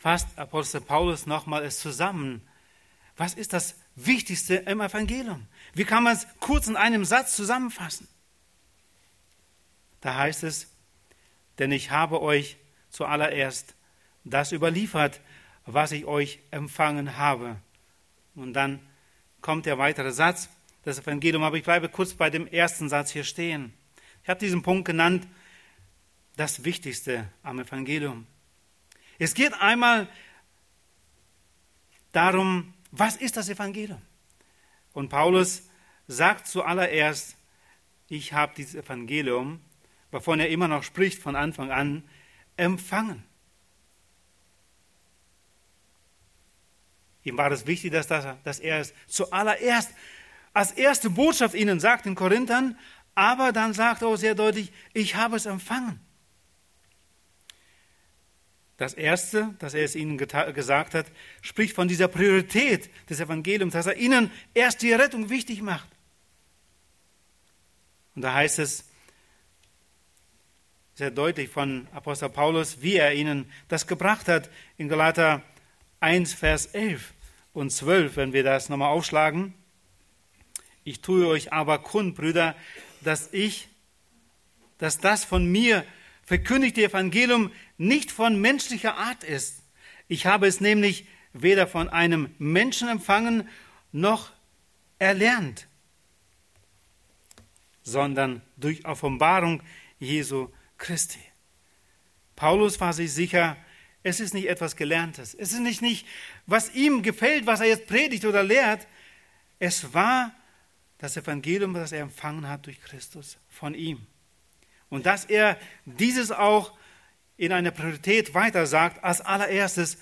fasst 0.06 0.38
Apostel 0.38 0.82
Paulus 0.82 1.26
nochmal 1.26 1.64
es 1.64 1.80
zusammen. 1.80 2.48
Was 3.18 3.34
ist 3.34 3.54
das 3.54 3.74
Wichtigste 3.96 4.54
im 4.54 4.80
Evangelium? 4.80 5.48
Wie 5.74 5.84
kann 5.84 6.04
man 6.04 6.14
es 6.14 6.28
kurz 6.40 6.68
in 6.68 6.76
einem 6.76 7.06
Satz 7.06 7.36
zusammenfassen? 7.36 8.08
Da 10.02 10.16
heißt 10.16 10.44
es, 10.44 10.68
denn 11.58 11.72
ich 11.72 11.90
habe 11.90 12.22
euch 12.22 12.58
zuallererst 12.92 13.74
das 14.24 14.52
überliefert, 14.52 15.22
was 15.66 15.92
ich 15.92 16.06
euch 16.06 16.38
empfangen 16.52 17.18
habe. 17.18 17.56
Und 18.36 18.54
dann 18.54 18.80
kommt 19.42 19.66
der 19.66 19.80
weitere 19.80 20.12
Satz, 20.12 20.50
das 20.84 21.00
Evangelium, 21.00 21.42
aber 21.42 21.58
ich 21.58 21.64
bleibe 21.64 21.90
kurz 21.90 22.14
bei 22.14 22.30
dem 22.30 22.46
ersten 22.46 22.90
Satz 22.90 23.10
hier 23.10 23.24
stehen. 23.24 23.74
Ich 24.22 24.30
habe 24.30 24.40
diesen 24.40 24.62
Punkt 24.62 24.86
genannt, 24.86 25.28
das 26.36 26.64
Wichtigste 26.64 27.28
am 27.42 27.60
Evangelium. 27.60 28.28
Es 29.20 29.34
geht 29.34 29.54
einmal 29.54 30.08
darum, 32.12 32.74
was 32.92 33.16
ist 33.16 33.38
das 33.38 33.50
Evangelium? 33.50 34.02
Und 34.94 35.10
Paulus 35.10 35.70
sagt 36.08 36.48
zuallererst, 36.48 37.36
ich 38.08 38.34
habe 38.34 38.54
dieses 38.56 38.76
Evangelium, 38.76 39.60
wovon 40.12 40.40
er 40.40 40.50
immer 40.50 40.68
noch 40.68 40.84
spricht 40.84 41.22
von 41.22 41.36
Anfang 41.36 41.72
an, 41.72 42.04
empfangen. 42.58 43.24
Ihm 47.24 47.38
war 47.38 47.52
es 47.52 47.66
wichtig, 47.66 47.92
dass, 47.92 48.08
das, 48.08 48.26
dass 48.44 48.60
er 48.60 48.80
es 48.80 48.94
zuallererst 49.08 49.92
als 50.54 50.72
erste 50.72 51.10
Botschaft 51.10 51.56
ihnen 51.56 51.80
sagt 51.80 52.06
in 52.06 52.16
Korinthern, 52.16 52.78
aber 53.16 53.52
dann 53.52 53.74
sagt 53.74 54.04
er 54.04 54.10
auch 54.10 54.16
sehr 54.16 54.36
deutlich, 54.36 54.72
ich 54.94 55.16
habe 55.16 55.36
es 55.36 55.46
empfangen. 55.46 56.05
Das 58.78 58.94
Erste, 58.94 59.56
dass 59.60 59.74
er 59.74 59.86
es 59.86 59.96
ihnen 59.96 60.18
gesagt 60.18 60.94
hat, 60.94 61.06
spricht 61.42 61.76
von 61.76 61.88
dieser 61.88 62.08
Priorität 62.08 62.90
des 63.10 63.20
Evangeliums, 63.20 63.74
dass 63.74 63.86
er 63.86 63.96
ihnen 63.96 64.32
erst 64.54 64.82
die 64.82 64.92
Rettung 64.92 65.30
wichtig 65.30 65.62
macht. 65.62 65.88
Und 68.16 68.22
da 68.22 68.34
heißt 68.34 68.60
es 68.60 68.86
sehr 70.96 71.12
deutlich 71.12 71.50
von 71.50 71.88
Apostel 71.94 72.30
Paulus, 72.30 72.82
wie 72.82 72.96
er 72.96 73.14
ihnen 73.14 73.50
das 73.68 73.88
gebracht 73.88 74.28
hat 74.28 74.50
in 74.78 74.90
Galater 74.90 75.42
1, 76.00 76.34
Vers 76.34 76.68
11, 76.68 77.14
und 77.56 77.72
12, 77.72 78.18
wenn 78.18 78.34
wir 78.34 78.44
das 78.44 78.70
nochmal 78.70 78.92
aufschlagen. 78.92 79.54
Ich 80.84 81.02
tue 81.02 81.26
euch 81.26 81.54
aber 81.54 81.80
kund, 81.80 82.16
Brüder, 82.16 82.56
dass 83.02 83.30
ich, 83.32 83.70
dass 84.78 85.00
das 85.00 85.24
von 85.24 85.50
mir 85.50 85.86
verkündigte 86.26 86.84
Evangelium 86.84 87.52
nicht 87.78 88.12
von 88.12 88.42
menschlicher 88.42 88.96
Art 88.98 89.24
ist. 89.24 89.64
Ich 90.08 90.26
habe 90.26 90.48
es 90.48 90.60
nämlich 90.60 91.08
weder 91.34 91.68
von 91.68 91.90
einem 91.90 92.34
Menschen 92.38 92.88
empfangen 92.88 93.48
noch 93.92 94.32
erlernt, 95.00 95.68
sondern 97.84 98.42
durch 98.58 98.86
Offenbarung 98.86 99.62
Jesu 100.00 100.50
Christi. 100.78 101.20
Paulus 102.36 102.80
war 102.80 102.94
sich 102.94 103.14
sicher, 103.14 103.58
es 104.04 104.20
ist 104.20 104.34
nicht 104.34 104.48
etwas 104.48 104.76
Gelerntes. 104.76 105.34
Es 105.34 105.54
ist 105.54 105.60
nicht, 105.60 105.82
nicht, 105.82 106.06
was 106.46 106.74
ihm 106.76 107.02
gefällt, 107.02 107.48
was 107.48 107.60
er 107.60 107.68
jetzt 107.68 107.88
predigt 107.88 108.26
oder 108.26 108.44
lehrt. 108.44 108.88
Es 109.58 109.94
war 109.94 110.32
das 110.98 111.18
Evangelium, 111.18 111.74
das 111.74 111.92
er 111.92 112.02
empfangen 112.02 112.48
hat 112.48 112.66
durch 112.66 112.80
Christus 112.82 113.38
von 113.50 113.74
ihm. 113.74 114.06
Und 114.96 115.06
dass 115.06 115.26
er 115.26 115.60
dieses 115.84 116.32
auch 116.32 116.72
in 117.36 117.52
einer 117.52 117.72
Priorität 117.72 118.34
weiter 118.34 118.66
sagt, 118.66 119.04
als 119.04 119.20
allererstes 119.20 119.98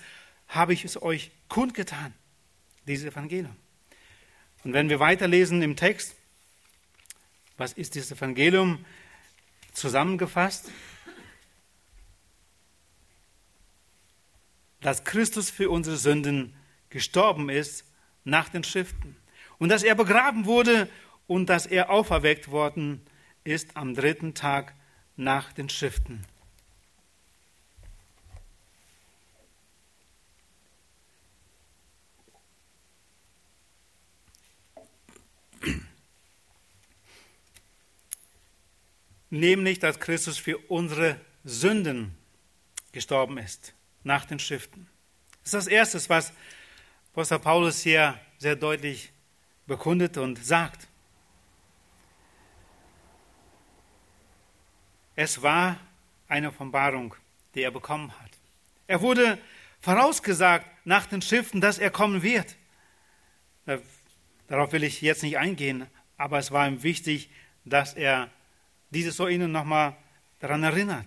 habe 0.46 0.72
ich 0.72 0.84
es 0.84 1.02
euch 1.02 1.32
kundgetan, 1.48 2.14
dieses 2.86 3.10
Evangelium. 3.10 3.56
Und 4.62 4.72
wenn 4.72 4.88
wir 4.88 5.00
weiterlesen 5.00 5.62
im 5.62 5.74
Text, 5.74 6.14
was 7.56 7.72
ist 7.72 7.96
dieses 7.96 8.12
Evangelium 8.12 8.84
zusammengefasst? 9.72 10.70
Dass 14.80 15.02
Christus 15.02 15.50
für 15.50 15.70
unsere 15.70 15.96
Sünden 15.96 16.54
gestorben 16.88 17.48
ist 17.48 17.84
nach 18.22 18.48
den 18.48 18.62
Schriften 18.62 19.16
und 19.58 19.70
dass 19.70 19.82
er 19.82 19.96
begraben 19.96 20.44
wurde 20.44 20.88
und 21.26 21.46
dass 21.46 21.66
er 21.66 21.90
auferweckt 21.90 22.52
worden 22.52 23.04
ist 23.42 23.76
am 23.76 23.96
dritten 23.96 24.34
Tag 24.34 24.72
nach 25.16 25.52
den 25.52 25.68
Schriften. 25.68 26.24
nämlich 39.34 39.80
dass 39.80 39.98
Christus 39.98 40.38
für 40.38 40.58
unsere 40.68 41.20
Sünden 41.44 42.16
gestorben 42.92 43.36
ist, 43.38 43.74
nach 44.04 44.24
den 44.24 44.38
Schriften. 44.38 44.88
Das 45.42 45.52
ist 45.52 45.54
das 45.54 45.66
Erste, 45.66 46.08
was 46.08 46.32
Apostel 47.12 47.38
Paulus 47.38 47.82
hier 47.82 48.18
sehr 48.38 48.56
deutlich 48.56 49.12
bekundet 49.66 50.16
und 50.16 50.42
sagt. 50.42 50.88
Es 55.16 55.42
war 55.42 55.78
eine 56.28 56.48
Offenbarung, 56.48 57.14
die 57.54 57.62
er 57.62 57.70
bekommen 57.70 58.12
hat. 58.20 58.30
Er 58.86 59.00
wurde 59.00 59.38
vorausgesagt 59.80 60.66
nach 60.84 61.06
den 61.06 61.22
Schriften, 61.22 61.60
dass 61.60 61.78
er 61.78 61.90
kommen 61.90 62.22
wird. 62.22 62.56
Darauf 64.48 64.72
will 64.72 64.82
ich 64.82 65.00
jetzt 65.00 65.22
nicht 65.22 65.38
eingehen, 65.38 65.86
aber 66.16 66.38
es 66.38 66.50
war 66.50 66.66
ihm 66.66 66.82
wichtig, 66.82 67.30
dass 67.64 67.94
er 67.94 68.30
dieses 68.90 69.16
so 69.16 69.28
ihnen 69.28 69.52
nochmal 69.52 69.96
daran 70.40 70.62
erinnert. 70.62 71.06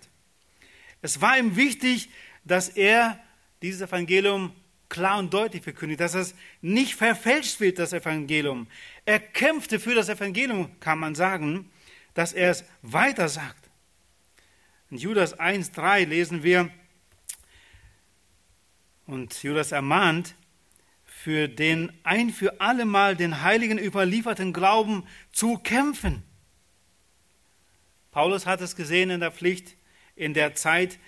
Es 1.02 1.22
war 1.22 1.38
ihm 1.38 1.56
wichtig, 1.56 2.10
dass 2.44 2.70
er 2.70 3.20
dieses 3.62 3.82
Evangelium 3.82 4.54
klar 4.90 5.20
und 5.20 5.34
deutlich 5.34 5.64
verkündigt, 5.64 6.00
dass 6.00 6.14
es 6.14 6.34
nicht 6.62 6.96
verfälscht 6.96 7.60
wird, 7.60 7.78
das 7.78 7.94
Evangelium. 7.94 8.68
Er 9.06 9.20
kämpfte 9.20 9.80
für 9.80 9.94
das 9.94 10.10
Evangelium, 10.10 10.80
kann 10.80 10.98
man 10.98 11.14
sagen, 11.14 11.70
dass 12.14 12.34
er 12.34 12.52
es 12.52 12.64
weiter 12.82 13.30
sagt. 13.30 13.67
In 14.90 14.98
Judas 14.98 15.38
1,3 15.38 16.06
lesen 16.06 16.44
wir, 16.44 16.70
und 19.06 19.42
Judas 19.44 19.72
ermahnt, 19.72 20.36
für 21.04 21.50
den 21.50 21.92
ein 22.04 22.30
für 22.30 22.62
allemal 22.62 23.16
den 23.16 23.42
Heiligen 23.42 23.80
überlieferten 23.80 24.54
Glauben 24.54 25.06
zu 25.32 25.58
kämpfen. 25.58 26.24
Paulus 28.12 28.46
hat 28.46 28.62
es 28.62 28.76
gesehen 28.76 29.10
in 29.10 29.20
der 29.20 29.32
Pflicht, 29.32 29.76
in 30.16 30.34
der 30.34 30.56
Zeit 30.56 31.00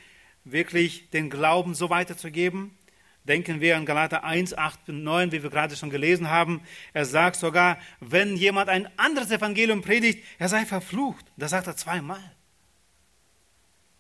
wirklich 0.44 1.10
den 1.12 1.30
Glauben 1.30 1.74
so 1.74 1.90
weiterzugeben. 1.90 2.78
Denken 3.24 3.62
wir 3.62 3.78
an 3.78 3.86
Galater 3.86 4.24
1, 4.24 4.58
8 4.58 4.90
und 4.90 5.04
9, 5.04 5.32
wie 5.32 5.44
wir 5.44 5.50
gerade 5.50 5.76
schon 5.76 5.90
gelesen 5.90 6.30
haben. 6.30 6.62
Er 6.94 7.06
sagt 7.06 7.38
sogar, 7.38 7.78
wenn 8.00 8.36
jemand 8.36 8.70
ein 8.70 8.90
anderes 8.98 9.32
Evangelium 9.32 9.82
predigt, 9.82 10.24
er 10.38 10.50
sei 10.50 10.66
verflucht. 10.66 11.26
Das 11.38 11.52
sagt 11.52 11.68
er 11.68 11.78
zweimal. 11.78 12.36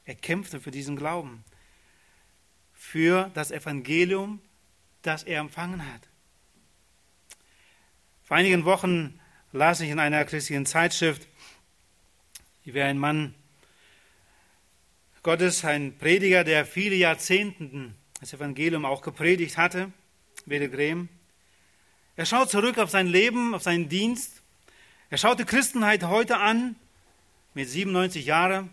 Er 0.10 0.16
kämpfte 0.16 0.60
für 0.60 0.72
diesen 0.72 0.95
Glauben, 0.95 1.43
für 2.74 3.30
das 3.36 3.51
Evangelium, 3.51 4.41
das 5.03 5.22
er 5.22 5.39
empfangen 5.39 5.86
hat. 5.86 6.01
Vor 8.24 8.36
einigen 8.36 8.66
Wochen 8.66 9.20
las 9.51 9.82
ich 9.82 9.91
in 9.91 9.99
einer 9.99 10.26
christlichen 10.26 10.66
Zeitschrift, 10.66 11.28
wie 12.64 12.82
ein 12.82 12.97
Mann 12.97 13.36
Gottes, 15.22 15.64
ein 15.64 15.95
Prediger, 15.99 16.43
der 16.43 16.66
viele 16.66 16.95
Jahrzehnte 16.95 17.93
das 18.20 18.34
Evangelium 18.34 18.86
auch 18.86 19.03
gepredigt 19.03 19.57
hatte, 19.57 19.91
Wede 20.47 20.72
Grem. 20.72 21.07
Er 22.16 22.26
schaut 22.26 22.49
zurück 22.49 22.80
auf 22.80 22.89
sein 22.89 23.05
Leben, 23.05 23.53
auf 23.53 23.62
seinen 23.62 23.89
Dienst. 23.89 24.41
Er 25.12 25.20
schaut 25.20 25.38
die 25.38 25.45
Christenheit 25.45 26.01
heute 26.01 26.38
an, 26.38 26.78
mit 27.53 27.70
97 27.70 28.26
Jahren, 28.26 28.72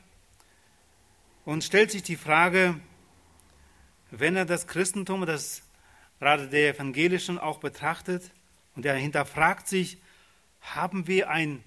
und 1.46 1.62
stellt 1.62 1.92
sich 1.92 2.02
die 2.02 2.16
Frage, 2.16 2.78
wenn 4.10 4.36
er 4.36 4.44
das 4.44 4.66
Christentum, 4.66 5.24
das 5.24 5.62
gerade 6.18 6.48
der 6.48 6.74
Evangelischen 6.74 7.38
auch 7.38 7.60
betrachtet, 7.60 8.32
und 8.74 8.84
er 8.84 8.96
hinterfragt 8.96 9.68
sich, 9.68 9.98
haben 10.60 11.06
wir 11.06 11.30
ein 11.30 11.62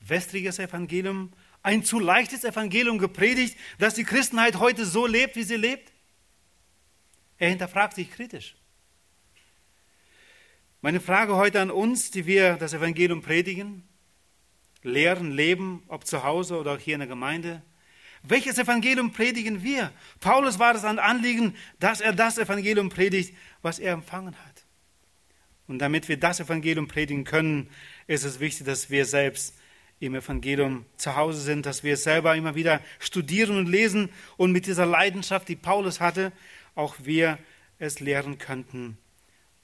westliches 0.00 0.58
Evangelium, 0.60 1.32
ein 1.62 1.82
zu 1.82 1.98
leichtes 1.98 2.44
Evangelium 2.44 2.98
gepredigt, 2.98 3.56
dass 3.78 3.94
die 3.94 4.04
Christenheit 4.04 4.58
heute 4.60 4.84
so 4.84 5.06
lebt, 5.06 5.34
wie 5.34 5.42
sie 5.42 5.56
lebt? 5.56 5.90
Er 7.38 7.48
hinterfragt 7.48 7.94
sich 7.94 8.10
kritisch. 8.10 8.54
Meine 10.82 11.00
Frage 11.00 11.36
heute 11.36 11.60
an 11.60 11.70
uns, 11.70 12.10
die 12.10 12.26
wir 12.26 12.56
das 12.56 12.74
Evangelium 12.74 13.22
predigen, 13.22 13.88
lehren, 14.82 15.32
leben, 15.32 15.82
ob 15.88 16.06
zu 16.06 16.22
Hause 16.22 16.58
oder 16.58 16.74
auch 16.74 16.78
hier 16.78 16.94
in 16.94 17.00
der 17.00 17.08
Gemeinde, 17.08 17.62
welches 18.22 18.58
Evangelium 18.58 19.12
predigen 19.12 19.62
wir? 19.62 19.92
Paulus 20.20 20.58
war 20.58 20.74
es 20.74 20.84
ein 20.84 20.98
Anliegen, 20.98 21.54
dass 21.78 22.00
er 22.00 22.12
das 22.12 22.38
Evangelium 22.38 22.88
predigt, 22.88 23.34
was 23.62 23.78
er 23.78 23.92
empfangen 23.92 24.34
hat. 24.34 24.64
Und 25.66 25.78
damit 25.78 26.08
wir 26.08 26.18
das 26.18 26.40
Evangelium 26.40 26.88
predigen 26.88 27.24
können, 27.24 27.70
ist 28.06 28.24
es 28.24 28.40
wichtig, 28.40 28.66
dass 28.66 28.90
wir 28.90 29.04
selbst 29.04 29.56
im 30.00 30.14
Evangelium 30.14 30.86
zu 30.96 31.16
Hause 31.16 31.40
sind, 31.40 31.66
dass 31.66 31.82
wir 31.82 31.94
es 31.94 32.04
selber 32.04 32.34
immer 32.36 32.54
wieder 32.54 32.80
studieren 32.98 33.56
und 33.56 33.66
lesen 33.66 34.10
und 34.36 34.52
mit 34.52 34.66
dieser 34.66 34.86
Leidenschaft, 34.86 35.48
die 35.48 35.56
Paulus 35.56 36.00
hatte, 36.00 36.32
auch 36.74 36.96
wir 37.00 37.38
es 37.78 38.00
lehren 38.00 38.38
könnten. 38.38 38.96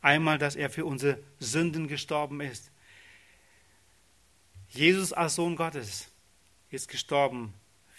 Einmal, 0.00 0.38
dass 0.38 0.56
er 0.56 0.70
für 0.70 0.84
unsere 0.84 1.18
Sünden 1.38 1.88
gestorben 1.88 2.40
ist. 2.40 2.70
Jesus 4.68 5.12
als 5.12 5.36
Sohn 5.36 5.56
Gottes 5.56 6.10
ist 6.70 6.88
gestorben 6.88 7.54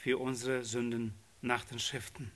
für 0.06 0.20
unsere 0.20 0.64
Sünden 0.64 1.16
nach 1.42 1.66
den 1.66 1.80
Schriften. 1.80 2.32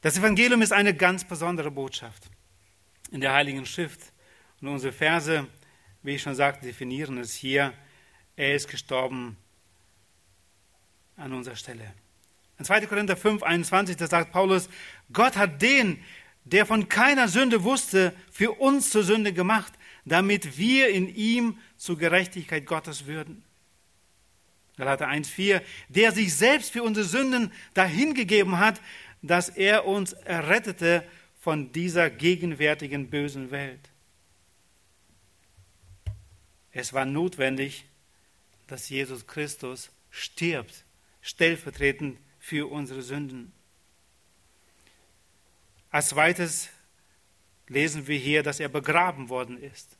Das 0.00 0.16
Evangelium 0.16 0.62
ist 0.62 0.72
eine 0.72 0.94
ganz 0.94 1.24
besondere 1.24 1.70
Botschaft 1.70 2.30
in 3.10 3.20
der 3.20 3.34
Heiligen 3.34 3.66
Schrift. 3.66 4.00
Und 4.62 4.68
unsere 4.68 4.94
Verse, 4.94 5.46
wie 6.02 6.14
ich 6.14 6.22
schon 6.22 6.34
sagte, 6.34 6.64
definieren 6.64 7.18
es 7.18 7.34
hier 7.34 7.74
er 8.34 8.54
ist 8.54 8.68
gestorben 8.68 9.36
an 11.16 11.34
unserer 11.34 11.56
Stelle. 11.56 11.92
In 12.58 12.64
2. 12.64 12.86
Korinther 12.86 13.18
5, 13.18 13.42
21, 13.42 13.98
da 13.98 14.06
sagt 14.06 14.32
Paulus, 14.32 14.70
Gott 15.12 15.36
hat 15.36 15.60
den, 15.60 16.02
der 16.44 16.64
von 16.64 16.88
keiner 16.88 17.28
Sünde 17.28 17.62
wusste, 17.62 18.14
für 18.32 18.52
uns 18.52 18.88
zur 18.88 19.02
Sünde 19.02 19.34
gemacht, 19.34 19.74
damit 20.06 20.56
wir 20.56 20.88
in 20.88 21.14
ihm 21.14 21.58
zur 21.76 21.98
Gerechtigkeit 21.98 22.64
Gottes 22.64 23.04
würden. 23.04 23.44
Galater 24.80 25.08
1,4, 25.08 25.60
der 25.90 26.10
sich 26.10 26.34
selbst 26.34 26.72
für 26.72 26.82
unsere 26.82 27.06
Sünden 27.06 27.52
dahingegeben 27.74 28.58
hat, 28.58 28.80
dass 29.20 29.50
er 29.50 29.84
uns 29.84 30.14
errettete 30.14 31.06
von 31.38 31.70
dieser 31.70 32.08
gegenwärtigen 32.08 33.10
bösen 33.10 33.50
Welt. 33.50 33.90
Es 36.72 36.94
war 36.94 37.04
notwendig, 37.04 37.84
dass 38.68 38.88
Jesus 38.88 39.26
Christus 39.26 39.90
stirbt, 40.10 40.84
stellvertretend 41.20 42.18
für 42.38 42.70
unsere 42.70 43.02
Sünden. 43.02 43.52
Als 45.90 46.08
zweites 46.08 46.70
lesen 47.68 48.06
wir 48.06 48.16
hier, 48.16 48.42
dass 48.42 48.60
er 48.60 48.70
begraben 48.70 49.28
worden 49.28 49.62
ist. 49.62 49.98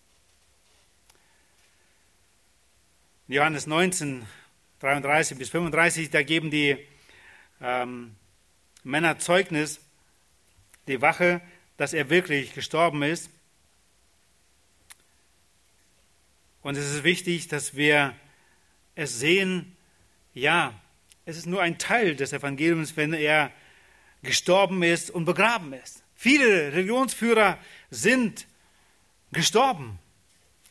Johannes 3.29 3.67
19, 3.67 4.27
33 4.81 5.39
bis 5.39 5.51
35, 5.51 6.11
da 6.11 6.23
geben 6.23 6.51
die 6.51 6.77
ähm, 7.61 8.17
Männer 8.83 9.19
Zeugnis, 9.19 9.81
die 10.89 11.01
Wache, 11.03 11.41
dass 11.77 11.93
er 11.93 12.11
wirklich 12.11 12.55
gestorben 12.55 13.03
ist. 13.03 13.31
Und 16.63 16.77
es 16.77 16.91
ist 16.93 17.05
wichtig, 17.05 17.49
dass 17.49 17.75
wir 17.75 18.15
es 18.95 19.19
sehen, 19.19 19.77
ja, 20.35 20.75
es 21.25 21.37
ist 21.37 21.47
nur 21.47 21.63
ein 21.63 21.79
Teil 21.79 22.17
des 22.17 22.33
Evangeliums, 22.33 22.97
wenn 22.97 23.13
er 23.13 23.53
gestorben 24.23 24.83
ist 24.83 25.11
und 25.11 25.25
begraben 25.25 25.73
ist. 25.73 26.03
Viele 26.15 26.73
Religionsführer 26.73 27.59
sind 27.91 28.47
gestorben 29.33 29.99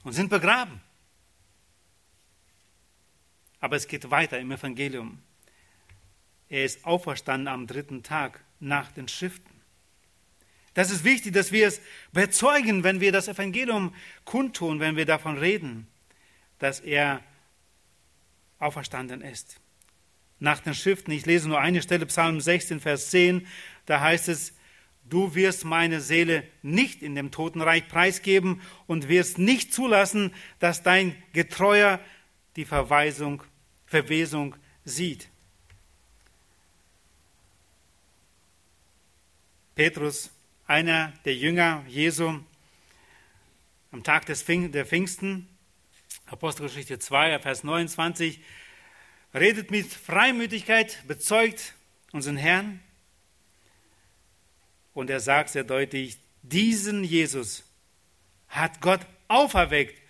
und 0.03 0.13
sind 0.13 0.29
begraben. 0.29 0.81
Aber 3.59 3.75
es 3.75 3.87
geht 3.87 4.09
weiter 4.09 4.39
im 4.39 4.51
Evangelium. 4.51 5.19
Er 6.49 6.65
ist 6.65 6.85
auferstanden 6.85 7.47
am 7.47 7.67
dritten 7.67 8.03
Tag 8.03 8.43
nach 8.59 8.91
den 8.91 9.07
Schriften. 9.07 9.59
Das 10.73 10.91
ist 10.91 11.03
wichtig, 11.03 11.33
dass 11.33 11.51
wir 11.51 11.67
es 11.67 11.81
bezeugen, 12.13 12.83
wenn 12.83 13.01
wir 13.01 13.11
das 13.11 13.27
Evangelium 13.27 13.93
kundtun, 14.23 14.79
wenn 14.79 14.95
wir 14.95 15.05
davon 15.05 15.37
reden, 15.37 15.87
dass 16.57 16.79
er 16.79 17.21
auferstanden 18.59 19.21
ist. 19.21 19.59
Nach 20.39 20.59
den 20.59 20.73
Schriften, 20.73 21.11
ich 21.11 21.25
lese 21.25 21.49
nur 21.49 21.59
eine 21.59 21.81
Stelle, 21.81 22.05
Psalm 22.05 22.39
16, 22.39 22.79
Vers 22.79 23.09
10, 23.09 23.45
da 23.85 23.99
heißt 23.99 24.29
es, 24.29 24.53
du 25.03 25.35
wirst 25.35 25.65
meine 25.65 26.01
Seele 26.01 26.43
nicht 26.61 27.01
in 27.01 27.15
dem 27.15 27.31
Totenreich 27.31 27.87
preisgeben 27.87 28.61
und 28.87 29.09
wirst 29.09 29.37
nicht 29.37 29.73
zulassen, 29.73 30.33
dass 30.59 30.83
dein 30.83 31.15
Getreuer 31.33 31.99
die 32.59 32.65
Verweisung, 32.65 33.41
Verwesung 33.85 34.53
sieht. 34.83 35.29
Petrus, 39.75 40.29
einer 40.67 41.13
der 41.23 41.35
Jünger 41.35 41.85
Jesu, 41.87 42.41
am 43.93 44.03
Tag 44.03 44.25
des 44.25 44.43
Pfing 44.43 44.73
der 44.73 44.85
Pfingsten, 44.85 45.47
Apostelgeschichte 46.25 46.99
2, 46.99 47.39
Vers 47.39 47.63
29, 47.63 48.41
redet 49.33 49.71
mit 49.71 49.87
Freimütigkeit, 49.87 51.07
bezeugt 51.07 51.75
unseren 52.11 52.35
Herrn. 52.35 52.81
Und 54.93 55.09
er 55.09 55.21
sagt 55.21 55.51
sehr 55.51 55.63
deutlich, 55.63 56.19
diesen 56.41 57.05
Jesus 57.05 57.63
hat 58.49 58.81
Gott 58.81 59.07
auferweckt, 59.29 60.08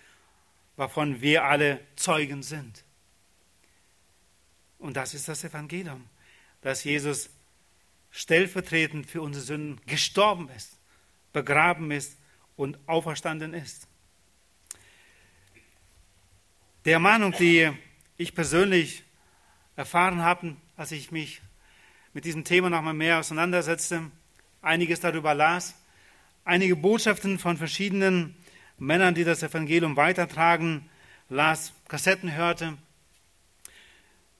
wovon 0.80 1.20
wir 1.20 1.44
alle 1.44 1.78
Zeugen 1.94 2.42
sind. 2.42 2.84
Und 4.78 4.96
das 4.96 5.12
ist 5.12 5.28
das 5.28 5.44
Evangelium, 5.44 6.06
dass 6.62 6.84
Jesus 6.84 7.28
stellvertretend 8.10 9.04
für 9.04 9.20
unsere 9.20 9.44
Sünden 9.44 9.78
gestorben 9.84 10.48
ist, 10.56 10.78
begraben 11.34 11.90
ist 11.90 12.16
und 12.56 12.78
auferstanden 12.86 13.52
ist. 13.52 13.88
Die 16.86 16.92
Ermahnung, 16.92 17.32
die 17.38 17.70
ich 18.16 18.34
persönlich 18.34 19.04
erfahren 19.76 20.22
habe, 20.22 20.56
als 20.78 20.92
ich 20.92 21.10
mich 21.10 21.42
mit 22.14 22.24
diesem 22.24 22.42
Thema 22.42 22.70
noch 22.70 22.80
mal 22.80 22.94
mehr 22.94 23.18
auseinandersetzte, 23.18 24.10
einiges 24.62 25.00
darüber 25.00 25.34
las, 25.34 25.74
einige 26.46 26.74
Botschaften 26.74 27.38
von 27.38 27.58
verschiedenen 27.58 28.34
Männern, 28.80 29.14
die 29.14 29.24
das 29.24 29.42
Evangelium 29.42 29.96
weitertragen, 29.96 30.88
las, 31.28 31.74
Kassetten 31.86 32.34
hörte, 32.34 32.78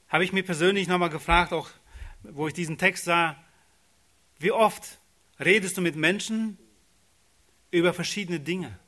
habe 0.08 0.24
ich 0.24 0.32
mich 0.32 0.46
persönlich 0.46 0.88
noch 0.88 0.96
mal 0.96 1.10
gefragt, 1.10 1.52
auch 1.52 1.68
wo 2.22 2.48
ich 2.48 2.54
diesen 2.54 2.78
Text 2.78 3.04
sah, 3.04 3.36
wie 4.38 4.50
oft 4.50 4.98
redest 5.38 5.76
du 5.76 5.82
mit 5.82 5.94
Menschen 5.94 6.56
über 7.70 7.92
verschiedene 7.92 8.40
Dinge, 8.40 8.78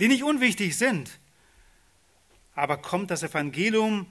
die 0.00 0.08
nicht 0.08 0.24
unwichtig 0.24 0.76
sind, 0.76 1.20
aber 2.56 2.76
kommt 2.76 3.12
das 3.12 3.22
Evangelium, 3.22 4.08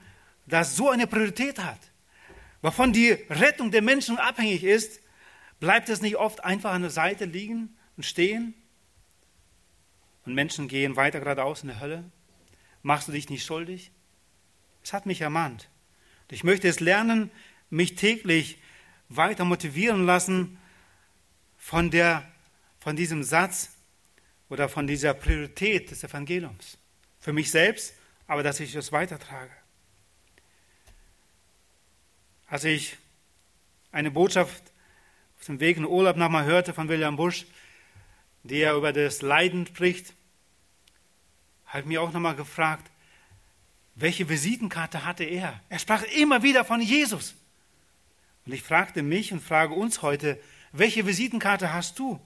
das 0.48 0.78
so 0.78 0.90
eine 0.90 1.06
Priorität 1.06 1.60
hat, 1.60 1.80
wovon 2.62 2.94
die 2.94 3.12
Rettung 3.30 3.72
der 3.72 3.82
Menschen 3.82 4.18
abhängig 4.18 4.64
ist, 4.64 5.02
bleibt 5.60 5.90
es 5.90 6.02
nicht 6.02 6.16
oft 6.16 6.46
einfach 6.46 6.72
an 6.72 6.82
der 6.82 6.92
Seite 6.92 7.26
liegen 7.26 7.78
und 7.98 8.06
stehen? 8.06 8.54
Und 10.26 10.34
Menschen 10.36 10.68
gehen 10.68 10.96
weiter 10.96 11.20
geradeaus 11.20 11.62
in 11.62 11.70
der 11.70 11.80
Hölle? 11.80 12.10
Machst 12.84 13.08
du 13.08 13.12
dich 13.12 13.30
nicht 13.30 13.46
schuldig? 13.46 13.92
Es 14.84 14.94
hat 14.94 15.06
mich 15.06 15.22
ermahnt. 15.22 15.70
Ich 16.30 16.44
möchte 16.44 16.68
es 16.68 16.80
lernen, 16.80 17.32
mich 17.70 17.96
täglich 17.96 18.58
weiter 19.10 19.46
motivieren 19.46 20.06
lassen 20.06 20.58
von, 21.58 21.92
der, 21.92 22.30
von 22.80 22.96
diesem 22.96 23.24
Satz 23.24 23.78
oder 24.50 24.70
von 24.70 24.88
dieser 24.88 25.14
Priorität 25.14 25.92
des 25.92 26.04
Evangeliums. 26.04 26.78
Für 27.20 27.34
mich 27.34 27.52
selbst, 27.52 27.94
aber 28.28 28.44
dass 28.44 28.60
ich 28.60 28.74
es 28.76 28.92
weitertrage. 28.92 29.52
Als 32.48 32.64
ich 32.64 32.98
eine 33.92 34.12
Botschaft 34.12 34.64
auf 35.40 35.46
dem 35.46 35.60
Weg 35.60 35.78
in 35.78 35.84
den 35.84 35.92
Urlaub 35.92 36.18
nochmal 36.18 36.46
hörte 36.46 36.74
von 36.74 36.88
William 36.90 37.16
Busch, 37.16 37.46
der 38.44 38.76
über 38.76 38.94
das 38.94 39.22
Leiden 39.22 39.68
spricht, 39.68 40.14
habe 41.66 41.82
ich 41.82 41.86
mich 41.86 41.98
auch 41.98 42.12
nochmal 42.12 42.36
gefragt, 42.36 42.92
welche 43.96 44.28
Visitenkarte 44.30 45.06
hatte 45.06 45.24
er? 45.24 45.62
Er 45.70 45.80
sprach 45.80 46.04
immer 46.04 46.44
wieder 46.44 46.66
von 46.66 46.82
Jesus. 46.82 47.36
Und 48.46 48.54
ich 48.54 48.64
fragte 48.64 49.04
mich 49.04 49.32
und 49.32 49.42
frage 49.42 49.74
uns 49.74 50.02
heute, 50.02 50.40
welche 50.72 51.06
Visitenkarte 51.06 51.74
hast 51.74 52.00
du, 52.00 52.20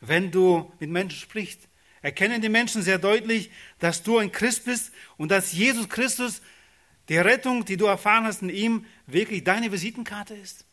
wenn 0.00 0.30
du 0.30 0.72
mit 0.80 0.90
Menschen 0.90 1.18
sprichst? 1.18 1.60
Erkennen 2.02 2.42
die 2.42 2.48
Menschen 2.48 2.82
sehr 2.82 2.98
deutlich, 2.98 3.50
dass 3.78 4.02
du 4.02 4.18
ein 4.18 4.30
Christ 4.30 4.64
bist 4.64 4.92
und 5.16 5.30
dass 5.30 5.52
Jesus 5.52 5.88
Christus, 5.88 6.42
die 7.08 7.16
Rettung, 7.16 7.64
die 7.64 7.76
du 7.76 7.86
erfahren 7.86 8.24
hast 8.24 8.42
in 8.42 8.50
ihm, 8.50 8.86
wirklich 9.06 9.44
deine 9.44 9.72
Visitenkarte 9.72 10.34
ist? 10.34 10.64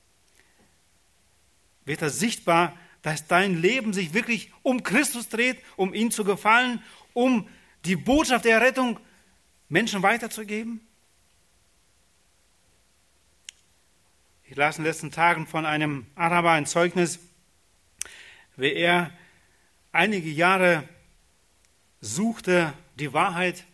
Wird 1.86 2.02
das 2.02 2.20
sichtbar, 2.20 2.78
dass 3.02 3.28
dein 3.28 3.62
Leben 3.62 3.94
sich 3.94 4.14
wirklich 4.14 4.52
um 4.62 4.84
Christus 4.84 5.30
dreht, 5.30 5.58
um 5.76 5.94
ihn 5.94 6.12
zu 6.12 6.24
gefallen, 6.24 6.84
um 7.14 7.48
die 7.86 7.96
Botschaft 7.96 8.46
der 8.46 8.62
Rettung 8.62 9.00
Menschen 9.70 10.04
weiterzugeben? 10.04 10.82
Ich 14.44 14.56
las 14.58 14.78
in 14.78 14.84
den 14.84 14.90
letzten 14.90 15.12
Tagen 15.12 15.48
von 15.48 15.66
einem 15.66 16.06
Araber 16.16 16.52
ein 16.52 16.66
Zeugnis, 16.66 17.20
wie 18.58 18.74
er 18.74 19.12
einige 19.92 20.30
Jahre 20.30 20.84
suchte 22.02 22.74
die 23.00 23.14
Wahrheit 23.14 23.66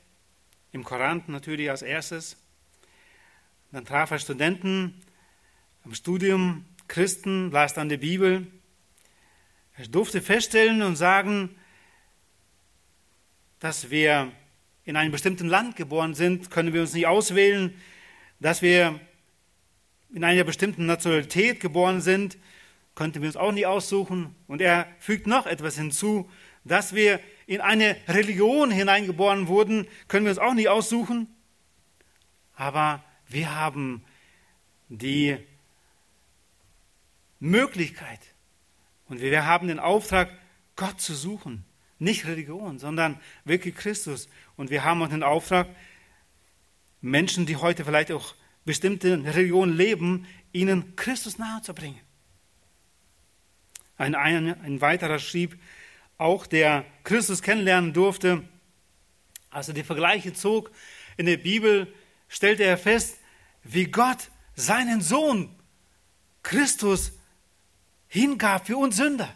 im 0.71 0.83
Koran 0.83 1.23
natürlich 1.27 1.69
als 1.69 1.81
erstes. 1.81 2.37
Dann 3.71 3.85
traf 3.85 4.11
er 4.11 4.19
Studenten 4.19 5.01
am 5.83 5.93
Studium, 5.93 6.65
Christen, 6.87 7.51
las 7.51 7.73
dann 7.73 7.89
die 7.89 7.97
Bibel. 7.97 8.47
Er 9.79 9.87
durfte 9.87 10.23
feststellen 10.23 10.81
und 10.81 10.95
sagen, 10.95 11.55
dass 13.59 13.91
wir 13.91 14.31
in 14.85 14.95
einem 14.95 15.11
bestimmten 15.11 15.47
Land 15.47 15.75
geboren 15.75 16.15
sind, 16.15 16.49
können 16.49 16.73
wir 16.73 16.81
uns 16.81 16.93
nicht 16.93 17.05
auswählen, 17.05 17.79
dass 18.39 18.63
wir 18.63 18.99
in 20.11 20.23
einer 20.23 20.43
bestimmten 20.43 20.87
Nationalität 20.87 21.59
geboren 21.59 22.01
sind, 22.01 22.39
könnten 22.95 23.21
wir 23.21 23.27
uns 23.27 23.37
auch 23.37 23.51
nicht 23.51 23.67
aussuchen. 23.67 24.35
Und 24.47 24.61
er 24.61 24.87
fügt 24.97 25.27
noch 25.27 25.45
etwas 25.45 25.75
hinzu, 25.75 26.27
dass 26.63 26.95
wir 26.95 27.19
in 27.45 27.61
eine 27.61 27.95
Religion 28.07 28.71
hineingeboren 28.71 29.47
wurden, 29.47 29.87
können 30.07 30.25
wir 30.25 30.31
uns 30.31 30.39
auch 30.39 30.55
nicht 30.55 30.69
aussuchen. 30.69 31.27
Aber 32.55 33.03
wir 33.27 33.53
haben 33.53 34.03
die 34.89 35.37
Möglichkeit 37.39 38.21
und 39.09 39.21
wir 39.21 39.45
haben 39.45 39.67
den 39.67 39.79
Auftrag, 39.79 40.31
Gott 40.75 41.01
zu 41.01 41.15
suchen. 41.15 41.65
Nicht 41.99 42.25
Religion, 42.25 42.77
sondern 42.77 43.19
wirklich 43.45 43.75
Christus. 43.75 44.29
Und 44.55 44.69
wir 44.69 44.83
haben 44.83 45.01
auch 45.01 45.09
den 45.09 45.23
Auftrag, 45.23 45.67
Menschen, 47.01 47.45
die 47.45 47.55
heute 47.55 47.85
vielleicht 47.85 48.11
auch 48.11 48.35
bestimmte 48.65 49.23
Religionen 49.23 49.75
leben, 49.75 50.27
ihnen 50.51 50.95
Christus 50.95 51.37
nahezubringen. 51.37 51.99
Ein, 53.97 54.13
ein, 54.13 54.61
ein 54.61 54.81
weiterer 54.81 55.19
schrieb, 55.19 55.59
auch 56.17 56.45
der 56.45 56.85
Christus 57.03 57.41
kennenlernen 57.41 57.93
durfte, 57.93 58.43
als 59.49 59.67
er 59.67 59.73
die 59.73 59.83
Vergleiche 59.83 60.33
zog 60.33 60.71
in 61.15 61.25
der 61.25 61.37
Bibel, 61.37 61.91
stellte 62.27 62.63
er 62.63 62.77
fest, 62.77 63.17
wie 63.63 63.85
Gott 63.85 64.29
seinen 64.55 65.01
Sohn 65.01 65.49
Christus 66.43 67.16
hingab 68.07 68.67
für 68.67 68.77
uns 68.77 68.97
Sünder. 68.97 69.33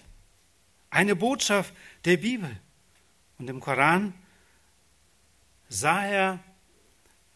eine 0.91 1.15
Botschaft 1.15 1.73
der 2.05 2.17
Bibel. 2.17 2.55
Und 3.39 3.49
im 3.49 3.59
Koran 3.59 4.13
sah 5.69 6.05
er, 6.05 6.39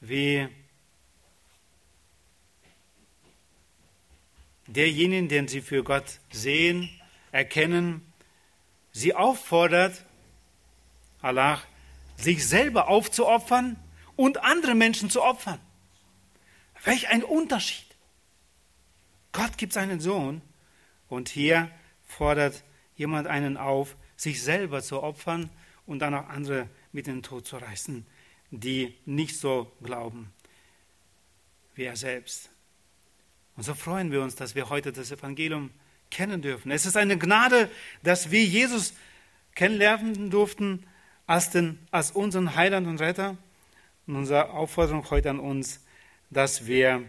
wie 0.02 0.48
derjenigen, 4.68 5.30
den 5.30 5.48
sie 5.48 5.62
für 5.62 5.84
Gott 5.84 6.20
sehen, 6.32 6.90
erkennen, 7.32 8.14
sie 8.92 9.16
auffordert, 9.16 10.06
Allah, 11.22 11.62
sich 12.18 12.48
selber 12.48 12.88
aufzuopfern 12.88 13.78
und 14.16 14.44
andere 14.44 14.76
Menschen 14.76 15.10
zu 15.10 15.24
opfern. 15.24 15.60
Welch 16.84 17.08
ein 17.08 17.24
Unterschied. 17.24 17.86
Gott 19.32 19.58
gibt 19.58 19.74
seinen 19.74 20.00
Sohn 20.00 20.42
und 21.10 21.30
hier 21.30 21.70
fordert 22.06 22.64
jemand 22.96 23.28
einen 23.28 23.58
auf, 23.58 23.96
sich 24.16 24.42
selber 24.42 24.82
zu 24.82 25.04
opfern 25.04 25.50
und 25.86 26.00
dann 26.00 26.14
auch 26.14 26.30
andere 26.30 26.70
mit 26.92 27.08
in 27.08 27.16
den 27.16 27.24
Tod 27.24 27.46
zu 27.46 27.58
reißen, 27.58 28.06
die 28.52 28.96
nicht 29.06 29.38
so 29.38 29.72
glauben 29.84 30.32
wie 31.76 31.84
er 31.84 31.96
selbst. 31.96 32.50
Und 33.56 33.64
so 33.64 33.74
freuen 33.74 34.12
wir 34.12 34.22
uns, 34.22 34.36
dass 34.36 34.56
wir 34.56 34.70
heute 34.70 34.92
das 34.92 35.12
Evangelium 35.12 35.70
kennen 36.10 36.42
dürfen. 36.42 36.72
Es 36.72 36.86
ist 36.86 36.98
eine 36.98 37.18
Gnade, 37.18 37.70
dass 38.04 38.32
wir 38.32 38.44
Jesus 38.44 38.94
kennenlernen 39.56 40.30
durften 40.30 40.86
als, 41.28 41.52
den, 41.52 41.80
als 41.92 42.12
unseren 42.12 42.56
Heiland 42.56 42.88
und 42.88 43.00
Retter. 43.00 43.38
Und 44.08 44.16
unsere 44.18 44.52
Aufforderung 44.52 45.10
heute 45.10 45.30
an 45.30 45.40
uns, 45.40 45.84
dass 46.30 46.68
wir 46.68 47.04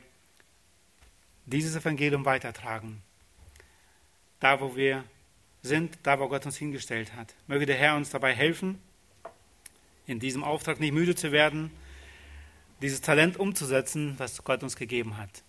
dieses 1.45 1.77
Evangelium 1.77 2.25
weitertragen. 2.25 3.03
Da, 4.41 4.61
wo 4.61 4.77
wir 4.77 5.05
sind, 5.63 5.99
da, 6.03 6.21
wo 6.21 6.29
Gott 6.29 6.47
uns 6.47 6.57
hingestellt 6.57 7.15
hat. 7.15 7.35
Möge 7.47 7.67
der 7.67 7.77
Herr 7.77 7.97
uns 7.97 8.11
dabei 8.11 8.35
helfen, 8.35 8.81
in 10.07 10.21
diesem 10.21 10.45
Auftrag 10.45 10.81
nicht 10.81 10.93
müde 10.93 11.15
zu 11.15 11.33
werden, 11.33 11.71
dieses 12.83 13.01
Talent 13.01 13.39
umzusetzen, 13.39 14.15
was 14.19 14.45
Gott 14.45 14.63
uns 14.63 14.77
gegeben 14.77 15.17
hat. 15.17 15.43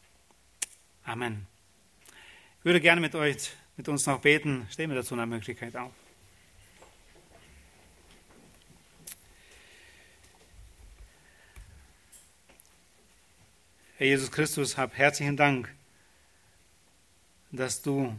Amen. 1.04 1.48
Ich 2.60 2.66
würde 2.66 2.82
gerne 2.82 3.02
mit 3.02 3.16
euch, 3.16 3.52
mit 3.76 3.88
uns 3.88 4.06
noch 4.06 4.20
beten. 4.20 4.68
Stehen 4.72 4.90
wir 4.90 4.96
dazu 4.96 5.14
eine 5.14 5.26
Möglichkeit 5.26 5.76
auf. 5.76 5.92
Herr 13.98 14.08
Jesus 14.08 14.32
Christus, 14.32 14.78
hab 14.78 14.96
herzlichen 14.96 15.38
Dank, 15.38 15.74
dass 17.52 17.82
du 17.82 18.16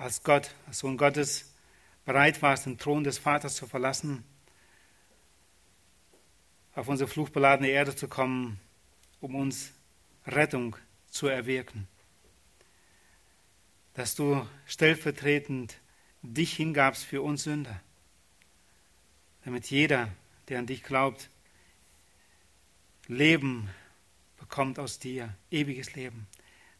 als 0.00 0.22
Gott, 0.22 0.54
als 0.66 0.78
Sohn 0.78 0.96
Gottes, 0.96 1.52
bereit 2.06 2.40
warst, 2.40 2.64
den 2.64 2.78
Thron 2.78 3.04
des 3.04 3.18
Vaters 3.18 3.54
zu 3.54 3.66
verlassen, 3.66 4.24
auf 6.74 6.88
unsere 6.88 7.08
fluchbeladene 7.08 7.68
Erde 7.68 7.94
zu 7.94 8.08
kommen, 8.08 8.58
um 9.20 9.34
uns 9.34 9.72
Rettung 10.26 10.76
zu 11.10 11.26
erwirken. 11.26 11.86
Dass 13.92 14.14
du 14.14 14.46
stellvertretend 14.66 15.76
dich 16.22 16.54
hingabst 16.54 17.04
für 17.04 17.20
uns 17.20 17.44
Sünder, 17.44 17.82
damit 19.44 19.66
jeder, 19.70 20.08
der 20.48 20.60
an 20.60 20.66
dich 20.66 20.82
glaubt, 20.82 21.28
Leben 23.06 23.68
bekommt 24.38 24.78
aus 24.78 24.98
dir, 24.98 25.34
ewiges 25.50 25.94
Leben, 25.94 26.26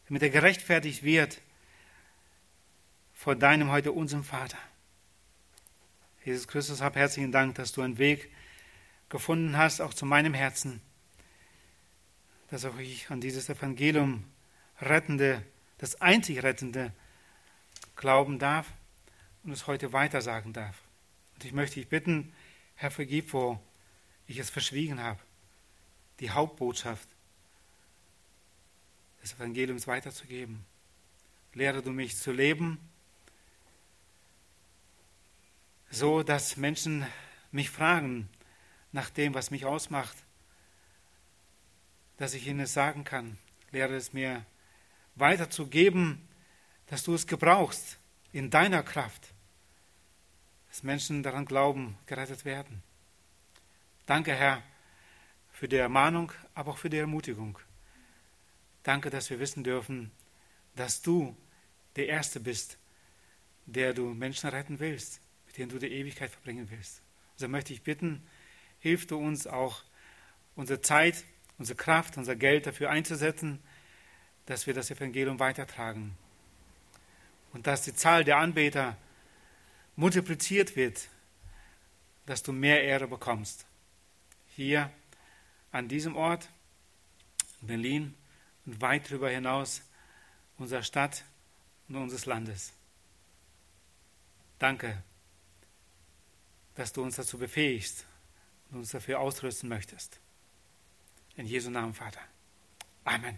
damit 0.07 0.23
er 0.23 0.29
gerechtfertigt 0.29 1.03
wird 1.03 1.39
vor 3.21 3.35
deinem 3.35 3.69
heute 3.69 3.91
unserem 3.91 4.23
Vater. 4.23 4.57
Jesus 6.25 6.47
Christus, 6.47 6.81
hab 6.81 6.95
herzlichen 6.95 7.31
Dank, 7.31 7.53
dass 7.53 7.71
du 7.71 7.83
einen 7.83 7.99
Weg 7.99 8.33
gefunden 9.09 9.57
hast, 9.57 9.79
auch 9.79 9.93
zu 9.93 10.07
meinem 10.07 10.33
Herzen, 10.33 10.81
dass 12.49 12.65
auch 12.65 12.79
ich 12.79 13.11
an 13.11 13.21
dieses 13.21 13.47
Evangelium 13.47 14.23
rettende, 14.79 15.45
das 15.77 16.01
einzig 16.01 16.41
rettende 16.41 16.93
glauben 17.95 18.39
darf 18.39 18.73
und 19.43 19.51
es 19.51 19.67
heute 19.67 19.93
weitersagen 19.93 20.51
darf. 20.51 20.81
Und 21.35 21.45
ich 21.45 21.53
möchte 21.53 21.75
dich 21.75 21.89
bitten, 21.89 22.33
Herr, 22.73 22.89
vergib, 22.89 23.33
wo 23.33 23.61
ich 24.25 24.39
es 24.39 24.49
verschwiegen 24.49 24.99
habe, 24.99 25.19
die 26.21 26.31
Hauptbotschaft 26.31 27.07
des 29.21 29.35
Evangeliums 29.35 29.85
weiterzugeben. 29.85 30.65
Lehre 31.53 31.83
du 31.83 31.91
mich 31.91 32.17
zu 32.17 32.31
leben, 32.31 32.79
so 35.91 36.23
dass 36.23 36.55
Menschen 36.55 37.05
mich 37.51 37.69
fragen 37.69 38.29
nach 38.93 39.09
dem, 39.09 39.33
was 39.33 39.51
mich 39.51 39.65
ausmacht, 39.65 40.15
dass 42.17 42.33
ich 42.33 42.47
ihnen 42.47 42.61
es 42.61 42.73
sagen 42.73 43.03
kann. 43.03 43.37
Lehre 43.71 43.95
es 43.95 44.13
mir 44.13 44.45
weiterzugeben, 45.15 46.27
dass 46.87 47.03
du 47.03 47.13
es 47.13 47.27
gebrauchst 47.27 47.97
in 48.31 48.49
deiner 48.49 48.83
Kraft, 48.83 49.33
dass 50.69 50.83
Menschen 50.83 51.23
daran 51.23 51.45
glauben, 51.45 51.97
gerettet 52.05 52.45
werden. 52.45 52.81
Danke, 54.05 54.33
Herr, 54.33 54.63
für 55.51 55.67
die 55.67 55.75
Ermahnung, 55.75 56.31
aber 56.53 56.71
auch 56.71 56.77
für 56.77 56.89
die 56.89 56.97
Ermutigung. 56.97 57.59
Danke, 58.83 59.09
dass 59.09 59.29
wir 59.29 59.39
wissen 59.39 59.63
dürfen, 59.63 60.11
dass 60.75 61.01
du 61.01 61.35
der 61.97 62.07
Erste 62.07 62.39
bist, 62.39 62.77
der 63.65 63.93
du 63.93 64.13
Menschen 64.13 64.49
retten 64.49 64.79
willst, 64.79 65.21
mit 65.51 65.57
denen 65.57 65.69
du 65.69 65.79
die 65.79 65.91
Ewigkeit 65.91 66.31
verbringen 66.31 66.69
willst. 66.71 67.01
So 67.35 67.49
möchte 67.49 67.73
ich 67.73 67.81
bitten, 67.81 68.25
hilf 68.79 69.05
du 69.05 69.17
uns 69.17 69.47
auch, 69.47 69.83
unsere 70.55 70.79
Zeit, 70.81 71.25
unsere 71.57 71.75
Kraft, 71.75 72.17
unser 72.17 72.37
Geld 72.37 72.67
dafür 72.67 72.89
einzusetzen, 72.89 73.61
dass 74.45 74.65
wir 74.65 74.73
das 74.73 74.91
Evangelium 74.91 75.39
weitertragen 75.39 76.15
und 77.51 77.67
dass 77.67 77.81
die 77.81 77.93
Zahl 77.93 78.23
der 78.23 78.37
Anbeter 78.37 78.95
multipliziert 79.97 80.77
wird, 80.77 81.09
dass 82.25 82.43
du 82.43 82.53
mehr 82.53 82.81
Ehre 82.83 83.09
bekommst. 83.09 83.65
Hier 84.55 84.89
an 85.73 85.89
diesem 85.89 86.15
Ort, 86.15 86.49
in 87.59 87.67
Berlin, 87.67 88.15
und 88.65 88.79
weit 88.79 89.09
darüber 89.09 89.29
hinaus 89.29 89.81
unserer 90.57 90.83
Stadt 90.83 91.25
und 91.89 91.97
unseres 91.97 92.25
Landes. 92.25 92.71
Danke, 94.59 95.03
dass 96.75 96.93
du 96.93 97.03
uns 97.03 97.15
dazu 97.15 97.37
befähigst 97.37 98.05
und 98.71 98.79
uns 98.79 98.91
dafür 98.91 99.19
ausrüsten 99.19 99.69
möchtest. 99.69 100.19
In 101.35 101.45
Jesu 101.45 101.69
Namen, 101.69 101.93
Vater. 101.93 102.21
Amen. 103.03 103.37